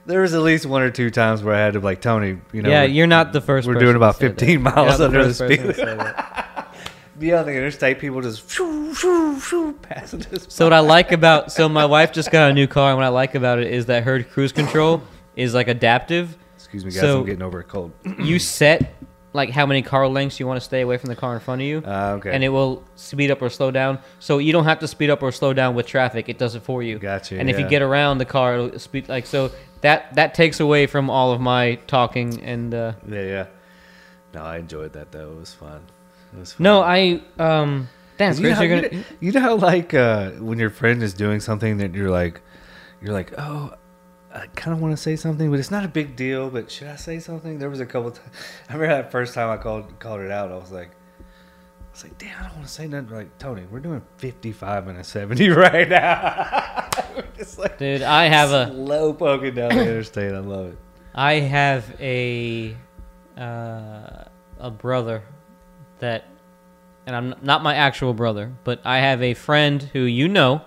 There 0.07 0.21
was 0.21 0.33
at 0.33 0.41
least 0.41 0.65
one 0.65 0.81
or 0.81 0.89
two 0.89 1.09
times 1.11 1.43
where 1.43 1.53
I 1.53 1.59
had 1.59 1.73
to 1.73 1.79
like 1.81 2.01
Tony, 2.01 2.39
you 2.53 2.61
know, 2.61 2.69
yeah, 2.69 2.83
you're 2.83 3.07
not 3.07 3.33
the 3.33 3.41
1st 3.41 3.67
we're 3.67 3.73
doing 3.75 3.95
about 3.97 4.15
say 4.15 4.29
that. 4.29 4.39
15 4.39 4.61
miles 4.61 5.01
under 5.01 5.23
the 5.27 5.33
first 5.33 5.39
person 5.39 5.57
speed 5.57 5.67
to 5.67 5.73
say 5.73 5.95
that. 5.97 6.75
be 7.19 7.33
on 7.33 7.45
the 7.45 7.51
interstate, 7.51 7.99
people 7.99 8.21
just 8.21 8.49
shoo, 8.49 8.93
shoo, 8.93 9.39
shoo, 9.39 9.73
passing 9.81 10.25
us. 10.27 10.45
So 10.49 10.65
what 10.65 10.73
I 10.73 10.79
like 10.79 11.11
about 11.11 11.51
so 11.51 11.67
my 11.67 11.85
wife 11.85 12.13
just 12.13 12.31
got 12.31 12.49
a 12.51 12.53
new 12.53 12.67
car, 12.67 12.89
and 12.91 12.97
what 12.97 13.05
I 13.05 13.09
like 13.09 13.35
about 13.35 13.59
it 13.59 13.71
is 13.71 13.87
that 13.87 14.03
her 14.03 14.23
cruise 14.23 14.51
control 14.53 15.03
is 15.35 15.53
like 15.53 15.67
adaptive. 15.67 16.37
Excuse 16.55 16.85
me, 16.85 16.91
guys, 16.91 17.01
So- 17.01 17.19
I'm 17.19 17.25
getting 17.25 17.41
over 17.43 17.59
a 17.59 17.63
cold. 17.63 17.91
You 18.19 18.39
set 18.39 18.93
like 19.33 19.49
how 19.51 19.65
many 19.67 19.81
car 19.83 20.07
lengths 20.07 20.39
you 20.39 20.47
want 20.47 20.57
to 20.59 20.63
stay 20.65 20.81
away 20.81 20.97
from 20.97 21.09
the 21.09 21.15
car 21.15 21.33
in 21.35 21.39
front 21.39 21.61
of 21.61 21.67
you, 21.67 21.83
Uh, 21.85 22.15
okay, 22.17 22.31
and 22.33 22.43
it 22.43 22.49
will 22.49 22.83
speed 22.95 23.29
up 23.29 23.41
or 23.41 23.49
slow 23.49 23.71
down. 23.71 23.99
So 24.19 24.37
you 24.39 24.51
don't 24.53 24.63
have 24.63 24.79
to 24.79 24.87
speed 24.87 25.09
up 25.09 25.21
or 25.21 25.31
slow 25.31 25.53
down 25.53 25.75
with 25.75 25.85
traffic; 25.85 26.29
it 26.29 26.37
does 26.37 26.55
it 26.55 26.63
for 26.63 26.81
you. 26.81 26.97
Gotcha, 26.97 27.37
And 27.39 27.49
if 27.49 27.59
you 27.59 27.67
get 27.67 27.81
around 27.81 28.17
the 28.19 28.25
car, 28.25 28.55
it'll 28.55 28.79
speed 28.79 29.09
like 29.09 29.25
so. 29.25 29.51
That 29.81 30.15
that 30.15 30.33
takes 30.33 30.59
away 30.59 30.87
from 30.87 31.09
all 31.09 31.31
of 31.31 31.41
my 31.41 31.75
talking 31.87 32.41
and. 32.41 32.73
Uh, 32.73 32.93
yeah, 33.07 33.21
yeah. 33.21 33.45
No, 34.33 34.43
I 34.43 34.57
enjoyed 34.57 34.93
that 34.93 35.11
though. 35.11 35.31
It 35.31 35.39
was 35.39 35.53
fun. 35.53 35.81
It 36.33 36.39
was 36.39 36.53
fun. 36.53 36.63
no, 36.63 36.81
I 36.81 37.21
um. 37.39 37.89
Damn, 38.17 38.33
you 38.35 38.49
know, 38.49 38.55
how, 38.55 38.63
you're 38.63 38.75
you, 38.75 38.81
gonna. 38.81 38.95
know, 38.95 39.03
you 39.19 39.31
know 39.31 39.39
how 39.39 39.55
like 39.55 39.93
uh, 39.93 40.31
when 40.31 40.57
your 40.57 40.71
friend 40.71 41.03
is 41.03 41.13
doing 41.13 41.39
something 41.39 41.77
that 41.77 41.93
you're 41.93 42.09
like, 42.09 42.41
you're 42.99 43.13
like, 43.13 43.31
oh, 43.37 43.73
I 44.33 44.47
kind 44.55 44.75
of 44.75 44.81
want 44.81 44.97
to 44.97 45.01
say 45.01 45.15
something, 45.15 45.51
but 45.51 45.59
it's 45.59 45.69
not 45.69 45.85
a 45.85 45.87
big 45.87 46.15
deal. 46.15 46.49
But 46.49 46.71
should 46.71 46.87
I 46.87 46.95
say 46.95 47.19
something? 47.19 47.59
There 47.59 47.69
was 47.69 47.79
a 47.79 47.85
couple. 47.85 48.11
times. 48.11 48.29
I 48.69 48.73
remember 48.73 48.95
that 48.95 49.11
first 49.11 49.35
time 49.35 49.49
I 49.51 49.57
called 49.57 49.99
called 49.99 50.21
it 50.21 50.31
out. 50.31 50.51
I 50.51 50.55
was 50.55 50.71
like. 50.71 50.89
I 50.89 51.91
was 51.91 52.03
like, 52.03 52.17
damn, 52.19 52.39
I 52.39 52.43
don't 52.43 52.55
want 52.57 52.67
to 52.67 52.71
say 52.71 52.87
nothing. 52.87 53.09
Like, 53.09 53.39
Tony, 53.39 53.63
we're 53.71 53.79
doing 53.79 54.03
55 54.17 54.87
and 54.87 54.99
a 54.99 55.03
70 55.03 55.49
right 55.49 55.89
now. 55.89 56.86
We're 57.57 57.63
like 57.63 57.77
Dude, 57.77 58.01
I 58.01 58.25
have 58.25 58.51
a 58.51 58.67
slow 58.67 59.13
poking 59.13 59.55
down 59.55 59.69
the 59.69 59.81
interstate. 59.89 60.33
I 60.33 60.39
love 60.39 60.73
it. 60.73 60.77
I 61.13 61.33
have 61.33 61.95
a 61.99 62.75
uh, 63.37 64.23
a 64.59 64.71
brother 64.71 65.23
that, 65.99 66.25
and 67.05 67.15
I'm 67.15 67.35
not 67.41 67.63
my 67.63 67.75
actual 67.75 68.13
brother, 68.13 68.53
but 68.63 68.81
I 68.85 68.99
have 68.99 69.21
a 69.21 69.33
friend 69.33 69.81
who 69.81 70.01
you 70.01 70.27
know 70.27 70.61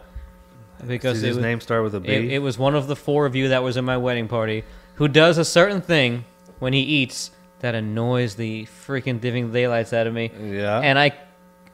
because 0.87 1.21
his 1.21 1.37
was, 1.37 1.43
name 1.43 1.61
start 1.61 1.83
with 1.83 1.95
a 1.95 2.01
B? 2.01 2.09
it, 2.09 2.25
it 2.33 2.39
was 2.39 2.59
one 2.59 2.75
of 2.75 2.87
the 2.87 2.97
four 2.97 3.27
of 3.27 3.35
you 3.35 3.49
that 3.49 3.63
was 3.63 3.77
in 3.77 3.85
my 3.85 3.97
wedding 3.97 4.29
party 4.29 4.65
who 4.95 5.09
does 5.09 5.39
a 5.39 5.45
certain 5.45 5.81
thing 5.81 6.25
when 6.59 6.73
he 6.73 6.81
eats 6.81 7.31
that 7.61 7.75
annoys 7.75 8.37
the 8.37 8.67
freaking 8.87 9.23
living 9.23 9.53
daylights 9.53 9.93
out 9.93 10.07
of 10.07 10.15
me, 10.15 10.31
yeah. 10.41 10.81
and 10.81 10.99
I 10.99 11.13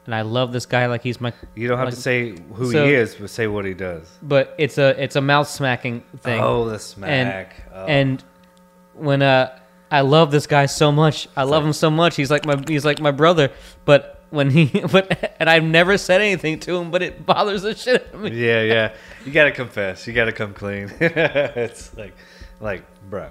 and 0.07 0.15
I 0.15 0.23
love 0.23 0.53
this 0.53 0.67
guy 0.67 0.87
like 0.87 1.03
he's 1.03 1.21
my. 1.21 1.33
you 1.55 1.69
don't 1.69 1.79
have 1.79 1.89
like- 1.89 1.95
to 1.95 2.01
say 2.01 2.35
who 2.55 2.73
so- 2.73 2.87
he 2.87 2.95
is, 2.95 3.15
but 3.17 3.29
say 3.31 3.47
what 3.47 3.65
he 3.65 3.75
does. 3.75 4.09
But 4.23 4.55
it's 4.59 4.79
a 4.79 5.01
it's 5.03 5.17
a 5.17 5.21
mouth 5.21 5.49
smacking 5.49 6.03
thing. 6.21 6.41
Oh, 6.41 6.69
the 6.69 6.79
smack. 6.79 7.63
oh. 7.75 7.87
and 7.87 8.23
when 8.95 9.23
uh 9.23 9.59
I 9.91 10.01
love 10.01 10.31
this 10.31 10.47
guy 10.47 10.67
so 10.67 10.91
much. 10.91 11.29
I 11.37 11.45
love 11.45 11.65
him 11.65 11.73
so 11.73 11.91
much. 11.91 12.17
He's 12.17 12.31
like 12.31 12.45
my 12.45 12.63
he's 12.67 12.85
like 12.85 13.01
my 13.01 13.13
brother. 13.13 13.53
But 13.85 14.25
when 14.31 14.51
he 14.51 14.67
but 14.93 15.35
and 15.39 15.49
I've 15.49 15.65
never 15.65 15.97
said 15.99 16.21
anything 16.21 16.59
to 16.61 16.77
him, 16.77 16.91
but 16.91 17.03
it 17.03 17.25
bothers 17.25 17.63
the 17.63 17.75
shit 17.75 18.07
out 18.09 18.15
of 18.15 18.21
me. 18.21 18.31
yeah, 18.31 18.63
yeah. 18.63 18.95
You 19.25 19.33
gotta 19.33 19.53
confess. 19.53 20.07
You 20.07 20.13
gotta 20.13 20.33
come 20.33 20.55
clean. 20.55 20.89
it's 21.01 21.97
like, 21.97 22.15
like, 22.61 22.85
bro. 23.11 23.29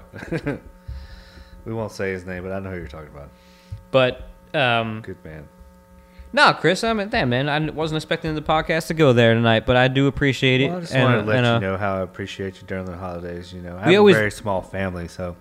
we 1.63 1.73
won't 1.73 1.93
say 1.93 2.11
his 2.11 2.25
name, 2.25 2.43
but 2.43 2.51
I 2.51 2.59
know 2.59 2.71
who 2.71 2.77
you're 2.77 2.87
talking 2.87 3.11
about. 3.13 3.29
But 3.91 4.27
um 4.53 5.01
Good 5.01 5.23
man. 5.23 5.47
No, 6.35 6.53
Chris, 6.53 6.83
I 6.83 6.93
mean 6.93 7.09
damn 7.09 7.29
man, 7.29 7.49
I 7.49 7.59
wasn't 7.71 7.97
expecting 7.97 8.35
the 8.35 8.41
podcast 8.41 8.87
to 8.87 8.93
go 8.93 9.13
there 9.13 9.33
tonight, 9.33 9.65
but 9.65 9.75
I 9.77 9.87
do 9.87 10.07
appreciate 10.07 10.61
it. 10.61 10.67
Well, 10.69 10.77
I 10.77 10.81
just 10.81 10.93
wanted 10.95 11.21
to 11.21 11.23
let 11.27 11.37
and, 11.37 11.45
uh, 11.45 11.53
you 11.55 11.59
know 11.61 11.77
how 11.77 11.97
I 11.97 12.01
appreciate 12.01 12.61
you 12.61 12.67
during 12.67 12.85
the 12.85 12.97
holidays. 12.97 13.53
You 13.53 13.61
know, 13.61 13.77
I 13.77 13.89
have 13.89 13.95
always- 13.99 14.15
a 14.15 14.19
very 14.19 14.31
small 14.31 14.61
family, 14.61 15.07
so 15.07 15.35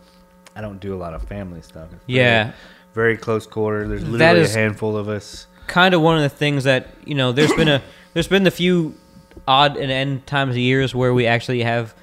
I 0.57 0.61
don't 0.61 0.79
do 0.81 0.95
a 0.95 0.97
lot 1.05 1.13
of 1.15 1.23
family 1.25 1.61
stuff. 1.63 1.89
It's 1.93 2.03
Yeah. 2.07 2.53
very 2.95 3.17
close 3.17 3.47
quarter. 3.47 3.89
There's 3.89 4.07
literally 4.07 4.43
a 4.45 4.49
handful 4.49 4.97
of 4.97 5.09
us. 5.09 5.47
kind 5.67 5.95
of 5.95 6.01
one 6.01 6.17
of 6.17 6.23
the 6.23 6.29
things 6.29 6.65
that 6.65 6.89
you 7.05 7.15
know 7.15 7.33
there's 7.33 7.53
been 7.55 7.69
a 7.69 7.83
there's 8.15 8.29
been 8.29 8.45
the 8.45 8.51
few 8.51 8.95
odd 9.49 9.77
and 9.77 9.91
end 9.91 10.27
times 10.27 10.51
of 10.53 10.59
years 10.59 10.95
where 10.95 11.13
we 11.13 11.27
actually 11.27 11.63
have 11.63 11.95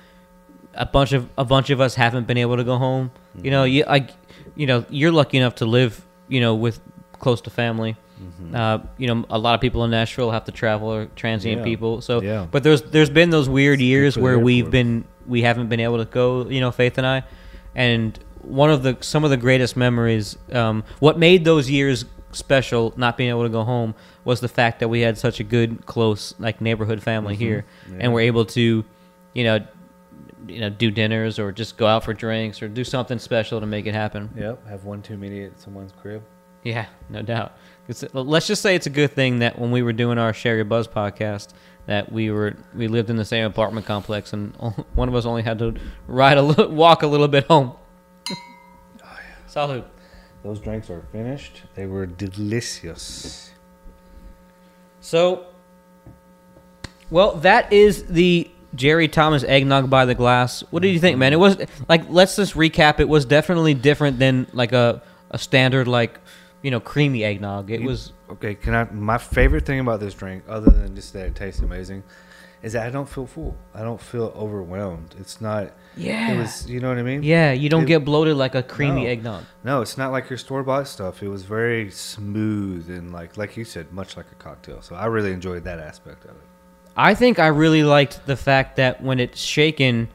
a 0.74 0.86
bunch 0.86 1.14
of 1.14 1.30
a 1.38 1.46
bunch 1.46 1.70
of 1.70 1.80
us 1.80 1.96
haven't 1.96 2.26
been 2.28 2.38
able 2.38 2.58
to 2.58 2.64
go 2.64 2.78
home 2.78 3.12
you 3.42 3.52
know 3.52 3.64
you 3.64 3.84
like 3.86 4.10
you 4.56 4.66
know 4.66 4.84
you're 4.90 5.12
lucky 5.12 5.38
enough 5.38 5.56
to 5.56 5.66
live 5.66 6.02
you 6.28 6.40
know 6.42 6.56
with 6.56 6.80
close 7.20 7.40
to 7.42 7.50
family 7.50 7.96
Uh, 8.54 8.80
you 8.98 9.08
know, 9.08 9.26
a 9.30 9.38
lot 9.38 9.56
of 9.56 9.62
people 9.62 9.84
in 9.84 9.92
Nashville 9.92 10.32
have 10.32 10.46
to 10.46 10.52
travel 10.52 10.90
or 10.94 11.06
transient 11.16 11.60
Yeah. 11.60 11.64
people. 11.64 12.02
So, 12.02 12.22
Yeah. 12.22 12.48
but 12.50 12.64
there's 12.64 12.82
there's 12.82 13.10
been 13.10 13.30
those 13.30 13.48
weird 13.50 13.80
years 13.82 14.18
where 14.18 14.38
we've 14.40 14.70
been 14.70 15.06
we 15.28 15.42
haven't 15.44 15.68
been 15.68 15.80
able 15.80 15.98
to 15.98 16.06
go. 16.06 16.48
You 16.50 16.60
know, 16.62 16.72
Faith 16.72 16.98
and 16.98 17.08
I, 17.08 17.24
and 17.76 18.18
one 18.42 18.70
of 18.72 18.84
the 18.84 18.98
some 19.02 19.24
of 19.24 19.30
the 19.30 19.38
greatest 19.38 19.78
memories. 19.78 20.38
Um, 20.52 20.84
what 21.00 21.18
made 21.18 21.46
those 21.46 21.70
years 21.70 22.06
special, 22.32 22.94
not 22.96 23.18
being 23.18 23.30
able 23.30 23.44
to 23.44 23.50
go 23.50 23.64
home, 23.64 23.94
was 24.24 24.40
the 24.40 24.48
fact 24.48 24.80
that 24.80 24.88
we 24.88 25.02
had 25.02 25.18
such 25.18 25.40
a 25.40 25.44
good, 25.44 25.86
close, 25.86 26.34
like 26.40 26.62
neighborhood 26.62 27.02
family 27.04 27.36
here, 27.36 27.66
Yeah. 27.90 27.98
and 28.02 28.14
we're 28.14 28.22
able 28.22 28.46
to, 28.46 28.84
you 29.34 29.44
know. 29.44 29.60
You 30.48 30.60
know, 30.60 30.70
do 30.72 30.90
dinners 30.90 31.38
or 31.38 31.52
just 31.52 31.78
go 31.78 31.86
out 31.86 32.04
for 32.04 32.16
drinks 32.16 32.64
or 32.64 32.68
do 32.68 32.84
something 32.84 33.20
special 33.20 33.60
to 33.60 33.68
make 33.68 33.86
it 33.86 33.94
happen. 33.94 34.32
Yep. 34.36 34.68
Have 34.70 34.86
one 34.86 35.04
too 35.04 35.16
many 35.16 35.44
at 35.44 35.60
someone's 35.60 35.92
crib. 36.02 36.24
Yeah, 36.64 36.88
no 37.12 37.22
doubt. 37.22 37.52
It's, 37.88 38.04
let's 38.14 38.48
just 38.48 38.62
say 38.62 38.76
it's 38.76 38.88
a 38.88 38.92
good 38.92 39.12
thing 39.12 39.40
that 39.40 39.58
when 39.60 39.72
we 39.72 39.82
were 39.82 39.94
doing 39.94 40.18
our 40.18 40.34
Share 40.34 40.56
Your 40.56 40.66
Buzz 40.66 40.88
podcast, 40.88 41.50
that 41.88 42.12
we 42.12 42.32
were 42.32 42.56
we 42.76 42.88
lived 42.88 43.10
in 43.10 43.16
the 43.16 43.26
same 43.26 43.46
apartment 43.46 43.86
complex, 43.86 44.34
and 44.34 44.56
one 44.96 45.10
of 45.10 45.16
us 45.16 45.26
only 45.26 45.42
had 45.42 45.60
to 45.60 45.76
ride 46.08 46.38
a 46.38 46.42
little, 46.42 46.70
walk 46.70 47.04
a 47.04 47.08
little 47.08 47.28
bit 47.28 47.46
home. 47.48 47.74
Salud. 49.48 49.86
Those 50.44 50.60
drinks 50.60 50.90
are 50.90 51.02
finished. 51.12 51.64
They 51.76 51.86
were 51.86 52.06
delicious. 52.06 53.52
So, 55.02 55.46
well, 57.12 57.36
that 57.38 57.72
is 57.72 58.06
the 58.06 58.50
Jerry 58.74 59.08
Thomas 59.08 59.44
eggnog 59.44 59.90
by 59.90 60.06
the 60.06 60.16
glass. 60.16 60.62
What 60.72 60.82
did 60.82 60.90
you 60.90 61.00
think, 61.00 61.18
man? 61.18 61.34
It 61.34 61.40
was 61.40 61.58
like 61.90 62.10
let's 62.10 62.36
just 62.36 62.54
recap. 62.54 63.00
It 63.00 63.10
was 63.10 63.26
definitely 63.26 63.74
different 63.74 64.20
than 64.20 64.48
like 64.54 64.72
a 64.72 65.02
a 65.30 65.38
standard 65.38 65.88
like 65.88 66.20
you 66.62 66.72
know 66.72 66.80
creamy 66.80 67.24
eggnog. 67.24 67.72
It 67.72 67.82
You- 67.82 67.88
was 67.88 68.14
Okay, 68.32 68.56
can 68.56 68.74
I? 68.74 68.86
My 68.86 69.18
favorite 69.18 69.66
thing 69.66 69.80
about 69.80 70.00
this 70.00 70.14
drink, 70.14 70.44
other 70.48 70.72
than 70.72 70.96
just 70.96 71.12
that 71.14 71.26
it 71.26 71.36
tastes 71.36 71.60
amazing, 71.62 72.04
is 72.64 72.74
that 72.74 72.86
I 72.88 72.90
don't 72.90 73.10
feel 73.10 73.26
full. 73.26 73.58
I 73.76 73.82
don't 73.82 74.00
feel 74.00 74.32
overwhelmed. 74.36 75.16
It's 75.20 75.42
not. 75.42 75.72
yeah. 75.98 76.32
It 76.32 76.38
was. 76.38 76.70
You 76.70 76.80
know 76.80 76.88
what 76.90 76.98
I 76.98 77.04
mean? 77.04 77.24
Yeah, 77.24 77.52
you 77.52 77.68
don't 77.68 77.84
It- 77.84 77.88
get 77.88 78.06
bloated 78.06 78.38
like 78.38 78.56
a 78.56 78.64
creamy 78.64 79.04
No. 79.04 79.10
eggnog. 79.10 79.44
No, 79.66 79.82
it's 79.82 79.98
not 79.98 80.12
like 80.14 80.30
your 80.30 80.38
store 80.38 80.64
bought 80.64 80.88
stuff. 80.88 81.22
It 81.22 81.28
was 81.28 81.44
very 81.44 81.92
smooth 81.92 82.90
and 82.90 83.12
like, 83.12 83.36
like 83.36 83.58
you 83.58 83.66
said, 83.66 83.92
much 83.92 84.16
like 84.16 84.28
a 84.32 84.36
cocktail. 84.36 84.82
So 84.82 84.96
I 84.96 85.08
really 85.08 85.34
enjoyed 85.34 85.64
that 85.66 85.80
aspect 85.80 86.24
of 86.26 86.32
it. 86.32 86.48
I 86.96 87.14
think 87.16 87.40
I 87.40 87.48
really 87.48 87.84
liked 87.84 88.26
the 88.26 88.36
fact 88.38 88.76
that 88.78 89.02
when 89.04 89.20
it's 89.20 89.40
shaken 89.42 90.08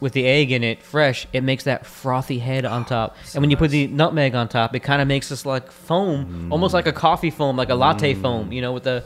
with 0.00 0.12
the 0.12 0.26
egg 0.26 0.52
in 0.52 0.62
it 0.62 0.82
fresh, 0.82 1.26
it 1.32 1.42
makes 1.42 1.64
that 1.64 1.86
frothy 1.86 2.38
head 2.38 2.64
on 2.64 2.82
ah, 2.82 2.84
top. 2.84 3.16
and 3.34 3.40
when 3.40 3.50
you 3.50 3.56
put 3.56 3.70
the 3.70 3.86
nutmeg 3.86 4.34
on 4.34 4.48
top, 4.48 4.74
it 4.74 4.80
kind 4.80 5.00
of 5.00 5.08
makes 5.08 5.28
this 5.28 5.46
like 5.46 5.70
foam, 5.70 6.48
mm. 6.48 6.52
almost 6.52 6.74
like 6.74 6.86
a 6.86 6.92
coffee 6.92 7.30
foam, 7.30 7.56
like 7.56 7.70
a 7.70 7.74
latte 7.74 8.14
mm. 8.14 8.20
foam, 8.20 8.52
you 8.52 8.60
know, 8.60 8.72
with 8.72 8.84
the 8.84 9.04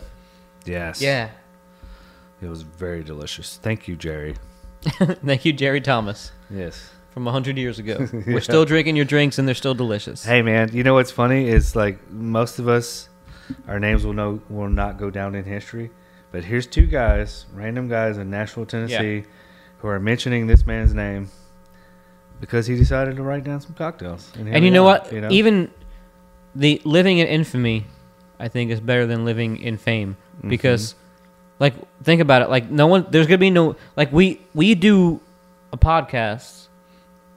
Yes. 0.64 1.00
yeah. 1.00 1.30
It 2.42 2.48
was 2.48 2.62
very 2.62 3.02
delicious. 3.02 3.58
Thank 3.62 3.86
you, 3.86 3.96
Jerry. 3.96 4.36
Thank 4.82 5.44
you, 5.44 5.52
Jerry 5.52 5.80
Thomas, 5.80 6.32
Yes. 6.48 6.90
from 7.10 7.26
a 7.26 7.32
hundred 7.32 7.58
years 7.58 7.78
ago. 7.78 8.08
Yeah. 8.12 8.34
We're 8.34 8.40
still 8.40 8.64
drinking 8.64 8.96
your 8.96 9.04
drinks, 9.04 9.38
and 9.38 9.46
they're 9.46 9.54
still 9.54 9.74
delicious. 9.74 10.24
Hey, 10.24 10.42
man. 10.42 10.70
You 10.72 10.82
know 10.82 10.94
what's 10.94 11.10
funny 11.10 11.48
is 11.48 11.76
like 11.76 12.10
most 12.10 12.58
of 12.58 12.66
us, 12.68 13.08
our 13.68 13.78
names 13.78 14.04
will 14.04 14.14
know 14.14 14.40
will 14.48 14.68
not 14.68 14.98
go 14.98 15.10
down 15.10 15.34
in 15.34 15.44
history. 15.44 15.90
But 16.32 16.44
here's 16.44 16.66
two 16.66 16.86
guys, 16.86 17.46
random 17.52 17.88
guys 17.88 18.16
in 18.16 18.30
Nashville, 18.30 18.64
Tennessee, 18.64 19.24
who 19.80 19.88
are 19.88 19.98
mentioning 20.00 20.46
this 20.46 20.66
man's 20.66 20.94
name 20.94 21.28
because 22.40 22.66
he 22.66 22.76
decided 22.76 23.16
to 23.16 23.22
write 23.22 23.44
down 23.44 23.60
some 23.60 23.74
cocktails. 23.74 24.30
here 24.34 24.48
and 24.52 24.64
you 24.64 24.70
know 24.70 24.86
are, 24.86 24.98
what? 25.00 25.12
you 25.12 25.20
know? 25.20 25.28
Even 25.30 25.70
the 26.54 26.80
living 26.84 27.18
in 27.18 27.26
infamy, 27.26 27.86
I 28.38 28.48
think, 28.48 28.70
is 28.70 28.80
better 28.80 29.06
than 29.06 29.24
living 29.24 29.58
in 29.58 29.76
fame 29.76 30.16
Mm-hmm. 30.38 30.48
because, 30.48 30.94
like, 31.58 31.74
think 32.02 32.22
about 32.22 32.40
it. 32.40 32.48
Like, 32.48 32.70
no 32.70 32.86
one, 32.86 33.06
there's 33.10 33.26
gonna 33.26 33.36
be 33.36 33.50
no 33.50 33.76
like 33.94 34.10
we 34.10 34.40
we 34.54 34.74
do 34.74 35.20
a 35.70 35.76
podcast, 35.76 36.68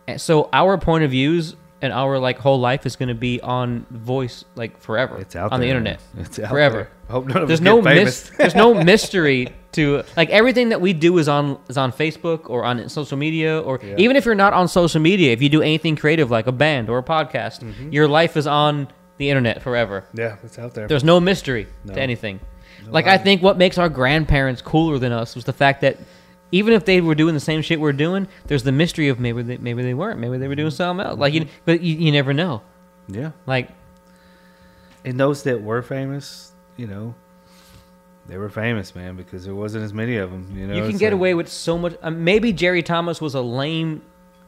and 0.08 0.22
so 0.22 0.48
our 0.54 0.78
point 0.78 1.04
of 1.04 1.12
views 1.12 1.58
and 1.84 1.94
our 1.94 2.18
like 2.18 2.40
whole 2.40 2.60
life 2.60 2.86
is 2.86 2.96
gonna 2.96 3.14
be 3.14 3.40
on 3.42 3.86
voice 3.92 4.46
like 4.56 4.80
forever. 4.80 5.18
it's 5.20 5.36
out 5.36 5.52
on 5.52 5.60
the 5.60 5.68
internet. 5.68 6.00
man. 6.16 6.26
It's 6.26 6.40
out 6.40 6.50
forever. 6.50 6.78
there. 6.78 6.90
Hope 7.10 7.28
none 7.28 7.42
of 7.44 7.48
There's 7.48 7.62
no 7.62 7.82
mis- 7.82 8.32
there's 8.38 8.56
no 8.56 8.74
mystery 8.74 9.50
to 9.74 10.04
like 10.18 10.30
everything 10.30 10.70
that 10.70 10.82
we 10.82 10.94
do 10.94 11.18
is 11.18 11.28
on 11.28 11.60
is 11.68 11.78
on 11.78 11.92
Facebook 11.92 12.50
or 12.50 12.64
on 12.64 12.88
social 12.90 13.18
media 13.18 13.60
or 13.60 13.80
Yeah. 13.84 13.96
even 13.98 14.16
if 14.16 14.26
you're 14.26 14.36
not 14.46 14.54
on 14.54 14.68
social 14.68 15.02
media, 15.02 15.32
if 15.34 15.42
you 15.42 15.50
do 15.50 15.62
anything 15.62 15.96
creative 15.96 16.32
like 16.32 16.48
a 16.48 16.52
band 16.52 16.90
or 16.90 16.98
a 17.00 17.04
podcast, 17.04 17.60
Mm-hmm. 17.62 17.92
your 17.92 18.08
life 18.08 18.38
is 18.38 18.48
on 18.48 18.88
the 19.18 19.30
internet 19.30 19.62
forever. 19.62 20.04
yeah, 20.14 20.38
it's 20.44 20.58
out 20.58 20.74
there. 20.74 20.88
There's 20.88 21.04
no 21.04 21.20
mystery 21.20 21.68
No. 21.86 21.94
to 21.94 22.00
anything. 22.02 22.40
No 22.86 22.92
like 22.92 23.08
I 23.08 23.18
think 23.18 23.42
what 23.44 23.58
makes 23.58 23.78
our 23.78 23.90
grandparents 23.90 24.62
cooler 24.62 24.98
than 25.00 25.12
us 25.12 25.36
was 25.36 25.44
the 25.46 25.54
fact 25.54 25.82
that 25.82 25.98
even 26.54 26.72
if 26.74 26.86
they 26.86 27.02
were 27.02 27.16
doing 27.16 27.34
the 27.34 27.40
same 27.40 27.62
shit 27.64 27.80
we're 27.80 27.92
doing, 27.94 28.28
there's 28.46 28.62
the 28.64 28.72
mystery 28.72 29.10
of 29.10 29.20
maybe 29.20 29.42
they, 29.42 29.58
maybe 29.58 29.82
they 29.82 29.94
weren't, 29.96 30.20
maybe 30.20 30.38
they 30.38 30.48
were 30.48 30.56
doing 30.56 30.70
something 30.70 31.04
else. 31.06 31.18
Like 31.20 31.34
you, 31.34 31.48
but 31.66 31.82
you, 31.82 31.96
you 31.98 32.12
never 32.12 32.32
know. 32.34 32.62
Yeah. 33.08 33.32
Like 33.48 33.70
And 35.04 35.20
those 35.20 35.44
that 35.44 35.62
were 35.62 35.82
famous, 35.82 36.52
you 36.78 36.88
know, 36.88 37.16
they 38.28 38.38
were 38.38 38.50
famous, 38.50 38.94
man, 38.96 39.16
because 39.16 39.44
there 39.46 39.56
wasn't 39.56 39.84
as 39.84 39.94
many 39.94 40.16
of 40.18 40.32
them. 40.32 40.48
You 40.56 40.68
know, 40.68 40.76
you 40.76 40.88
can 40.88 40.98
get 40.98 41.08
like- 41.08 41.14
away 41.14 41.34
with 41.34 41.50
so 41.50 41.78
much. 41.78 41.96
Um, 42.04 42.24
maybe 42.24 42.54
Jerry 42.54 42.84
Thomas 42.84 43.20
was 43.20 43.34
a 43.36 43.42
lame 43.42 44.02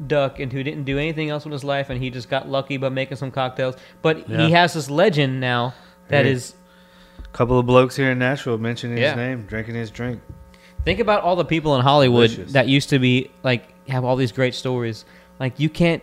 duck 0.05 0.39
and 0.39 0.51
who 0.53 0.61
didn't 0.63 0.83
do 0.83 0.97
anything 0.99 1.29
else 1.29 1.43
with 1.45 1.53
his 1.53 1.63
life, 1.63 1.89
and 1.89 2.01
he 2.01 2.09
just 2.09 2.29
got 2.29 2.47
lucky 2.47 2.77
by 2.77 2.89
making 2.89 3.17
some 3.17 3.31
cocktails. 3.31 3.75
But 4.01 4.29
Yeah. 4.29 4.45
he 4.45 4.51
has 4.51 4.73
this 4.75 4.89
legend 4.89 5.39
now 5.41 5.73
that 6.09 6.25
Hey. 6.25 6.31
is. 6.33 6.53
couple 7.33 7.59
of 7.59 7.65
blokes 7.65 7.95
here 7.97 8.11
in 8.11 8.19
Nashville 8.19 8.57
mentioning 8.57 8.97
Yeah. 8.97 9.07
his 9.09 9.15
name, 9.17 9.41
drinking 9.47 9.75
his 9.75 9.89
drink. 9.91 10.21
Think 10.85 10.99
about 10.99 11.23
all 11.23 11.35
the 11.35 11.43
people 11.45 11.75
in 11.75 11.81
Hollywood 11.81 12.29
Delicious. 12.29 12.53
that 12.53 12.67
used 12.69 12.89
to 12.91 12.99
be 12.99 13.29
like 13.43 13.67
have 13.89 14.05
all 14.05 14.15
these 14.15 14.31
great 14.31 14.55
stories. 14.55 15.03
Like 15.39 15.59
you 15.59 15.67
can't. 15.69 16.01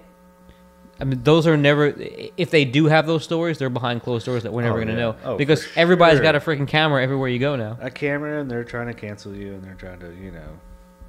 I 1.00 1.04
mean, 1.04 1.22
those 1.22 1.46
are 1.46 1.56
never. 1.56 1.94
If 2.36 2.50
they 2.50 2.64
do 2.64 2.86
have 2.86 3.06
those 3.06 3.24
stories, 3.24 3.58
they're 3.58 3.70
behind 3.70 4.02
closed 4.02 4.26
doors 4.26 4.42
that 4.42 4.52
we're 4.52 4.62
never 4.62 4.76
Oh, 4.78 4.80
gonna 4.80 4.92
yeah. 4.92 4.98
know 4.98 5.16
Oh, 5.24 5.36
because 5.38 5.64
for 5.64 5.78
everybody's 5.78 6.18
sure. 6.18 6.22
got 6.24 6.34
a 6.36 6.40
freaking 6.40 6.68
camera 6.68 7.02
everywhere 7.02 7.28
you 7.28 7.38
go 7.38 7.56
now. 7.56 7.78
A 7.80 7.90
camera, 7.90 8.40
and 8.40 8.50
they're 8.50 8.62
trying 8.64 8.88
to 8.88 8.94
cancel 8.94 9.34
you, 9.34 9.54
and 9.54 9.64
they're 9.64 9.74
trying 9.74 9.98
to, 10.00 10.12
you 10.14 10.30
know, 10.30 10.58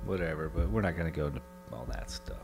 whatever. 0.05 0.49
But 0.49 0.69
we're 0.69 0.81
not 0.81 0.95
going 0.95 1.11
to 1.11 1.15
go 1.15 1.27
into 1.27 1.41
all 1.71 1.85
that 1.91 2.09
stuff. 2.09 2.37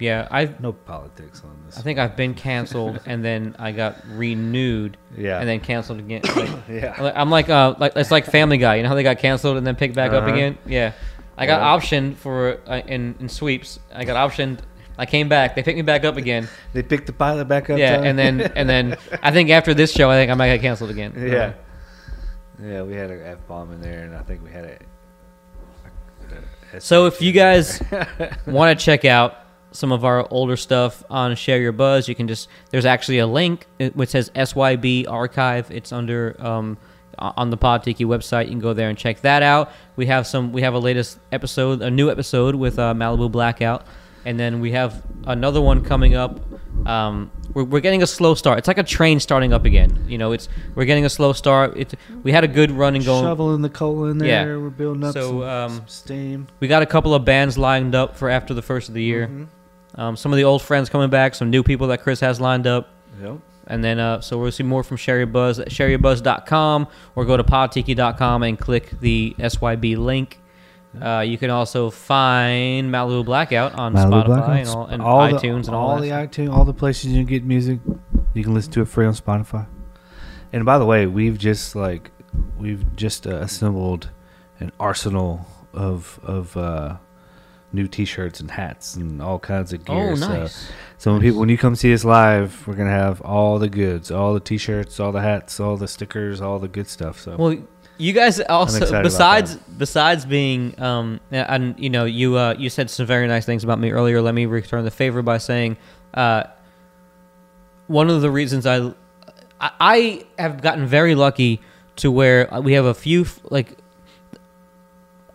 Yeah, 0.00 0.26
I. 0.30 0.52
no 0.58 0.72
politics 0.72 1.42
on 1.44 1.56
this. 1.66 1.78
I 1.78 1.82
think 1.82 1.98
I've 1.98 2.16
been 2.16 2.34
canceled 2.34 3.00
and 3.06 3.24
then 3.24 3.54
I 3.58 3.72
got 3.72 3.96
renewed 4.14 4.96
Yeah. 5.16 5.38
and 5.38 5.48
then 5.48 5.60
canceled 5.60 5.98
again. 6.00 6.22
Like, 6.36 6.48
yeah. 6.68 7.12
I'm 7.14 7.30
like 7.30 7.48
uh 7.50 7.74
like 7.78 7.92
it's 7.96 8.10
like 8.10 8.26
Family 8.26 8.56
Guy. 8.58 8.76
You 8.76 8.82
know 8.82 8.88
how 8.88 8.94
they 8.94 9.02
got 9.02 9.18
canceled 9.18 9.56
and 9.58 9.66
then 9.66 9.76
picked 9.76 9.94
back 9.94 10.12
up 10.12 10.24
Uh-huh. 10.24 10.32
again? 10.34 10.58
Yeah. 10.66 10.92
I 11.36 11.46
got 11.46 11.60
Yeah. 11.60 11.78
optioned 11.78 12.16
for 12.16 12.58
uh, 12.66 12.80
in 12.86 13.14
in 13.20 13.28
sweeps. 13.28 13.78
I 13.94 14.04
got 14.04 14.16
optioned. 14.30 14.58
I 14.98 15.06
came 15.06 15.28
back. 15.28 15.54
They 15.54 15.62
picked 15.62 15.76
me 15.76 15.82
back 15.82 16.04
up 16.04 16.16
again. 16.16 16.48
They 16.72 16.82
picked 16.82 17.06
the 17.06 17.12
pilot 17.12 17.46
back 17.48 17.70
up. 17.70 17.78
yeah, 17.78 17.96
Tom? 17.96 18.06
and 18.06 18.18
then 18.18 18.40
and 18.56 18.68
then 18.68 18.96
I 19.22 19.30
think 19.32 19.50
after 19.50 19.72
this 19.74 19.92
show, 19.92 20.10
I 20.10 20.14
think 20.16 20.30
I 20.30 20.34
might 20.34 20.48
get 20.48 20.60
canceled 20.62 20.90
again. 20.90 21.12
yeah. 21.16 21.52
Yeah, 22.62 22.82
we 22.82 22.94
had 22.94 23.10
an 23.10 23.22
F 23.24 23.38
bomb 23.48 23.72
in 23.72 23.80
there, 23.80 24.04
and 24.04 24.14
I 24.14 24.20
think 24.22 24.42
we 24.44 24.50
had 24.50 24.64
a- 24.64 24.78
So 26.80 27.06
if 27.06 27.20
you 27.22 27.32
guys 27.32 27.82
want 28.46 28.78
to 28.78 28.84
check 28.84 29.04
out 29.06 29.36
some 29.72 29.92
of 29.92 30.04
our 30.04 30.26
older 30.30 30.56
stuff 30.56 31.04
on 31.10 31.34
Share 31.36 31.60
Your 31.60 31.72
Buzz, 31.72 32.08
you 32.08 32.14
can 32.14 32.26
just 32.28 32.48
there's 32.70 32.84
actually 32.86 33.18
a 33.18 33.26
link 33.26 33.66
uh, 33.80 33.88
which 33.90 34.10
says 34.10 34.30
SYB 34.34 35.08
Archive. 35.08 35.70
It's 35.70 35.92
under 35.92 36.36
um, 36.38 36.76
on 37.18 37.50
the 37.50 37.56
Pod 37.56 37.82
Tiki 37.82 38.04
website. 38.04 38.44
You 38.44 38.50
can 38.52 38.60
go 38.60 38.72
there 38.72 38.88
and 38.88 38.96
check 38.98 39.20
that 39.20 39.42
out. 39.42 39.72
We 39.96 40.06
have 40.06 40.26
some. 40.26 40.52
We 40.52 40.62
have 40.62 40.74
a 40.74 40.78
latest 40.78 41.18
episode, 41.32 41.82
a 41.82 41.90
new 41.90 42.10
episode 42.10 42.54
with 42.54 42.78
uh, 42.78 42.94
Malibu 42.94 43.30
Blackout, 43.30 43.84
and 44.24 44.38
then 44.40 44.60
we 44.60 44.72
have 44.72 45.02
another 45.26 45.60
one 45.60 45.84
coming 45.84 46.14
up. 46.14 46.40
Um, 46.86 47.30
we're, 47.52 47.64
we're 47.64 47.80
getting 47.80 48.02
a 48.02 48.06
slow 48.06 48.34
start. 48.34 48.58
It's 48.58 48.68
like 48.68 48.78
a 48.78 48.82
train 48.82 49.20
starting 49.20 49.52
up 49.52 49.66
again. 49.66 50.04
You 50.08 50.16
know, 50.16 50.32
it's 50.32 50.48
we're 50.74 50.86
getting 50.86 51.04
a 51.04 51.10
slow 51.10 51.32
start. 51.34 51.74
It's 51.76 51.94
we 52.22 52.32
had 52.32 52.42
a 52.42 52.48
good 52.48 52.70
run 52.70 52.96
and 52.96 53.04
going. 53.04 53.22
shoveling 53.24 53.60
the 53.60 53.68
coal 53.68 54.06
in 54.06 54.16
there. 54.18 54.28
Yeah. 54.28 54.56
We're 54.56 54.70
building 54.70 55.04
up 55.04 55.12
So, 55.12 55.28
some, 55.28 55.42
um, 55.42 55.70
some 55.76 55.88
steam. 55.88 56.46
We 56.60 56.68
got 56.68 56.82
a 56.82 56.86
couple 56.86 57.14
of 57.14 57.24
bands 57.24 57.58
lined 57.58 57.94
up 57.94 58.16
for 58.16 58.30
after 58.30 58.54
the 58.54 58.62
first 58.62 58.88
of 58.88 58.94
the 58.94 59.02
year. 59.02 59.26
Mhm. 59.28 59.46
Um, 59.94 60.16
some 60.16 60.32
of 60.32 60.36
the 60.36 60.44
old 60.44 60.62
friends 60.62 60.88
coming 60.88 61.10
back, 61.10 61.34
some 61.34 61.50
new 61.50 61.62
people 61.62 61.88
that 61.88 62.02
Chris 62.02 62.20
has 62.20 62.40
lined 62.40 62.66
up. 62.66 62.88
Yep. 63.20 63.38
And 63.66 63.84
then, 63.84 64.00
uh, 64.00 64.20
so 64.20 64.38
we'll 64.38 64.50
see 64.50 64.64
more 64.64 64.82
from 64.82 64.96
Share 64.96 65.18
Your 65.18 65.26
Buzz 65.26 65.60
at 65.60 65.68
shareyourbuzz.com 65.68 66.88
or 67.14 67.24
go 67.24 67.36
to 67.36 67.44
podtiki.com 67.44 68.42
and 68.42 68.58
click 68.58 68.90
the 69.00 69.34
SYB 69.38 69.96
link. 69.96 70.40
Uh, 71.00 71.20
you 71.20 71.38
can 71.38 71.50
also 71.50 71.88
find 71.88 72.92
Malibu 72.92 73.24
Blackout 73.24 73.74
on 73.74 73.94
Spotify 73.94 74.60
and, 74.60 74.68
all, 74.68 74.86
and 74.86 75.02
iTunes 75.02 75.40
the, 75.40 75.68
and 75.68 75.76
all, 75.76 76.00
the 76.00 76.08
that. 76.08 76.32
iTunes, 76.32 76.52
all 76.52 76.64
the 76.64 76.74
places 76.74 77.12
you 77.12 77.18
can 77.18 77.26
get 77.26 77.44
music. 77.44 77.78
You 78.34 78.42
can 78.42 78.54
listen 78.54 78.72
to 78.72 78.82
it 78.82 78.88
free 78.88 79.06
on 79.06 79.14
Spotify. 79.14 79.68
And 80.52 80.64
by 80.64 80.78
the 80.78 80.86
way, 80.86 81.06
we've 81.06 81.38
just 81.38 81.76
like 81.76 82.10
we've 82.58 82.96
just 82.96 83.26
uh, 83.26 83.36
assembled 83.36 84.10
an 84.58 84.72
arsenal 84.80 85.46
of 85.72 86.18
of 86.24 86.56
uh, 86.56 86.96
new 87.72 87.86
T-shirts 87.86 88.40
and 88.40 88.50
hats 88.50 88.96
and 88.96 89.22
all 89.22 89.38
kinds 89.38 89.72
of 89.72 89.84
gear. 89.84 90.10
Oh, 90.12 90.14
So- 90.16 90.28
nice. 90.28 90.70
So, 90.98 91.12
when 91.12 91.22
people, 91.22 91.40
when 91.40 91.48
you 91.48 91.56
come 91.56 91.76
see 91.76 91.94
us 91.94 92.04
live, 92.04 92.66
we're 92.66 92.74
gonna 92.74 92.90
have 92.90 93.20
all 93.22 93.58
the 93.58 93.68
goods, 93.68 94.10
all 94.10 94.34
the 94.34 94.40
T-shirts, 94.40 95.00
all 95.00 95.12
the 95.12 95.22
hats, 95.22 95.58
all 95.60 95.76
the 95.76 95.88
stickers, 95.88 96.40
all 96.40 96.58
the 96.58 96.68
good 96.68 96.88
stuff. 96.88 97.20
So 97.20 97.36
Well, 97.36 97.56
you 97.96 98.12
guys 98.12 98.40
also 98.40 99.02
besides 99.02 99.56
besides 99.76 100.24
being 100.24 100.74
um 100.80 101.20
and 101.30 101.74
you 101.78 101.90
know 101.90 102.06
you 102.06 102.36
uh 102.36 102.54
you 102.58 102.70
said 102.70 102.88
some 102.88 103.04
very 103.06 103.26
nice 103.28 103.44
things 103.44 103.62
about 103.62 103.78
me 103.78 103.90
earlier. 103.90 104.22
Let 104.22 104.34
me 104.34 104.46
return 104.46 104.84
the 104.84 104.90
favor 104.90 105.20
by 105.22 105.36
saying 105.38 105.76
uh 106.14 106.44
one 107.86 108.08
of 108.08 108.22
the 108.22 108.30
reasons 108.30 108.66
I, 108.66 108.92
I 109.60 110.24
have 110.38 110.62
gotten 110.62 110.86
very 110.86 111.14
lucky 111.14 111.60
to 111.96 112.10
where 112.10 112.48
we 112.62 112.72
have 112.74 112.84
a 112.86 112.94
few 112.94 113.26
like 113.50 113.76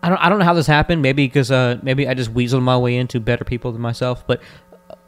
I 0.06 0.08
don't 0.08 0.18
I 0.18 0.28
don't 0.28 0.38
know 0.38 0.44
how 0.44 0.54
this 0.54 0.66
happened. 0.68 1.02
Maybe 1.02 1.26
because 1.26 1.50
uh 1.50 1.78
maybe 1.82 2.06
I 2.08 2.14
just 2.14 2.32
weaseled 2.32 2.62
my 2.62 2.78
way 2.78 2.96
into 2.96 3.18
better 3.18 3.44
people 3.44 3.72
than 3.72 3.80
myself, 3.82 4.26
but 4.26 4.40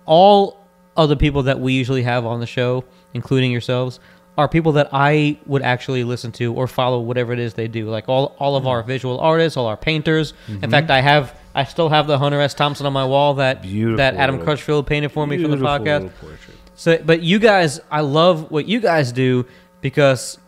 all 0.05 0.67
of 0.97 1.09
the 1.09 1.17
people 1.17 1.45
that 1.45 1.61
we 1.61 1.73
usually 1.73 2.03
have 2.03 2.27
on 2.27 2.41
the 2.41 2.47
show, 2.47 2.85
including 3.15 3.53
yourselves, 3.53 4.01
are 4.37 4.49
people 4.49 4.73
that 4.73 4.89
I 4.93 5.39
would 5.47 5.63
actually 5.63 6.03
listen 6.03 6.33
to 6.33 6.53
or 6.53 6.67
follow 6.67 7.01
whatever 7.01 7.33
it 7.33 7.39
is 7.39 7.55
they 7.55 7.69
do. 7.69 7.89
Like 7.89 8.09
all 8.09 8.35
all 8.39 8.57
of 8.57 8.67
our 8.67 8.83
visual 8.83 9.21
artists, 9.21 9.57
all 9.57 9.67
our 9.67 9.77
painters. 9.77 10.35
In 10.49 10.69
fact, 10.71 10.91
I 10.91 11.01
have 11.01 11.39
I 11.55 11.65
still 11.65 11.89
have 11.89 12.07
the 12.07 12.19
Hunter 12.19 12.41
S. 12.41 12.55
Thompson 12.55 12.85
on 12.87 12.93
my 12.93 13.05
wall 13.05 13.35
that 13.35 13.63
Beautiful 13.63 13.99
that 13.99 14.15
Adam 14.15 14.41
Crutchfield 14.43 14.87
painted 14.87 15.13
for 15.13 15.27
me 15.27 15.41
for 15.41 15.49
the 15.49 15.57
podcast. 15.57 16.11
So, 16.75 16.99
but 17.05 17.23
you 17.23 17.39
guys, 17.41 17.81
I 17.91 18.01
love 18.03 18.51
what 18.51 18.67
you 18.69 18.81
guys 18.81 19.11
do 19.11 19.47
because 19.81 20.39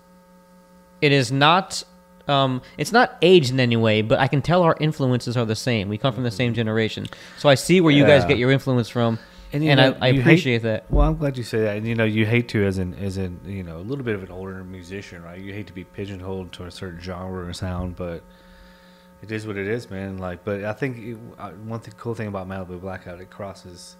it 1.00 1.10
is 1.10 1.32
not, 1.32 1.82
um, 2.30 2.62
it's 2.78 2.92
not 2.92 3.16
aged 3.20 3.50
in 3.50 3.60
any 3.60 3.76
way, 3.76 4.00
but 4.02 4.18
I 4.20 4.28
can 4.28 4.40
tell 4.42 4.62
our 4.62 4.76
influences 4.80 5.36
are 5.36 5.44
the 5.44 5.56
same. 5.56 5.88
We 5.88 5.98
come 5.98 6.14
from 6.14 6.24
the 6.24 6.30
same 6.30 6.54
generation, 6.54 7.06
so 7.38 7.48
I 7.48 7.56
see 7.56 7.80
where 7.80 7.92
you 7.92 8.04
guys 8.06 8.22
Yeah. 8.22 8.28
get 8.28 8.38
your 8.38 8.50
influence 8.50 8.88
from, 8.88 9.18
And, 9.52 9.64
you 9.64 9.74
know, 9.74 9.96
I, 10.00 10.06
I 10.06 10.08
you 10.08 10.14
hate- 10.14 10.20
appreciate 10.20 10.62
that. 10.62 10.84
Well, 10.90 11.06
I'm 11.08 11.16
glad 11.16 11.36
you 11.36 11.42
say 11.42 11.60
that. 11.62 11.76
And 11.76 11.86
you 11.86 11.94
know, 11.96 12.04
you 12.04 12.24
hate 12.24 12.48
to, 12.50 12.64
as 12.64 12.78
an 12.78 12.94
as 12.94 13.16
an 13.16 13.40
you 13.44 13.64
know, 13.64 13.78
a 13.78 13.86
little 13.90 14.04
bit 14.04 14.14
of 14.14 14.22
an 14.22 14.30
older 14.30 14.62
musician, 14.62 15.22
right? 15.22 15.40
You 15.40 15.52
hate 15.52 15.66
to 15.66 15.72
be 15.72 15.84
pigeonholed 15.84 16.52
to 16.52 16.64
a 16.66 16.70
certain 16.70 17.00
genre 17.00 17.46
or 17.48 17.52
sound, 17.52 17.96
but 17.96 18.22
it 19.22 19.30
is 19.32 19.46
what 19.46 19.56
it 19.56 19.66
is, 19.66 19.90
man. 19.90 20.18
Like, 20.18 20.44
but 20.44 20.64
I 20.64 20.72
think 20.72 20.98
it, 20.98 21.18
uh, 21.38 21.50
one 21.66 21.80
cool 21.98 22.14
thing 22.14 22.28
about 22.28 22.48
Malibu 22.48 22.80
Blackout, 22.80 23.20
it 23.20 23.28
crosses 23.30 23.96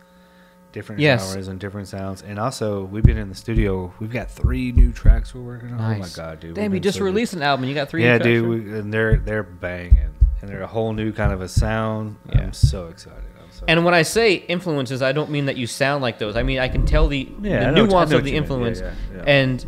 different 0.73 1.01
Yes. 1.01 1.27
genres 1.29 1.49
and 1.49 1.59
different 1.59 1.89
sounds. 1.89 2.23
And 2.23 2.39
also, 2.39 2.85
we've 2.85 3.03
been 3.03 3.18
in 3.18 3.29
the 3.29 3.35
studio. 3.35 3.93
We've 3.99 4.12
got 4.12 4.31
three 4.31 4.73
new 4.73 4.93
tracks 4.93 5.35
we're 5.35 5.41
working 5.43 5.73
on. 5.73 5.97
Oh 5.97 5.99
my 5.99 6.09
god, 6.14 6.41
dude! 6.41 6.55
Damn, 6.55 6.73
you 6.75 6.81
just 6.81 6.99
so 6.99 7.05
good. 7.05 7.07
released 7.07 7.33
an 7.35 7.43
album. 7.43 7.64
You 7.68 7.75
got 7.75 7.89
three. 7.89 8.05
Yeah, 8.05 8.18
dude, 8.18 8.49
we, 8.49 8.79
and 8.79 8.93
they're 8.93 9.16
they're 9.16 9.43
banging, 9.43 10.14
and 10.41 10.49
they're 10.51 10.62
a 10.62 10.66
whole 10.66 10.93
new 10.93 11.12
kind 11.12 11.33
of 11.33 11.41
a 11.41 11.49
sound. 11.49 12.16
Yeah. 12.29 12.43
I'm 12.43 12.53
so 12.53 12.87
excited. 12.89 13.25
I'm 13.43 13.51
so 13.51 13.64
And 13.68 13.85
when 13.85 13.95
I 13.95 14.03
say 14.03 14.35
influences, 14.35 15.03
I 15.03 15.12
don't 15.12 15.31
mean 15.31 15.47
that 15.47 15.57
you 15.57 15.66
sound 15.66 16.03
like 16.03 16.18
those. 16.18 16.37
I 16.37 16.43
mean 16.43 16.59
I 16.59 16.68
can 16.68 16.87
tell 16.87 17.09
the, 17.09 17.29
Yeah, 17.43 17.66
the 17.66 17.73
know 17.73 17.83
what- 17.83 17.91
I 17.91 17.93
nuance 17.95 18.12
of 18.12 18.25
the 18.25 18.37
influence. 18.37 18.81
Yeah, 18.81 18.93
yeah. 19.16 19.23
And 19.27 19.66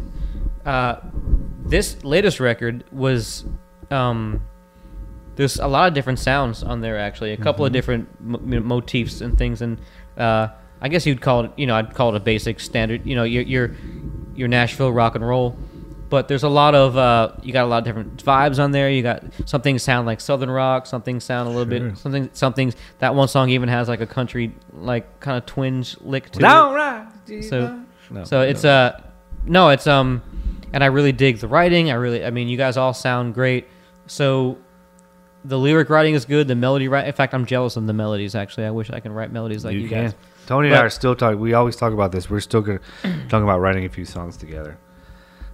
uh, 0.65 0.97
this 1.65 2.03
latest 2.05 2.39
record 2.41 2.85
was 2.93 3.45
um, 3.91 4.43
there's 5.37 5.59
a 5.59 5.67
lot 5.67 5.89
of 5.89 5.95
different 5.95 6.19
sounds 6.21 6.63
on 6.63 6.81
there. 6.81 6.99
Actually, 6.99 7.33
a 7.33 7.37
couple 7.37 7.65
Mm-hmm. 7.65 7.67
of 7.67 7.73
different 7.73 8.21
mo- 8.21 8.61
motifs 8.61 9.21
and 9.21 9.37
things. 9.37 9.63
And 9.63 9.79
uh, 10.17 10.49
I 10.83 10.89
guess 10.89 11.07
you'd 11.07 11.21
call 11.23 11.45
it, 11.45 11.53
you 11.57 11.67
know, 11.67 11.77
I'd 11.77 11.95
call 11.95 12.11
it 12.15 12.17
a 12.17 12.21
basic 12.21 12.61
standard. 12.61 13.07
You 13.07 13.15
know, 13.17 13.23
your 13.25 13.43
your 13.45 13.71
your 14.35 14.49
Nashville 14.49 14.93
rock 14.93 15.15
and 15.15 15.27
roll. 15.27 15.57
But 16.11 16.29
there's 16.29 16.43
a 16.43 16.49
lot 16.51 16.75
of 16.75 16.95
uh, 16.99 17.33
you 17.43 17.55
got 17.55 17.65
a 17.65 17.69
lot 17.69 17.79
of 17.79 17.85
different 17.85 18.23
vibes 18.23 18.63
on 18.63 18.71
there. 18.73 18.91
You 18.91 19.03
got 19.03 19.25
some 19.47 19.63
things 19.63 19.83
sound 19.83 20.07
like 20.07 20.21
southern 20.21 20.51
rock, 20.51 20.85
some 20.87 21.01
things 21.01 21.25
sound 21.25 21.49
a 21.49 21.53
little 21.53 21.71
Sure. 21.79 21.89
bit 21.89 21.97
something 21.99 22.29
something 22.35 22.75
that 22.99 23.15
one 23.15 23.29
song 23.29 23.49
even 23.49 23.71
has 23.71 23.89
like 23.89 24.03
a 24.03 24.07
country 24.07 24.55
like 24.75 25.21
kind 25.21 25.39
of 25.39 25.47
twinge 25.47 25.97
lick 26.03 26.29
to 26.33 26.39
it. 26.39 26.43
Down 26.43 26.75
right. 26.75 27.07
So- 27.45 27.81
No, 28.11 28.25
So 28.25 28.43
it's 28.43 28.65
no. 28.65 28.71
uh 28.71 29.01
no, 29.47 29.69
it's 29.71 29.87
um 29.87 30.21
and 30.75 30.85
I 30.85 30.89
really 30.89 31.13
dig 31.13 31.39
the 31.39 31.49
writing. 31.49 31.91
I 31.91 31.95
really 31.95 32.23
I 32.27 32.31
mean 32.31 32.49
you 32.49 32.59
guys 32.59 32.77
all 32.77 32.93
sound 32.93 33.33
great. 33.33 33.69
So 34.07 34.59
the 35.45 35.59
lyric 35.59 35.91
writing 35.91 36.15
is 36.15 36.25
good, 36.25 36.47
the 36.49 36.55
melody 36.55 36.89
right 36.89 37.07
in 37.07 37.13
fact 37.13 37.35
I'm 37.35 37.47
jealous 37.47 37.77
of 37.77 37.87
the 37.87 37.93
melodies 37.93 38.35
actually. 38.35 38.65
I 38.67 38.71
wish 38.71 38.91
I 38.91 39.01
can 39.01 39.13
write 39.13 39.33
melodies 39.33 39.65
like 39.65 39.75
you, 39.75 39.81
you 39.81 39.89
can. 39.89 40.05
guys. 40.07 40.15
Tony 40.47 40.69
and 40.69 40.77
I 40.77 40.81
are 40.83 40.91
still 40.91 41.15
talking. 41.15 41.39
We 41.41 41.55
always 41.55 41.77
talk 41.77 41.93
about 41.93 42.13
this. 42.13 42.29
We're 42.31 42.41
still 42.41 42.61
gonna 42.63 42.81
talking 43.29 43.43
about 43.45 43.61
writing 43.61 43.85
a 43.85 43.89
few 43.89 44.05
songs 44.05 44.37
together, 44.37 44.79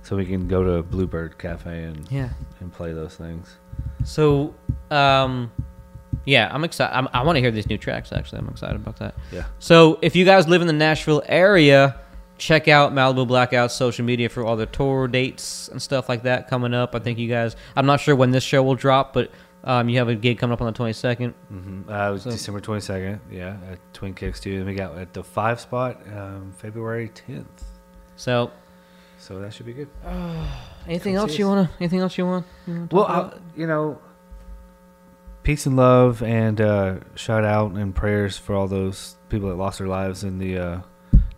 so 0.03 0.17
we 0.17 0.25
can 0.27 0.49
go 0.49 0.63
to 0.65 0.83
Bluebird 0.83 1.39
Cafe 1.39 1.85
and 1.85 2.11
Yeah. 2.11 2.31
and 2.61 2.73
play 2.73 2.93
those 2.93 3.15
things. 3.17 3.57
So 4.05 4.55
um 4.91 5.51
yeah, 6.25 6.49
I'm 6.53 6.65
excited. 6.65 6.95
I'm, 6.97 7.09
I 7.13 7.23
want 7.23 7.37
to 7.37 7.41
hear 7.41 7.51
these 7.51 7.69
new 7.69 7.79
tracks 7.79 8.13
actually. 8.13 8.39
I'm 8.41 8.49
excited 8.49 8.77
about 8.77 8.97
that. 8.99 9.15
Yeah. 9.33 9.45
So 9.59 9.99
if 10.03 10.17
you 10.17 10.25
guys 10.25 10.49
live 10.49 10.61
in 10.61 10.67
the 10.67 10.73
Nashville 10.73 11.23
area, 11.27 12.01
check 12.39 12.67
out 12.69 12.93
Malibu 12.93 13.27
Blackout's 13.27 13.75
social 13.75 14.05
media 14.05 14.29
for 14.29 14.45
all 14.45 14.57
the 14.57 14.67
tour 14.67 15.07
dates 15.09 15.69
and 15.69 15.81
stuff 15.81 16.09
like 16.09 16.23
that 16.25 16.49
coming 16.49 16.75
up. 16.75 16.95
I 16.95 16.99
think 16.99 17.19
you 17.19 17.29
guys. 17.29 17.57
I'm 17.77 17.87
not 17.87 18.01
sure 18.01 18.15
when 18.17 18.31
this 18.31 18.45
show 18.45 18.63
will 18.63 18.75
drop, 18.75 19.13
but 19.13 19.31
um, 19.69 19.89
you 19.89 19.99
have 19.99 20.09
a 20.09 20.15
gig 20.17 20.39
coming 20.39 20.53
up 20.55 20.61
on 20.63 20.73
the 20.73 20.79
22nd. 20.79 21.33
Mm-hmm. 21.53 21.89
Uh, 21.93 22.09
it 22.09 22.13
was 22.13 22.23
So- 22.23 22.31
December 22.31 22.61
twenty 22.61 22.81
second. 22.81 23.21
Yeah, 23.31 23.57
at 23.71 23.79
Twin 23.95 24.15
Kicks 24.15 24.41
too. 24.41 24.57
And 24.57 24.67
we 24.67 24.75
got 24.75 24.99
at 24.99 25.13
the 25.15 25.23
five 25.23 25.61
spot 25.61 26.01
um, 26.17 26.53
February 26.57 27.11
tenth. 27.15 27.65
So 28.17 28.51
So 29.19 29.39
that 29.41 29.53
should 29.55 29.67
be 29.67 29.75
good. 29.75 29.89
anything 30.89 31.15
Come 31.15 31.29
else 31.29 31.39
you 31.39 31.47
wanna? 31.47 31.71
Anything 31.79 32.01
else 32.01 32.19
you 32.19 32.27
want? 32.27 32.47
you 32.67 32.73
wanna 32.75 32.89
Well? 32.91 33.05
I, 33.07 33.39
you 33.61 33.67
know, 33.67 33.99
peace 35.43 35.67
and 35.67 35.77
love, 35.77 36.23
and 36.23 36.61
uh, 36.61 36.97
shout 37.15 37.45
out 37.45 37.73
and 37.73 37.95
prayers 37.95 38.37
for 38.37 38.55
all 38.55 38.69
those 38.69 39.17
people 39.29 39.49
that 39.49 39.57
lost 39.57 39.79
their 39.79 39.89
lives 39.89 40.25
in 40.25 40.39
the 40.39 40.59
uh, 40.59 40.81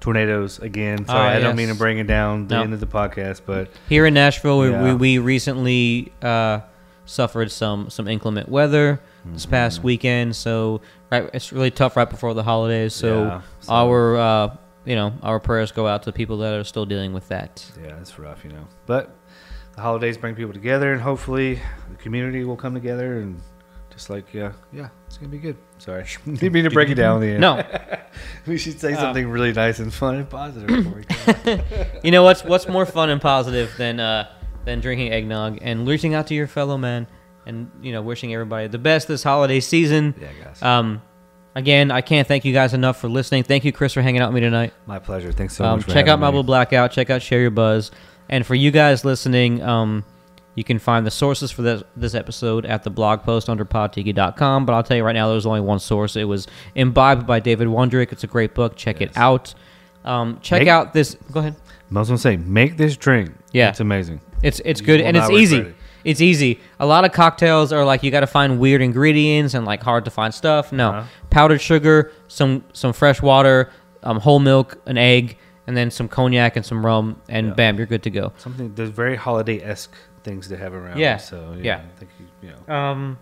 tornadoes. 0.00 0.58
Again, 0.58 1.04
sorry, 1.06 1.34
Ah, 1.34 1.36
I 1.36 1.40
don't 1.40 1.56
mean 1.56 1.68
to 1.68 1.74
bring 1.74 1.98
it 1.98 2.06
down 2.06 2.48
the 2.48 2.56
No. 2.56 2.62
end 2.62 2.72
of 2.74 2.80
the 2.80 2.86
podcast, 2.86 3.42
but 3.46 3.70
Here 3.88 4.06
in 4.06 4.14
Nashville, 4.14 4.58
we, 4.58 4.70
we, 4.70 4.94
we 4.94 5.18
recently 5.18 6.12
uh, 6.22 6.60
suffered 7.05 7.51
some 7.51 7.90
some 7.90 8.07
inclement 8.09 8.48
weather 8.48 9.01
this 9.24 9.42
Mm-hmm. 9.42 9.51
past 9.51 9.82
weekend. 9.82 10.34
So 10.36 10.80
right, 11.11 11.28
it's 11.34 11.53
really 11.53 11.70
tough 11.70 11.96
right 11.96 12.09
before 12.09 12.32
the 12.34 12.42
holidays. 12.42 12.94
So, 12.94 13.24
Yeah, 13.24 13.40
so- 13.61 13.72
our 13.72 14.16
uh, 14.16 14.57
you 14.84 14.94
know 14.96 15.12
our 15.22 15.38
prayers 15.40 15.72
go 15.72 15.86
out 15.86 16.03
to 16.05 16.12
people 16.12 16.38
that 16.38 16.55
are 16.55 16.64
still 16.64 16.86
dealing 16.86 17.12
with 17.12 17.28
that. 17.28 17.64
yeah, 17.82 17.96
it's 18.01 18.18
rough, 18.18 18.44
you 18.44 18.51
know. 18.53 18.66
But 18.86 19.14
the 19.74 19.82
holidays 19.82 20.16
bring 20.16 20.34
people 20.34 20.53
together, 20.53 20.92
and 20.92 21.01
hopefully 21.03 21.61
the 21.90 21.96
community 21.96 22.44
will 22.44 22.57
come 22.57 22.74
together 22.74 23.18
and. 23.20 23.40
Just 23.92 24.09
like 24.09 24.32
yeah, 24.32 24.53
yeah, 24.72 24.88
it's 25.09 25.18
gonna 25.18 25.28
be 25.30 25.36
good. 25.36 25.57
Sorry, 25.76 26.07
didn't 26.24 26.53
mean 26.53 26.64
to 26.64 26.70
break 26.70 26.88
it 26.88 26.94
down. 26.94 27.20
The 27.20 27.32
end. 27.32 27.40
No, 27.40 27.62
we 28.46 28.57
should 28.57 28.80
say 28.80 28.94
something 28.94 29.28
really 29.28 29.53
nice 29.53 29.78
and 29.78 29.92
fun 29.92 30.14
and 30.14 30.30
positive 30.30 30.68
before 30.68 30.94
we 30.94 31.62
you 32.05 32.11
know 32.11 32.22
what's 32.22 32.42
what's 32.42 32.66
more 32.66 32.86
fun 32.86 33.11
and 33.11 33.20
positive 33.20 33.70
than 33.76 34.01
uh, 34.01 34.26
than 34.64 34.80
drinking 34.80 35.12
eggnog 35.12 35.58
and 35.62 35.86
reaching 35.88 36.14
out 36.14 36.26
to 36.28 36.34
your 36.34 36.46
fellow 36.46 36.76
man 36.78 37.06
and 37.46 37.70
you 37.82 37.92
know 37.92 38.02
wishing 38.02 38.32
everybody 38.34 38.66
the 38.68 38.78
best 38.78 39.08
this 39.08 39.22
holiday 39.22 39.61
season. 39.61 40.14
yeah, 40.20 40.28
guys, 40.44 40.62
Um, 40.62 41.02
again, 41.54 41.90
I 41.90 42.00
can't 42.02 42.28
thank 42.28 42.44
you 42.44 42.52
guys 42.52 42.74
enough 42.74 43.00
for 43.00 43.08
listening. 43.08 43.42
Thank 43.44 43.64
you, 43.64 43.72
Chris, 43.72 43.92
for 43.94 44.02
hanging 44.02 44.20
out 44.20 44.28
with 44.32 44.34
me 44.36 44.40
tonight. 44.42 44.72
my 44.86 44.98
pleasure. 44.98 45.32
Thanks 45.32 45.56
so 45.56 45.64
um, 45.64 45.78
much. 45.78 45.88
Check 45.88 46.06
out 46.08 46.20
me. 46.20 46.26
Malibu 46.26 46.44
Blackout. 46.46 46.92
Check 46.92 47.11
out 47.11 47.22
Share 47.22 47.40
Your 47.40 47.50
Buzz. 47.50 47.90
And 48.28 48.46
for 48.46 48.54
you 48.54 48.70
guys 48.70 49.04
listening, 49.04 49.61
um, 49.62 50.04
you 50.54 50.62
can 50.64 50.78
find 50.78 51.06
the 51.06 51.11
sources 51.11 51.50
for 51.50 51.62
this, 51.62 51.82
this 51.96 52.14
episode 52.14 52.66
at 52.66 52.82
the 52.84 52.90
blog 52.90 53.22
post 53.22 53.48
under 53.48 53.64
podtiki.com. 53.64 54.66
But 54.66 54.72
I'll 54.74 54.82
tell 54.82 54.96
you 54.96 55.04
right 55.04 55.14
now, 55.14 55.28
there's 55.30 55.46
only 55.46 55.61
one 55.61 55.78
source. 55.78 56.14
It 56.16 56.24
was 56.24 56.46
Imbibed 56.74 57.26
by 57.26 57.40
David 57.40 57.68
Wondrich. 57.68 58.12
It's 58.12 58.22
a 58.24 58.28
great 58.28 58.54
book. 58.54 58.76
Check 58.76 59.00
it 59.00 59.16
out. 59.16 59.54
Um, 60.04 60.38
check 60.42 60.61
Make- 60.61 60.68
out 60.68 60.92
this. 60.92 61.16
Go 61.32 61.40
ahead. 61.40 61.56
I 61.93 61.99
was 61.99 62.09
gonna 62.09 62.18
say, 62.18 62.36
make 62.36 62.76
this 62.76 62.97
drink. 62.97 63.32
Yeah. 63.53 63.70
it's 63.70 63.80
amazing. 63.80 64.20
It's 64.43 64.61
it's 64.64 64.80
You 64.80 64.86
good 64.86 65.01
and 65.01 65.16
it's 65.16 65.30
easy. 65.30 65.59
it. 65.59 65.74
It's 66.03 66.20
easy. 66.22 66.61
A 66.78 66.86
lot 66.86 67.05
of 67.05 67.12
cocktails 67.12 67.72
are 67.74 67.84
like 67.84 68.03
you 68.03 68.11
got 68.11 68.20
to 68.20 68.26
find 68.26 68.59
weird 68.59 68.80
ingredients 68.80 69.53
and 69.53 69.66
like 69.66 69.82
hard 69.82 70.07
to 70.07 70.11
find 70.11 70.32
stuff. 70.32 70.72
No, 70.72 70.91
Uh-huh. 70.93 71.07
powdered 71.28 71.61
sugar, 71.61 72.11
some 72.26 72.64
some 72.72 72.93
fresh 72.95 73.20
water, 73.20 73.70
um, 74.03 74.18
whole 74.20 74.38
milk, 74.38 74.78
an 74.86 74.97
egg, 74.97 75.36
and 75.66 75.76
then 75.76 75.91
some 75.91 76.09
cognac 76.09 76.57
and 76.57 76.64
some 76.64 76.86
rum, 76.86 77.20
and 77.28 77.49
Yeah. 77.49 77.53
bam, 77.55 77.76
you're 77.76 77.86
good 77.86 78.03
to 78.05 78.11
go. 78.11 78.32
Something 78.38 78.72
there's 78.76 78.88
very 78.88 79.14
holiday 79.16 79.61
esque 79.62 79.93
things 80.24 80.49
to 80.49 80.57
have 80.57 80.72
around. 80.72 80.99
Yeah, 80.99 81.18
So 81.18 81.55
yeah, 81.59 81.62
yeah. 81.62 81.76
I 81.95 81.99
think 81.99 82.11
you, 82.18 82.26
you 82.49 82.55
know. 82.66 82.74
Um, 82.74 83.18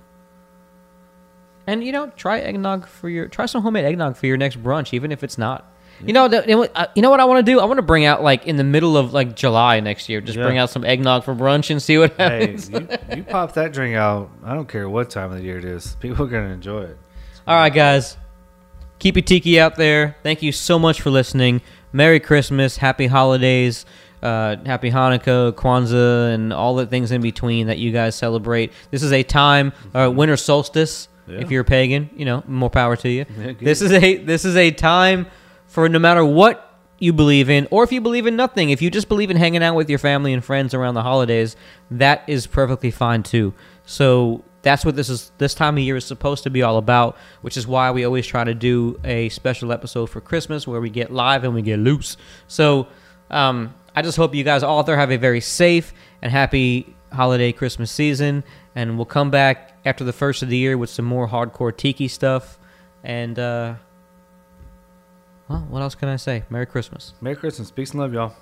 and 1.66 1.82
you 1.84 1.90
know, 1.92 2.12
try 2.16 2.38
eggnog 2.40 2.86
for 2.86 3.08
your 3.08 3.26
try 3.28 3.46
some 3.46 3.62
homemade 3.62 3.84
eggnog 3.86 4.16
for 4.16 4.26
your 4.26 4.36
next 4.36 4.62
brunch, 4.62 4.92
even 4.94 5.10
if 5.12 5.24
it's 5.24 5.36
not. 5.38 5.72
You 6.04 6.12
know, 6.12 6.28
the, 6.28 6.42
you 6.42 6.48
know 6.54 6.58
what- 6.58 6.72
uh, 6.74 6.86
you 6.94 7.02
know 7.02 7.10
what 7.10 7.20
I 7.20 7.24
want 7.24 7.44
to 7.44 7.52
do? 7.52 7.60
I 7.60 7.64
want 7.64 7.78
to 7.78 7.82
bring 7.82 8.04
out 8.04 8.22
like 8.22 8.46
in 8.46 8.56
the 8.56 8.64
middle 8.64 8.96
of 8.96 9.12
like 9.12 9.34
July 9.36 9.80
next 9.80 10.08
year. 10.08 10.20
Just 10.20 10.38
Yeah. 10.38 10.44
bring 10.44 10.58
out 10.58 10.70
some 10.70 10.84
eggnog 10.84 11.24
for 11.24 11.34
brunch 11.34 11.70
and 11.70 11.82
see 11.82 11.98
what 11.98 12.14
hey, 12.16 12.40
happens. 12.40 12.70
you, 12.70 12.88
you 13.16 13.22
pop 13.24 13.54
that 13.54 13.72
drink 13.72 13.96
out. 13.96 14.30
I 14.44 14.54
don't 14.54 14.68
care 14.68 14.88
what 14.88 15.10
time 15.10 15.32
of 15.32 15.38
the 15.38 15.44
year 15.44 15.58
it 15.58 15.64
is. 15.64 15.96
People 16.00 16.24
are 16.26 16.28
gonna 16.28 16.48
enjoy 16.54 16.82
it. 16.82 16.98
All 17.46 17.56
right, 17.56 17.72
guys. 17.72 18.16
Keep 18.98 19.16
your 19.16 19.22
tiki 19.24 19.60
out 19.60 19.76
there. 19.76 20.16
Thank 20.22 20.42
you 20.42 20.52
so 20.52 20.78
much 20.78 21.00
for 21.00 21.10
listening. 21.10 21.60
Merry 21.92 22.20
Christmas, 22.20 22.76
Happy 22.76 23.06
Holidays, 23.06 23.86
uh, 24.22 24.56
Happy 24.66 24.90
Hanukkah, 24.90 25.52
Kwanzaa, 25.52 26.34
and 26.34 26.52
all 26.52 26.74
the 26.74 26.84
things 26.86 27.12
in 27.12 27.22
between 27.22 27.68
that 27.68 27.78
you 27.78 27.92
guys 27.92 28.14
celebrate. 28.16 28.72
This 28.90 29.02
is 29.02 29.12
a 29.12 29.22
time, 29.22 29.72
uh, 29.94 30.10
winter 30.14 30.36
solstice. 30.36 31.08
Yeah. 31.28 31.38
If 31.40 31.50
you're 31.50 31.60
a 31.60 31.64
pagan, 31.64 32.10
you 32.16 32.24
know, 32.24 32.42
more 32.48 32.70
power 32.70 32.96
to 32.96 33.08
you. 33.08 33.26
Yeah, 33.38 33.52
this 33.60 33.82
is 33.82 33.92
a 33.92 34.16
this 34.16 34.44
is 34.46 34.56
a 34.56 34.70
time 34.70 35.26
for 35.68 35.88
no 35.88 36.00
matter 36.00 36.24
what 36.24 36.64
you 36.98 37.12
believe 37.12 37.48
in, 37.48 37.68
or 37.70 37.84
if 37.84 37.92
you 37.92 38.00
believe 38.00 38.26
in 38.26 38.34
nothing, 38.34 38.70
if 38.70 38.82
you 38.82 38.90
just 38.90 39.08
believe 39.08 39.30
in 39.30 39.36
hanging 39.36 39.62
out 39.62 39.76
with 39.76 39.88
your 39.88 40.00
family 40.00 40.32
and 40.32 40.44
friends 40.44 40.74
around 40.74 40.94
the 40.94 41.02
holidays, 41.02 41.54
that 41.92 42.24
is 42.26 42.48
perfectly 42.48 42.90
fine 42.90 43.22
too. 43.22 43.54
So 43.86 44.42
that's 44.62 44.84
what 44.84 44.96
this 44.96 45.08
is. 45.08 45.30
This 45.38 45.54
time 45.54 45.76
of 45.76 45.84
year 45.84 45.96
is 45.96 46.04
supposed 46.04 46.42
to 46.42 46.50
be 46.50 46.62
all 46.62 46.76
about, 46.76 47.16
which 47.42 47.56
is 47.56 47.66
why 47.66 47.92
we 47.92 48.04
always 48.04 48.26
try 48.26 48.42
to 48.42 48.54
do 48.54 48.98
a 49.04 49.28
special 49.28 49.72
episode 49.72 50.06
for 50.06 50.20
Christmas 50.20 50.66
where 50.66 50.80
we 50.80 50.90
get 50.90 51.12
live 51.12 51.44
and 51.44 51.54
we 51.54 51.62
get 51.62 51.78
loose. 51.78 52.16
So 52.48 52.88
um, 53.30 53.74
I 53.94 54.02
just 54.02 54.16
hope 54.16 54.34
you 54.34 54.42
guys 54.42 54.64
all 54.64 54.82
there 54.82 54.96
have 54.96 55.12
a 55.12 55.16
very 55.16 55.40
safe 55.40 55.92
and 56.20 56.32
happy 56.32 56.96
holiday 57.12 57.52
Christmas 57.52 57.92
season, 57.92 58.42
and 58.74 58.96
we'll 58.96 59.06
come 59.06 59.30
back 59.30 59.78
after 59.84 60.04
the 60.04 60.12
first 60.12 60.42
of 60.42 60.48
the 60.48 60.56
year 60.56 60.76
with 60.76 60.90
some 60.90 61.04
more 61.04 61.28
hardcore 61.28 61.74
tiki 61.74 62.08
stuff. 62.08 62.58
And 63.04 63.38
uh, 63.38 63.74
well, 65.48 65.66
what 65.68 65.82
else 65.82 65.94
can 65.94 66.08
I 66.08 66.16
say? 66.16 66.44
Merry 66.50 66.66
Christmas. 66.66 67.14
Merry 67.20 67.36
Christmas. 67.36 67.70
Peace 67.70 67.90
and 67.92 68.00
love, 68.00 68.12
y'all. 68.12 68.34